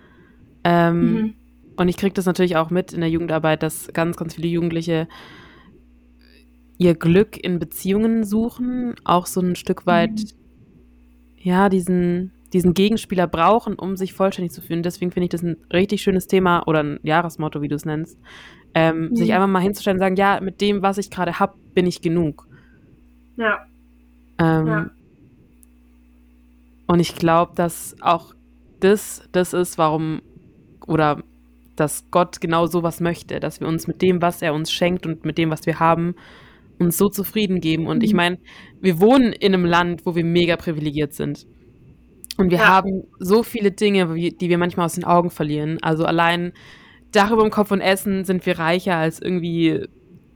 Ähm, 0.65 1.13
mhm. 1.13 1.35
Und 1.77 1.89
ich 1.89 1.97
kriege 1.97 2.13
das 2.13 2.27
natürlich 2.27 2.57
auch 2.57 2.71
mit 2.71 2.93
in 2.93 3.01
der 3.01 3.11
Jugendarbeit, 3.11 3.63
dass 3.63 3.93
ganz, 3.93 4.17
ganz 4.17 4.35
viele 4.35 4.49
Jugendliche 4.49 5.09
ihr 6.79 6.95
Glück 6.95 7.43
in 7.43 7.59
Beziehungen 7.59 8.25
suchen, 8.25 8.95
auch 9.05 9.27
so 9.27 9.41
ein 9.41 9.57
Stück 9.57 9.87
weit, 9.87 10.11
mhm. 10.11 10.27
ja, 11.37 11.69
diesen, 11.69 12.33
diesen 12.53 12.75
Gegenspieler 12.75 13.27
brauchen, 13.27 13.75
um 13.75 13.97
sich 13.97 14.13
vollständig 14.13 14.53
zu 14.53 14.61
fühlen. 14.61 14.83
Deswegen 14.83 15.11
finde 15.11 15.25
ich 15.25 15.31
das 15.31 15.43
ein 15.43 15.57
richtig 15.73 16.03
schönes 16.03 16.27
Thema 16.27 16.67
oder 16.67 16.83
ein 16.83 17.01
Jahresmotto, 17.03 17.63
wie 17.63 17.69
du 17.69 17.77
es 17.77 17.85
nennst. 17.85 18.19
Ähm, 18.75 19.11
mhm. 19.11 19.17
Sich 19.17 19.33
einfach 19.33 19.49
mal 19.49 19.61
hinzustellen 19.61 19.97
und 19.97 20.01
sagen, 20.01 20.17
ja, 20.17 20.41
mit 20.41 20.61
dem, 20.61 20.83
was 20.83 20.99
ich 20.99 21.11
gerade 21.11 21.39
habe, 21.39 21.55
bin 21.75 21.87
ich 21.87 22.03
genug. 22.03 22.47
Ja. 23.37 23.67
Ähm, 24.39 24.67
ja. 24.67 24.91
Und 26.93 27.01
ich 27.01 27.15
glaube, 27.15 27.53
dass 27.55 27.97
auch 28.03 28.35
das 28.81 29.27
das 29.33 29.55
ist, 29.55 29.79
warum 29.79 30.21
oder 30.87 31.23
dass 31.75 32.11
Gott 32.11 32.43
genau 32.43 32.67
sowas 32.67 33.01
möchte, 33.01 33.41
dass 33.41 33.61
wir 33.61 33.67
uns 33.67 33.87
mit 33.87 34.03
dem, 34.03 34.21
was 34.21 34.43
er 34.43 34.53
uns 34.53 34.71
schenkt 34.71 35.07
und 35.07 35.25
mit 35.25 35.39
dem, 35.39 35.49
was 35.49 35.65
wir 35.65 35.81
haben, 35.81 36.17
uns 36.79 36.99
so 36.99 37.09
zufrieden 37.09 37.63
geben. 37.63 37.87
Und 37.87 38.01
mhm. 38.01 38.05
ich 38.05 38.13
meine, 38.13 38.39
wir 38.83 39.01
wohnen 39.01 39.33
in 39.33 39.55
einem 39.55 39.65
Land, 39.65 40.05
wo 40.05 40.15
wir 40.15 40.23
mega 40.23 40.55
privilegiert 40.57 41.15
sind. 41.15 41.47
Und 42.37 42.51
wir 42.51 42.59
ja. 42.59 42.67
haben 42.67 43.05
so 43.19 43.43
viele 43.43 43.71
Dinge, 43.71 44.15
die 44.15 44.51
wir 44.51 44.59
manchmal 44.59 44.85
aus 44.85 44.97
den 44.97 45.05
Augen 45.05 45.31
verlieren. 45.31 45.79
Also 45.81 46.05
allein 46.05 46.53
Dach 47.11 47.31
über 47.31 47.41
dem 47.41 47.51
Kopf 47.51 47.71
und 47.71 47.81
Essen 47.81 48.27
sind 48.27 48.45
wir 48.45 48.59
reicher 48.59 48.97
als 48.97 49.19
irgendwie 49.19 49.87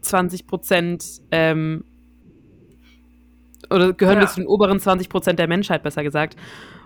20 0.01 0.47
Prozent 0.47 1.05
ähm, 1.31 1.85
oder 3.70 3.92
gehören 3.92 4.16
ja. 4.16 4.22
wir 4.22 4.29
zu 4.29 4.40
den 4.40 4.46
oberen 4.46 4.81
20 4.81 5.09
Prozent 5.09 5.38
der 5.38 5.48
Menschheit, 5.48 5.83
besser 5.83 6.02
gesagt. 6.02 6.37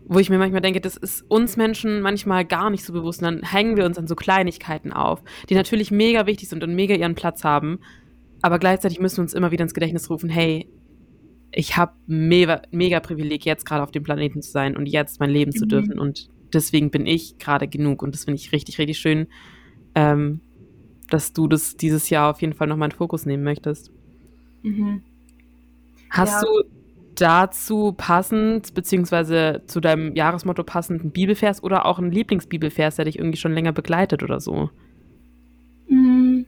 Wo 0.04 0.18
ich 0.18 0.30
mir 0.30 0.38
manchmal 0.38 0.60
denke, 0.60 0.80
das 0.80 0.96
ist 0.96 1.24
uns 1.28 1.56
Menschen 1.56 2.00
manchmal 2.00 2.44
gar 2.44 2.70
nicht 2.70 2.84
so 2.84 2.92
bewusst. 2.92 3.22
Und 3.22 3.26
dann 3.26 3.42
hängen 3.42 3.76
wir 3.76 3.84
uns 3.84 3.98
an 3.98 4.06
so 4.06 4.16
Kleinigkeiten 4.16 4.92
auf, 4.92 5.22
die 5.48 5.54
natürlich 5.54 5.90
mega 5.90 6.26
wichtig 6.26 6.48
sind 6.48 6.64
und 6.64 6.74
mega 6.74 6.94
ihren 6.94 7.14
Platz 7.14 7.44
haben. 7.44 7.78
Aber 8.42 8.58
gleichzeitig 8.58 9.00
müssen 9.00 9.18
wir 9.18 9.22
uns 9.22 9.34
immer 9.34 9.50
wieder 9.50 9.62
ins 9.62 9.74
Gedächtnis 9.74 10.08
rufen, 10.10 10.30
hey, 10.30 10.68
ich 11.52 11.76
habe 11.76 11.92
mega, 12.06 12.62
mega 12.70 13.00
Privileg, 13.00 13.44
jetzt 13.44 13.66
gerade 13.66 13.82
auf 13.82 13.90
dem 13.90 14.02
Planeten 14.02 14.42
zu 14.42 14.50
sein 14.50 14.76
und 14.76 14.86
jetzt 14.86 15.20
mein 15.20 15.30
Leben 15.30 15.52
mhm. 15.54 15.58
zu 15.58 15.66
dürfen. 15.66 15.98
Und 15.98 16.28
deswegen 16.52 16.90
bin 16.90 17.06
ich 17.06 17.38
gerade 17.38 17.68
genug. 17.68 18.02
Und 18.02 18.14
das 18.14 18.24
finde 18.24 18.40
ich 18.40 18.52
richtig, 18.52 18.78
richtig 18.78 18.98
schön, 18.98 19.26
ähm, 19.94 20.40
dass 21.08 21.32
du 21.32 21.48
das 21.48 21.76
dieses 21.76 22.08
Jahr 22.10 22.30
auf 22.30 22.40
jeden 22.40 22.52
Fall 22.52 22.68
nochmal 22.68 22.90
in 22.90 22.96
Fokus 22.96 23.26
nehmen 23.26 23.42
möchtest. 23.42 23.90
Mhm. 24.62 25.02
Hast 26.10 26.42
ja. 26.42 26.48
du 26.48 26.68
dazu 27.14 27.92
passend, 27.96 28.74
beziehungsweise 28.74 29.62
zu 29.66 29.80
deinem 29.80 30.14
Jahresmotto 30.14 30.64
passenden 30.64 31.10
Bibelvers 31.10 31.62
oder 31.62 31.86
auch 31.86 31.98
ein 31.98 32.10
Lieblingsbibelvers, 32.10 32.96
der 32.96 33.04
dich 33.04 33.18
irgendwie 33.18 33.38
schon 33.38 33.52
länger 33.52 33.72
begleitet 33.72 34.22
oder 34.22 34.40
so? 34.40 34.70
Mm, 35.88 36.42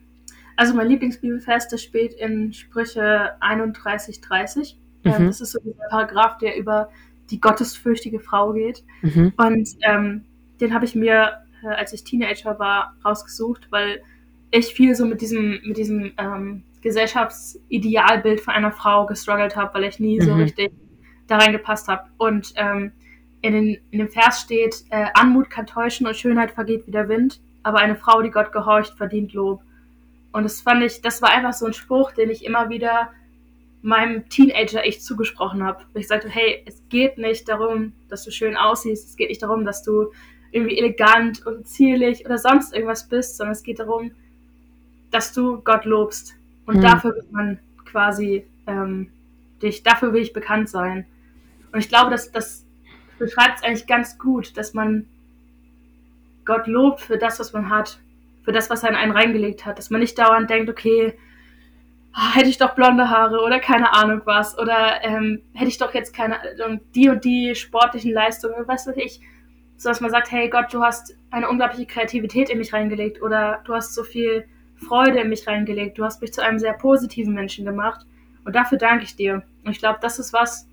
also 0.56 0.74
mein 0.74 0.88
Lieblingsbibelvers, 0.88 1.68
das 1.68 1.82
steht 1.82 2.14
in 2.14 2.52
Sprüche 2.52 3.32
31, 3.40 4.20
30. 4.20 4.78
Ähm, 5.04 5.22
mhm. 5.22 5.26
das 5.26 5.40
ist 5.40 5.52
so 5.52 5.58
dieser 5.60 5.88
Paragraph, 5.90 6.38
der 6.38 6.56
über 6.56 6.88
die 7.30 7.40
gottesfürchtige 7.40 8.20
Frau 8.20 8.52
geht. 8.52 8.84
Mhm. 9.02 9.32
Und 9.36 9.68
ähm, 9.82 10.24
den 10.60 10.74
habe 10.74 10.84
ich 10.84 10.94
mir, 10.94 11.40
äh, 11.64 11.68
als 11.68 11.92
ich 11.92 12.04
Teenager 12.04 12.58
war, 12.58 12.96
rausgesucht, 13.04 13.68
weil 13.70 14.02
ich 14.52 14.74
viel 14.74 14.94
so 14.94 15.04
mit 15.04 15.20
diesem, 15.20 15.60
mit 15.64 15.76
diesem 15.76 16.12
ähm, 16.18 16.62
Gesellschaftsidealbild 16.82 18.40
von 18.40 18.54
einer 18.54 18.70
Frau 18.70 19.06
gestruggelt 19.06 19.56
habe, 19.56 19.74
weil 19.74 19.84
ich 19.84 19.98
nie 19.98 20.20
mhm. 20.20 20.24
so 20.24 20.34
richtig 20.34 20.72
da 21.26 21.38
reingepasst 21.38 21.88
habe. 21.88 22.04
Und 22.18 22.52
ähm, 22.56 22.92
in, 23.40 23.54
den, 23.54 23.78
in 23.90 23.98
dem 23.98 24.10
Vers 24.10 24.42
steht, 24.42 24.84
äh, 24.90 25.06
Anmut 25.14 25.50
kann 25.50 25.66
täuschen 25.66 26.06
und 26.06 26.16
Schönheit 26.16 26.52
vergeht 26.52 26.86
wie 26.86 26.92
der 26.92 27.08
Wind, 27.08 27.40
aber 27.62 27.78
eine 27.78 27.96
Frau, 27.96 28.20
die 28.20 28.30
Gott 28.30 28.52
gehorcht, 28.52 28.96
verdient 28.96 29.32
Lob. 29.32 29.62
Und 30.32 30.44
das 30.44 30.60
fand 30.60 30.82
ich, 30.82 31.00
das 31.00 31.22
war 31.22 31.30
einfach 31.30 31.52
so 31.52 31.66
ein 31.66 31.72
Spruch, 31.72 32.12
den 32.12 32.30
ich 32.30 32.44
immer 32.44 32.68
wieder 32.68 33.10
meinem 33.80 34.28
Teenager 34.28 34.86
ich 34.86 35.00
zugesprochen 35.00 35.64
habe. 35.64 35.84
Ich 35.94 36.08
sagte, 36.08 36.28
hey, 36.28 36.62
es 36.66 36.82
geht 36.88 37.18
nicht 37.18 37.48
darum, 37.48 37.92
dass 38.08 38.24
du 38.24 38.30
schön 38.30 38.56
aussiehst, 38.56 39.08
es 39.08 39.16
geht 39.16 39.28
nicht 39.28 39.42
darum, 39.42 39.64
dass 39.64 39.82
du 39.82 40.12
irgendwie 40.52 40.78
elegant 40.78 41.44
und 41.46 41.66
zierlich 41.66 42.24
oder 42.26 42.38
sonst 42.38 42.74
irgendwas 42.74 43.08
bist, 43.08 43.38
sondern 43.38 43.52
es 43.52 43.62
geht 43.62 43.80
darum, 43.80 44.12
dass 45.12 45.32
du 45.32 45.60
Gott 45.60 45.84
lobst. 45.84 46.34
Und 46.66 46.78
mhm. 46.78 46.82
dafür 46.82 47.14
wird 47.14 47.32
man 47.32 47.58
quasi 47.84 48.46
ähm, 48.66 49.10
dich, 49.62 49.82
dafür 49.82 50.12
will 50.12 50.22
ich 50.22 50.32
bekannt 50.32 50.68
sein. 50.68 51.06
Und 51.72 51.78
ich 51.78 51.88
glaube, 51.88 52.10
dass 52.10 52.32
das 52.32 52.64
beschreibt 53.18 53.58
es 53.58 53.64
eigentlich 53.64 53.86
ganz 53.86 54.18
gut, 54.18 54.56
dass 54.56 54.74
man 54.74 55.06
Gott 56.44 56.66
lobt 56.66 57.00
für 57.00 57.18
das, 57.18 57.38
was 57.38 57.52
man 57.52 57.70
hat, 57.70 58.00
für 58.42 58.52
das, 58.52 58.68
was 58.68 58.82
er 58.82 58.90
in 58.90 58.96
einen 58.96 59.12
reingelegt 59.12 59.64
hat, 59.64 59.78
dass 59.78 59.90
man 59.90 60.00
nicht 60.00 60.18
dauernd 60.18 60.50
denkt, 60.50 60.68
okay, 60.68 61.16
oh, 62.16 62.34
hätte 62.34 62.48
ich 62.48 62.58
doch 62.58 62.74
blonde 62.74 63.10
Haare 63.10 63.40
oder 63.40 63.60
keine 63.60 63.92
Ahnung 63.92 64.22
was 64.24 64.58
oder 64.58 65.04
ähm, 65.04 65.42
hätte 65.54 65.68
ich 65.68 65.78
doch 65.78 65.94
jetzt 65.94 66.14
keine 66.14 66.38
die 66.94 67.08
und 67.08 67.24
die 67.24 67.54
sportlichen 67.54 68.12
Leistungen, 68.12 68.66
was 68.66 68.86
weiß 68.86 68.96
ich, 68.96 69.20
so 69.76 69.88
dass 69.88 70.00
man 70.00 70.10
sagt, 70.10 70.30
hey 70.30 70.48
Gott, 70.48 70.72
du 70.72 70.82
hast 70.82 71.16
eine 71.30 71.48
unglaubliche 71.48 71.86
Kreativität 71.86 72.50
in 72.50 72.58
mich 72.58 72.72
reingelegt 72.72 73.22
oder 73.22 73.60
du 73.64 73.74
hast 73.74 73.94
so 73.94 74.02
viel 74.02 74.44
Freude 74.86 75.20
in 75.20 75.28
mich 75.28 75.46
reingelegt, 75.46 75.98
du 75.98 76.04
hast 76.04 76.20
mich 76.20 76.32
zu 76.32 76.42
einem 76.42 76.58
sehr 76.58 76.72
positiven 76.74 77.34
Menschen 77.34 77.64
gemacht 77.64 78.06
und 78.44 78.54
dafür 78.54 78.78
danke 78.78 79.04
ich 79.04 79.16
dir. 79.16 79.42
Und 79.64 79.70
ich 79.70 79.78
glaube, 79.78 79.98
das 80.02 80.18
ist 80.18 80.32
was, 80.32 80.68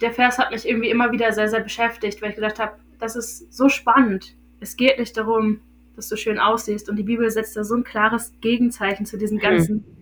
der 0.00 0.12
Vers 0.12 0.38
hat 0.38 0.50
mich 0.50 0.68
irgendwie 0.68 0.90
immer 0.90 1.12
wieder 1.12 1.32
sehr, 1.32 1.48
sehr 1.48 1.60
beschäftigt, 1.60 2.22
weil 2.22 2.30
ich 2.30 2.36
gedacht 2.36 2.58
habe, 2.58 2.72
das 2.98 3.16
ist 3.16 3.52
so 3.52 3.68
spannend. 3.68 4.34
Es 4.60 4.76
geht 4.76 4.98
nicht 4.98 5.16
darum, 5.16 5.60
dass 5.96 6.08
du 6.08 6.16
schön 6.16 6.38
aussiehst 6.38 6.88
und 6.88 6.96
die 6.96 7.02
Bibel 7.02 7.30
setzt 7.30 7.56
da 7.56 7.64
so 7.64 7.74
ein 7.74 7.84
klares 7.84 8.32
Gegenzeichen 8.40 9.06
zu 9.06 9.18
diesem 9.18 9.38
hm. 9.38 9.42
ganzen 9.42 9.74
mhm 9.76 10.00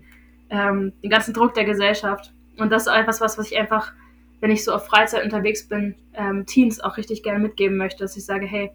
ähm, 0.51 0.93
den 1.03 1.11
ganzen 1.11 1.35
Druck 1.35 1.55
der 1.55 1.65
Gesellschaft. 1.65 2.33
Und 2.59 2.71
das 2.71 2.87
ist 2.87 2.93
etwas, 2.93 3.21
was, 3.21 3.39
was 3.39 3.51
ich 3.51 3.59
einfach, 3.59 3.93
wenn 4.41 4.51
ich 4.51 4.65
so 4.65 4.73
auf 4.73 4.87
Freizeit 4.87 5.25
unterwegs 5.25 5.69
bin, 5.69 5.95
ähm, 6.15 6.47
Teens 6.47 6.81
auch 6.81 6.97
richtig 6.97 7.23
gerne 7.23 7.39
mitgeben 7.39 7.77
möchte, 7.77 8.05
dass 8.05 8.17
ich 8.17 8.25
sage, 8.25 8.47
hey, 8.47 8.71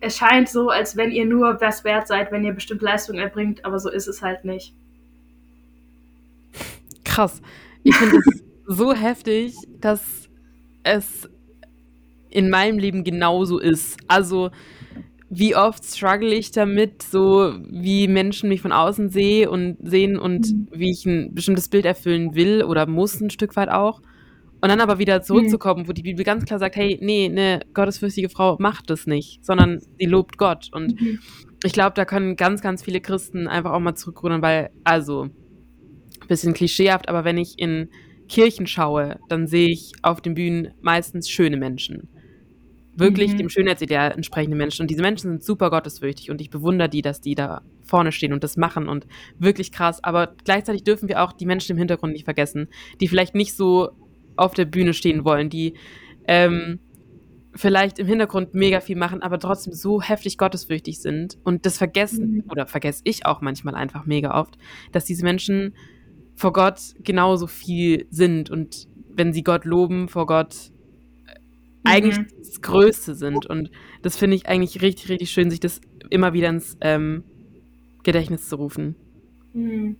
es 0.00 0.16
scheint 0.16 0.48
so, 0.48 0.68
als 0.68 0.96
wenn 0.96 1.10
ihr 1.10 1.26
nur 1.26 1.60
was 1.60 1.84
wert 1.84 2.06
seid, 2.06 2.30
wenn 2.30 2.44
ihr 2.44 2.52
bestimmte 2.52 2.84
Leistungen 2.84 3.18
erbringt, 3.18 3.64
aber 3.64 3.78
so 3.78 3.90
ist 3.90 4.06
es 4.06 4.22
halt 4.22 4.44
nicht. 4.44 4.74
Krass. 7.04 7.42
Ich 7.82 7.96
finde 7.96 8.18
es 8.18 8.44
so 8.66 8.92
heftig, 8.92 9.54
dass 9.80 10.28
es 10.84 11.28
in 12.30 12.50
meinem 12.50 12.78
Leben 12.78 13.04
genauso 13.04 13.58
ist. 13.58 13.96
Also 14.06 14.50
wie 15.30 15.56
oft 15.56 15.84
struggle 15.84 16.32
ich 16.32 16.52
damit, 16.52 17.02
so 17.02 17.54
wie 17.68 18.08
Menschen 18.08 18.48
mich 18.48 18.62
von 18.62 18.72
außen 18.72 19.10
sehe 19.10 19.50
und 19.50 19.76
sehen 19.82 20.18
und 20.18 20.50
mhm. 20.50 20.68
wie 20.72 20.90
ich 20.90 21.04
ein 21.04 21.34
bestimmtes 21.34 21.68
Bild 21.68 21.84
erfüllen 21.84 22.34
will 22.34 22.62
oder 22.62 22.86
muss 22.86 23.20
ein 23.20 23.30
Stück 23.30 23.56
weit 23.56 23.68
auch. 23.68 24.00
Und 24.60 24.70
dann 24.70 24.80
aber 24.80 24.98
wieder 24.98 25.22
zurückzukommen, 25.22 25.82
mhm. 25.82 25.88
wo 25.88 25.92
die 25.92 26.02
Bibel 26.02 26.24
ganz 26.24 26.44
klar 26.44 26.58
sagt, 26.58 26.76
hey, 26.76 26.98
nee, 27.00 27.26
eine 27.26 27.60
gottesfürchtige 27.74 28.28
Frau 28.28 28.56
macht 28.58 28.90
das 28.90 29.06
nicht, 29.06 29.44
sondern 29.44 29.80
sie 29.98 30.06
lobt 30.06 30.36
Gott. 30.36 30.68
Und 30.72 31.00
mhm. 31.00 31.20
ich 31.64 31.72
glaube, 31.72 31.94
da 31.94 32.04
können 32.04 32.36
ganz, 32.36 32.60
ganz 32.60 32.82
viele 32.82 33.00
Christen 33.00 33.46
einfach 33.46 33.72
auch 33.72 33.80
mal 33.80 33.94
zurückrudern, 33.94 34.42
weil, 34.42 34.70
also, 34.84 35.28
bisschen 36.26 36.54
klischeehaft, 36.54 37.08
aber 37.08 37.24
wenn 37.24 37.38
ich 37.38 37.58
in 37.58 37.88
Kirchen 38.28 38.66
schaue, 38.66 39.18
dann 39.28 39.46
sehe 39.46 39.70
ich 39.70 39.92
auf 40.02 40.20
den 40.20 40.34
Bühnen 40.34 40.72
meistens 40.82 41.30
schöne 41.30 41.56
Menschen 41.56 42.08
wirklich 42.98 43.32
mhm. 43.32 43.38
dem 43.38 43.48
Schönheitsideal 43.48 44.12
entsprechende 44.12 44.56
Menschen. 44.56 44.82
Und 44.82 44.90
diese 44.90 45.02
Menschen 45.02 45.30
sind 45.30 45.44
super 45.44 45.70
gottesfürchtig 45.70 46.30
und 46.30 46.40
ich 46.40 46.50
bewundere 46.50 46.88
die, 46.88 47.02
dass 47.02 47.20
die 47.20 47.34
da 47.34 47.62
vorne 47.84 48.12
stehen 48.12 48.32
und 48.32 48.42
das 48.44 48.56
machen 48.56 48.88
und 48.88 49.06
wirklich 49.38 49.72
krass. 49.72 50.02
Aber 50.02 50.34
gleichzeitig 50.44 50.84
dürfen 50.84 51.08
wir 51.08 51.22
auch 51.22 51.32
die 51.32 51.46
Menschen 51.46 51.72
im 51.72 51.78
Hintergrund 51.78 52.12
nicht 52.12 52.24
vergessen, 52.24 52.68
die 53.00 53.08
vielleicht 53.08 53.34
nicht 53.34 53.54
so 53.54 53.90
auf 54.38 54.54
der 54.54 54.64
Bühne 54.64 54.94
stehen 54.94 55.24
wollen, 55.24 55.50
die 55.50 55.74
ähm, 56.26 56.80
vielleicht 57.54 57.98
im 57.98 58.06
Hintergrund 58.06 58.54
mega 58.54 58.80
viel 58.80 58.96
machen, 58.96 59.22
aber 59.22 59.38
trotzdem 59.38 59.72
so 59.72 60.00
heftig 60.00 60.38
gottesfürchtig 60.38 61.00
sind. 61.00 61.38
Und 61.44 61.66
das 61.66 61.78
vergessen, 61.78 62.36
mhm. 62.36 62.44
oder 62.50 62.66
vergesse 62.66 63.02
ich 63.04 63.26
auch 63.26 63.40
manchmal 63.40 63.74
einfach 63.74 64.06
mega 64.06 64.38
oft, 64.38 64.58
dass 64.92 65.04
diese 65.04 65.24
Menschen 65.24 65.74
vor 66.36 66.52
Gott 66.52 66.94
genauso 67.02 67.46
viel 67.46 68.06
sind 68.10 68.48
und 68.50 68.86
wenn 69.10 69.32
sie 69.32 69.42
Gott 69.42 69.64
loben, 69.64 70.08
vor 70.08 70.26
Gott 70.26 70.70
eigentlich 71.82 72.18
mhm. 72.18 72.26
das 72.38 72.60
Größte 72.60 73.14
sind. 73.14 73.46
Und 73.46 73.70
das 74.02 74.16
finde 74.16 74.36
ich 74.36 74.46
eigentlich 74.46 74.80
richtig, 74.80 75.08
richtig 75.08 75.30
schön, 75.30 75.50
sich 75.50 75.60
das 75.60 75.80
immer 76.10 76.32
wieder 76.32 76.48
ins 76.48 76.76
ähm, 76.80 77.24
Gedächtnis 78.04 78.48
zu 78.48 78.56
rufen. 78.56 78.94
Mhm. 79.52 79.96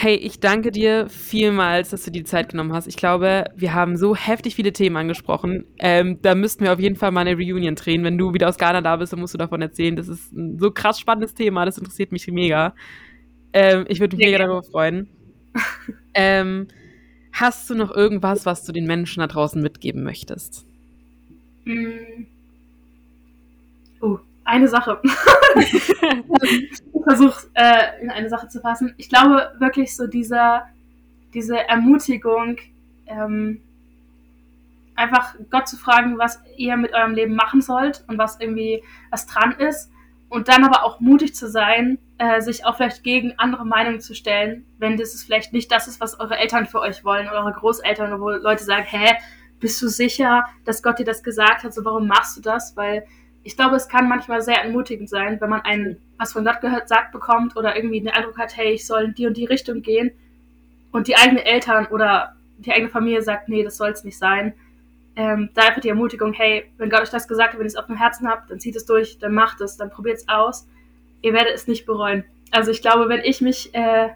Hey, 0.00 0.14
ich 0.14 0.38
danke 0.38 0.70
dir 0.70 1.08
vielmals, 1.08 1.90
dass 1.90 2.04
du 2.04 2.12
die 2.12 2.22
Zeit 2.22 2.50
genommen 2.50 2.72
hast. 2.72 2.86
Ich 2.86 2.96
glaube, 2.96 3.46
wir 3.56 3.74
haben 3.74 3.96
so 3.96 4.14
heftig 4.14 4.54
viele 4.54 4.72
Themen 4.72 4.96
angesprochen. 4.96 5.64
Ähm, 5.80 6.22
da 6.22 6.36
müssten 6.36 6.62
wir 6.62 6.72
auf 6.72 6.78
jeden 6.78 6.94
Fall 6.94 7.10
mal 7.10 7.22
eine 7.22 7.34
Reunion 7.34 7.74
drehen. 7.74 8.04
Wenn 8.04 8.16
du 8.16 8.32
wieder 8.32 8.48
aus 8.48 8.58
Ghana 8.58 8.80
da 8.80 8.94
bist, 8.94 9.12
dann 9.12 9.18
musst 9.18 9.34
du 9.34 9.38
davon 9.38 9.60
erzählen. 9.60 9.96
Das 9.96 10.06
ist 10.06 10.32
ein 10.32 10.56
so 10.60 10.70
krass 10.70 11.00
spannendes 11.00 11.34
Thema. 11.34 11.64
Das 11.64 11.78
interessiert 11.78 12.12
mich 12.12 12.28
mega. 12.28 12.76
Ähm, 13.52 13.86
ich 13.88 13.98
würde 13.98 14.16
mich 14.16 14.24
mega 14.24 14.38
darüber 14.38 14.62
freuen. 14.62 15.08
ähm, 16.14 16.68
Hast 17.32 17.68
du 17.68 17.74
noch 17.74 17.90
irgendwas, 17.90 18.46
was 18.46 18.64
du 18.64 18.72
den 18.72 18.86
Menschen 18.86 19.20
da 19.20 19.26
draußen 19.26 19.62
mitgeben 19.62 20.02
möchtest? 20.04 20.64
Mm. 21.64 22.26
Oh, 24.00 24.18
eine 24.48 24.66
Sache. 24.66 25.00
ich 25.56 26.82
versuche, 27.04 27.46
äh, 27.54 28.02
in 28.02 28.10
eine 28.10 28.28
Sache 28.28 28.48
zu 28.48 28.60
fassen. 28.60 28.94
Ich 28.96 29.08
glaube 29.08 29.52
wirklich 29.58 29.94
so 29.94 30.06
dieser, 30.06 30.66
diese 31.34 31.68
Ermutigung, 31.68 32.56
ähm, 33.06 33.62
einfach 34.96 35.34
Gott 35.50 35.68
zu 35.68 35.76
fragen, 35.76 36.18
was 36.18 36.40
ihr 36.56 36.76
mit 36.76 36.92
eurem 36.92 37.12
Leben 37.12 37.34
machen 37.34 37.60
sollt 37.60 38.04
und 38.08 38.18
was 38.18 38.40
irgendwie 38.40 38.82
was 39.10 39.26
dran 39.26 39.52
ist 39.52 39.90
und 40.28 40.48
dann 40.48 40.64
aber 40.64 40.82
auch 40.82 40.98
mutig 40.98 41.34
zu 41.34 41.48
sein, 41.48 41.98
äh, 42.18 42.40
sich 42.40 42.64
auch 42.64 42.76
vielleicht 42.76 43.04
gegen 43.04 43.34
andere 43.38 43.64
Meinungen 43.64 44.00
zu 44.00 44.14
stellen, 44.14 44.66
wenn 44.78 44.96
das 44.96 45.14
ist 45.14 45.24
vielleicht 45.24 45.52
nicht 45.52 45.70
das 45.70 45.86
ist, 45.86 46.00
was 46.00 46.18
eure 46.18 46.36
Eltern 46.38 46.66
für 46.66 46.80
euch 46.80 47.04
wollen 47.04 47.28
oder 47.28 47.44
eure 47.44 47.52
Großeltern, 47.52 48.20
wo 48.20 48.30
Leute 48.30 48.64
sagen, 48.64 48.84
hä, 48.86 49.14
bist 49.60 49.80
du 49.82 49.88
sicher, 49.88 50.44
dass 50.64 50.82
Gott 50.82 50.98
dir 50.98 51.04
das 51.04 51.22
gesagt 51.22 51.64
hat, 51.64 51.74
so 51.74 51.84
warum 51.84 52.06
machst 52.08 52.36
du 52.36 52.40
das? 52.40 52.76
Weil 52.76 53.06
ich 53.42 53.56
glaube, 53.56 53.76
es 53.76 53.88
kann 53.88 54.08
manchmal 54.08 54.42
sehr 54.42 54.62
entmutigend 54.62 55.08
sein, 55.08 55.40
wenn 55.40 55.50
man 55.50 55.62
ein 55.62 55.98
was 56.18 56.32
von 56.32 56.44
Gott 56.44 56.60
gehört 56.60 56.88
sagt 56.88 57.12
bekommt 57.12 57.56
oder 57.56 57.76
irgendwie 57.76 58.00
den 58.00 58.10
Eindruck 58.10 58.38
hat, 58.38 58.56
hey, 58.56 58.72
ich 58.72 58.86
soll 58.86 59.04
in 59.04 59.14
die 59.14 59.26
und 59.26 59.36
die 59.36 59.44
Richtung 59.44 59.82
gehen 59.82 60.10
und 60.90 61.06
die 61.06 61.16
eigenen 61.16 61.44
Eltern 61.44 61.86
oder 61.86 62.34
die 62.58 62.72
eigene 62.72 62.88
Familie 62.88 63.22
sagt, 63.22 63.48
nee, 63.48 63.62
das 63.62 63.76
soll 63.76 63.90
es 63.90 64.02
nicht 64.02 64.18
sein 64.18 64.52
ähm, 65.18 65.50
da 65.52 65.62
einfach 65.62 65.80
die 65.80 65.88
Ermutigung, 65.88 66.32
hey, 66.32 66.70
wenn 66.76 66.90
Gott 66.90 67.00
euch 67.00 67.10
das 67.10 67.26
gesagt 67.26 67.52
hat, 67.52 67.58
wenn 67.58 67.66
ihr 67.66 67.70
es 67.70 67.76
auf 67.76 67.86
dem 67.86 67.96
Herzen 67.96 68.28
habt, 68.28 68.52
dann 68.52 68.60
zieht 68.60 68.76
es 68.76 68.86
durch, 68.86 69.18
dann 69.18 69.34
macht 69.34 69.60
es, 69.60 69.76
dann 69.76 69.90
probiert 69.90 70.18
es 70.18 70.28
aus. 70.28 70.68
Ihr 71.22 71.32
werdet 71.32 71.54
es 71.54 71.66
nicht 71.66 71.86
bereuen. 71.86 72.24
Also 72.52 72.70
ich 72.70 72.82
glaube, 72.82 73.08
wenn 73.08 73.22
ich 73.22 73.40
mich 73.40 73.74
äh, 73.74 74.10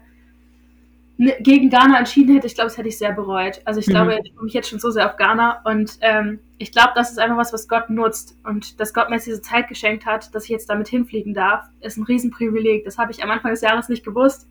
gegen 1.17 1.69
Ghana 1.69 1.99
entschieden 1.99 2.33
hätte, 2.33 2.47
ich 2.47 2.55
glaube, 2.55 2.69
das 2.69 2.77
hätte 2.77 2.89
ich 2.89 2.97
sehr 2.97 3.11
bereut. 3.11 3.61
Also 3.65 3.79
ich 3.79 3.87
mhm. 3.87 3.91
glaube, 3.91 4.19
ich 4.23 4.33
freue 4.33 4.45
mich 4.45 4.53
jetzt 4.53 4.69
schon 4.69 4.79
so 4.79 4.89
sehr 4.89 5.05
auf 5.05 5.17
Ghana 5.17 5.61
und 5.63 5.97
ähm, 6.01 6.39
ich 6.57 6.71
glaube, 6.71 6.91
das 6.95 7.11
ist 7.11 7.19
einfach 7.19 7.37
was, 7.37 7.53
was 7.53 7.67
Gott 7.67 7.89
nutzt 7.89 8.35
und 8.43 8.79
dass 8.79 8.93
Gott 8.93 9.09
mir 9.09 9.17
jetzt 9.17 9.27
diese 9.27 9.41
Zeit 9.41 9.67
geschenkt 9.67 10.05
hat, 10.05 10.33
dass 10.33 10.45
ich 10.45 10.49
jetzt 10.49 10.69
damit 10.69 10.87
hinfliegen 10.87 11.33
darf, 11.33 11.65
ist 11.81 11.97
ein 11.97 12.03
Riesenprivileg. 12.03 12.83
Das 12.85 12.97
habe 12.97 13.11
ich 13.11 13.23
am 13.23 13.29
Anfang 13.29 13.51
des 13.51 13.61
Jahres 13.61 13.89
nicht 13.89 14.03
gewusst. 14.03 14.47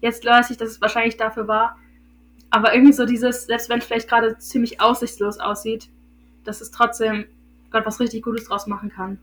Jetzt 0.00 0.24
weiß 0.24 0.50
ich, 0.50 0.56
dass 0.56 0.68
es 0.68 0.80
wahrscheinlich 0.80 1.16
dafür 1.16 1.48
war. 1.48 1.76
Aber 2.50 2.74
irgendwie 2.74 2.92
so 2.92 3.04
dieses, 3.04 3.46
selbst 3.46 3.68
wenn 3.68 3.80
es 3.80 3.84
vielleicht 3.84 4.08
gerade 4.08 4.38
ziemlich 4.38 4.80
aussichtslos 4.80 5.38
aussieht, 5.38 5.88
dass 6.44 6.60
es 6.60 6.70
trotzdem 6.70 7.26
Gott 7.70 7.84
was 7.84 8.00
richtig 8.00 8.22
Gutes 8.22 8.44
draus 8.44 8.66
machen 8.66 8.90
kann. 8.90 9.18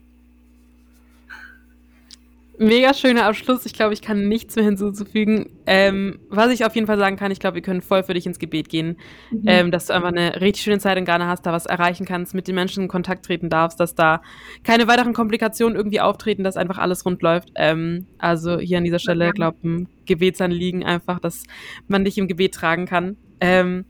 Mega 2.57 2.93
schöner 2.93 3.25
Abschluss. 3.25 3.65
Ich 3.65 3.73
glaube, 3.73 3.93
ich 3.93 4.01
kann 4.01 4.27
nichts 4.27 4.55
mehr 4.55 4.63
hinzuzufügen. 4.63 5.49
Ähm, 5.65 6.19
was 6.29 6.51
ich 6.51 6.65
auf 6.65 6.73
jeden 6.75 6.87
Fall 6.87 6.97
sagen 6.97 7.17
kann, 7.17 7.31
ich 7.31 7.39
glaube, 7.39 7.55
wir 7.55 7.61
können 7.61 7.81
voll 7.81 8.03
für 8.03 8.13
dich 8.13 8.25
ins 8.25 8.39
Gebet 8.39 8.69
gehen. 8.69 8.97
Mhm. 9.31 9.43
Ähm, 9.45 9.71
dass 9.71 9.87
du 9.87 9.93
einfach 9.93 10.09
eine 10.09 10.39
richtig 10.41 10.63
schöne 10.63 10.79
Zeit 10.79 10.97
in 10.97 11.05
Ghana 11.05 11.27
hast, 11.27 11.45
da 11.45 11.51
was 11.51 11.65
erreichen 11.65 12.05
kannst, 12.05 12.33
mit 12.33 12.47
den 12.47 12.55
Menschen 12.55 12.83
in 12.83 12.89
Kontakt 12.89 13.25
treten 13.25 13.49
darfst, 13.49 13.79
dass 13.79 13.95
da 13.95 14.21
keine 14.63 14.87
weiteren 14.87 15.13
Komplikationen 15.13 15.75
irgendwie 15.75 15.99
auftreten, 15.99 16.43
dass 16.43 16.55
einfach 16.55 16.77
alles 16.77 17.05
rund 17.05 17.21
läuft. 17.21 17.51
Ähm, 17.55 18.07
also 18.17 18.57
hier 18.59 18.77
an 18.77 18.83
dieser 18.85 18.99
Stelle, 18.99 19.31
glaube 19.31 19.57
ich, 19.61 19.65
ein 19.65 19.89
Gebetsanliegen 20.05 20.83
einfach, 20.83 21.19
dass 21.19 21.43
man 21.87 22.05
dich 22.05 22.17
im 22.17 22.27
Gebet 22.27 22.53
tragen 22.53 22.85
kann. 22.85 23.17
Ähm, 23.41 23.85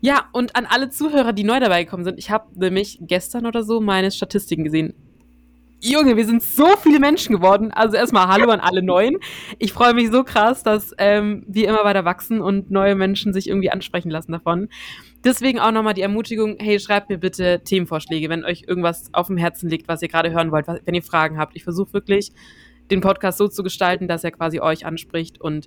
ja, 0.00 0.28
und 0.32 0.56
an 0.56 0.66
alle 0.66 0.88
Zuhörer, 0.88 1.34
die 1.34 1.44
neu 1.44 1.60
dabei 1.60 1.84
gekommen 1.84 2.04
sind, 2.04 2.18
ich 2.18 2.30
habe 2.30 2.46
nämlich 2.58 2.98
gestern 3.02 3.44
oder 3.44 3.62
so 3.62 3.80
meine 3.80 4.10
Statistiken 4.10 4.64
gesehen. 4.64 4.94
Junge, 5.82 6.18
wir 6.18 6.26
sind 6.26 6.42
so 6.42 6.66
viele 6.76 7.00
Menschen 7.00 7.34
geworden. 7.34 7.70
Also 7.70 7.96
erstmal 7.96 8.28
Hallo 8.28 8.50
an 8.50 8.60
alle 8.60 8.82
Neuen. 8.82 9.16
Ich 9.58 9.72
freue 9.72 9.94
mich 9.94 10.10
so 10.10 10.24
krass, 10.24 10.62
dass 10.62 10.94
ähm, 10.98 11.42
wir 11.48 11.68
immer 11.70 11.84
weiter 11.84 12.04
wachsen 12.04 12.42
und 12.42 12.70
neue 12.70 12.94
Menschen 12.94 13.32
sich 13.32 13.48
irgendwie 13.48 13.70
ansprechen 13.70 14.10
lassen 14.10 14.32
davon. 14.32 14.68
Deswegen 15.24 15.58
auch 15.58 15.72
nochmal 15.72 15.94
die 15.94 16.02
Ermutigung, 16.02 16.56
hey, 16.58 16.78
schreibt 16.78 17.08
mir 17.08 17.16
bitte 17.16 17.62
Themenvorschläge, 17.64 18.28
wenn 18.28 18.44
euch 18.44 18.64
irgendwas 18.66 19.08
auf 19.14 19.28
dem 19.28 19.38
Herzen 19.38 19.70
liegt, 19.70 19.88
was 19.88 20.02
ihr 20.02 20.08
gerade 20.08 20.30
hören 20.30 20.52
wollt, 20.52 20.68
was, 20.68 20.80
wenn 20.84 20.94
ihr 20.94 21.02
Fragen 21.02 21.38
habt. 21.38 21.56
Ich 21.56 21.64
versuche 21.64 21.94
wirklich, 21.94 22.30
den 22.90 23.00
Podcast 23.00 23.38
so 23.38 23.48
zu 23.48 23.62
gestalten, 23.62 24.06
dass 24.06 24.22
er 24.22 24.32
quasi 24.32 24.60
euch 24.60 24.84
anspricht 24.84 25.40
und 25.40 25.66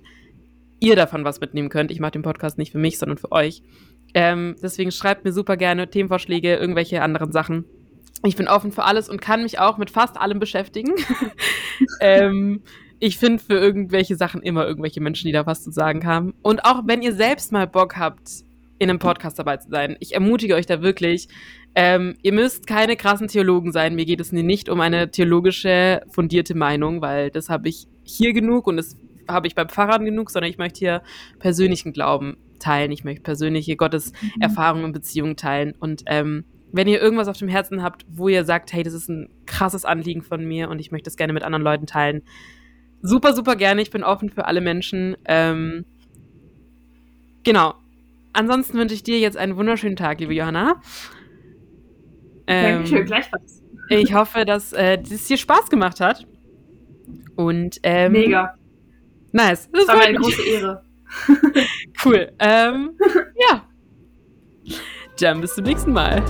ihr 0.78 0.94
davon 0.94 1.24
was 1.24 1.40
mitnehmen 1.40 1.70
könnt. 1.70 1.90
Ich 1.90 1.98
mache 1.98 2.12
den 2.12 2.22
Podcast 2.22 2.56
nicht 2.56 2.70
für 2.70 2.78
mich, 2.78 2.98
sondern 2.98 3.18
für 3.18 3.32
euch. 3.32 3.62
Ähm, 4.14 4.54
deswegen 4.62 4.92
schreibt 4.92 5.24
mir 5.24 5.32
super 5.32 5.56
gerne 5.56 5.90
Themenvorschläge, 5.90 6.54
irgendwelche 6.54 7.02
anderen 7.02 7.32
Sachen 7.32 7.64
ich 8.24 8.36
bin 8.36 8.48
offen 8.48 8.72
für 8.72 8.84
alles 8.84 9.08
und 9.08 9.20
kann 9.20 9.42
mich 9.42 9.58
auch 9.58 9.78
mit 9.78 9.90
fast 9.90 10.16
allem 10.16 10.38
beschäftigen. 10.38 10.92
ähm, 12.00 12.62
ich 12.98 13.18
finde 13.18 13.42
für 13.42 13.54
irgendwelche 13.54 14.16
Sachen 14.16 14.42
immer 14.42 14.66
irgendwelche 14.66 15.00
Menschen, 15.00 15.26
die 15.26 15.32
da 15.32 15.46
was 15.46 15.62
zu 15.62 15.70
sagen 15.70 16.06
haben. 16.06 16.34
Und 16.42 16.64
auch 16.64 16.82
wenn 16.86 17.02
ihr 17.02 17.14
selbst 17.14 17.52
mal 17.52 17.66
Bock 17.66 17.96
habt, 17.96 18.44
in 18.78 18.90
einem 18.90 18.98
Podcast 18.98 19.38
dabei 19.38 19.56
zu 19.58 19.70
sein, 19.70 19.96
ich 20.00 20.14
ermutige 20.14 20.54
euch 20.54 20.66
da 20.66 20.82
wirklich. 20.82 21.28
Ähm, 21.74 22.14
ihr 22.22 22.32
müsst 22.32 22.66
keine 22.66 22.96
krassen 22.96 23.28
Theologen 23.28 23.72
sein. 23.72 23.94
Mir 23.94 24.04
geht 24.04 24.20
es 24.20 24.32
nicht 24.32 24.68
um 24.68 24.80
eine 24.80 25.10
theologische 25.10 26.02
fundierte 26.10 26.54
Meinung, 26.54 27.00
weil 27.00 27.30
das 27.30 27.48
habe 27.50 27.68
ich 27.68 27.86
hier 28.02 28.32
genug 28.32 28.66
und 28.66 28.76
das 28.76 28.96
habe 29.28 29.46
ich 29.46 29.54
beim 29.54 29.68
Pfarrern 29.68 30.04
genug, 30.04 30.30
sondern 30.30 30.50
ich 30.50 30.58
möchte 30.58 30.78
hier 30.78 31.02
persönlichen 31.38 31.92
Glauben 31.92 32.36
teilen. 32.58 32.92
Ich 32.92 33.04
möchte 33.04 33.22
persönliche 33.22 33.76
Gotteserfahrungen 33.76 34.84
und 34.84 34.92
Beziehungen 34.92 35.36
teilen. 35.36 35.74
Und 35.78 36.02
ähm, 36.06 36.44
wenn 36.74 36.88
ihr 36.88 37.00
irgendwas 37.00 37.28
auf 37.28 37.36
dem 37.36 37.46
Herzen 37.46 37.84
habt, 37.84 38.04
wo 38.08 38.28
ihr 38.28 38.44
sagt, 38.44 38.72
hey, 38.72 38.82
das 38.82 38.94
ist 38.94 39.08
ein 39.08 39.28
krasses 39.46 39.84
Anliegen 39.84 40.22
von 40.22 40.44
mir 40.44 40.68
und 40.68 40.80
ich 40.80 40.90
möchte 40.90 41.04
das 41.04 41.16
gerne 41.16 41.32
mit 41.32 41.44
anderen 41.44 41.62
Leuten 41.62 41.86
teilen, 41.86 42.22
super, 43.00 43.32
super 43.32 43.54
gerne. 43.54 43.80
Ich 43.80 43.90
bin 43.90 44.02
offen 44.02 44.28
für 44.28 44.46
alle 44.46 44.60
Menschen. 44.60 45.16
Ähm, 45.24 45.84
genau. 47.44 47.74
Ansonsten 48.32 48.76
wünsche 48.76 48.94
ich 48.94 49.04
dir 49.04 49.20
jetzt 49.20 49.36
einen 49.36 49.56
wunderschönen 49.56 49.94
Tag, 49.94 50.18
liebe 50.18 50.34
Johanna. 50.34 50.82
Ähm, 52.48 52.78
Dankeschön, 52.78 53.06
gleichfalls. 53.06 53.62
Ich 53.90 54.12
hoffe, 54.12 54.44
dass 54.44 54.72
äh, 54.72 54.98
es 55.00 55.28
dir 55.28 55.36
Spaß 55.36 55.70
gemacht 55.70 56.00
hat. 56.00 56.26
Und 57.36 57.78
ähm, 57.84 58.12
mega. 58.12 58.54
Nice. 59.30 59.68
Das, 59.70 59.86
das 59.86 59.88
war 59.88 59.96
mir 59.96 60.06
eine 60.06 60.18
große 60.18 60.42
Ehre. 60.42 60.82
cool. 62.04 62.32
Ähm, 62.40 62.98
ja. 63.48 63.68
Dann 65.20 65.40
bis 65.40 65.54
zum 65.54 65.64
nächsten 65.64 65.92
Mal. 65.92 66.24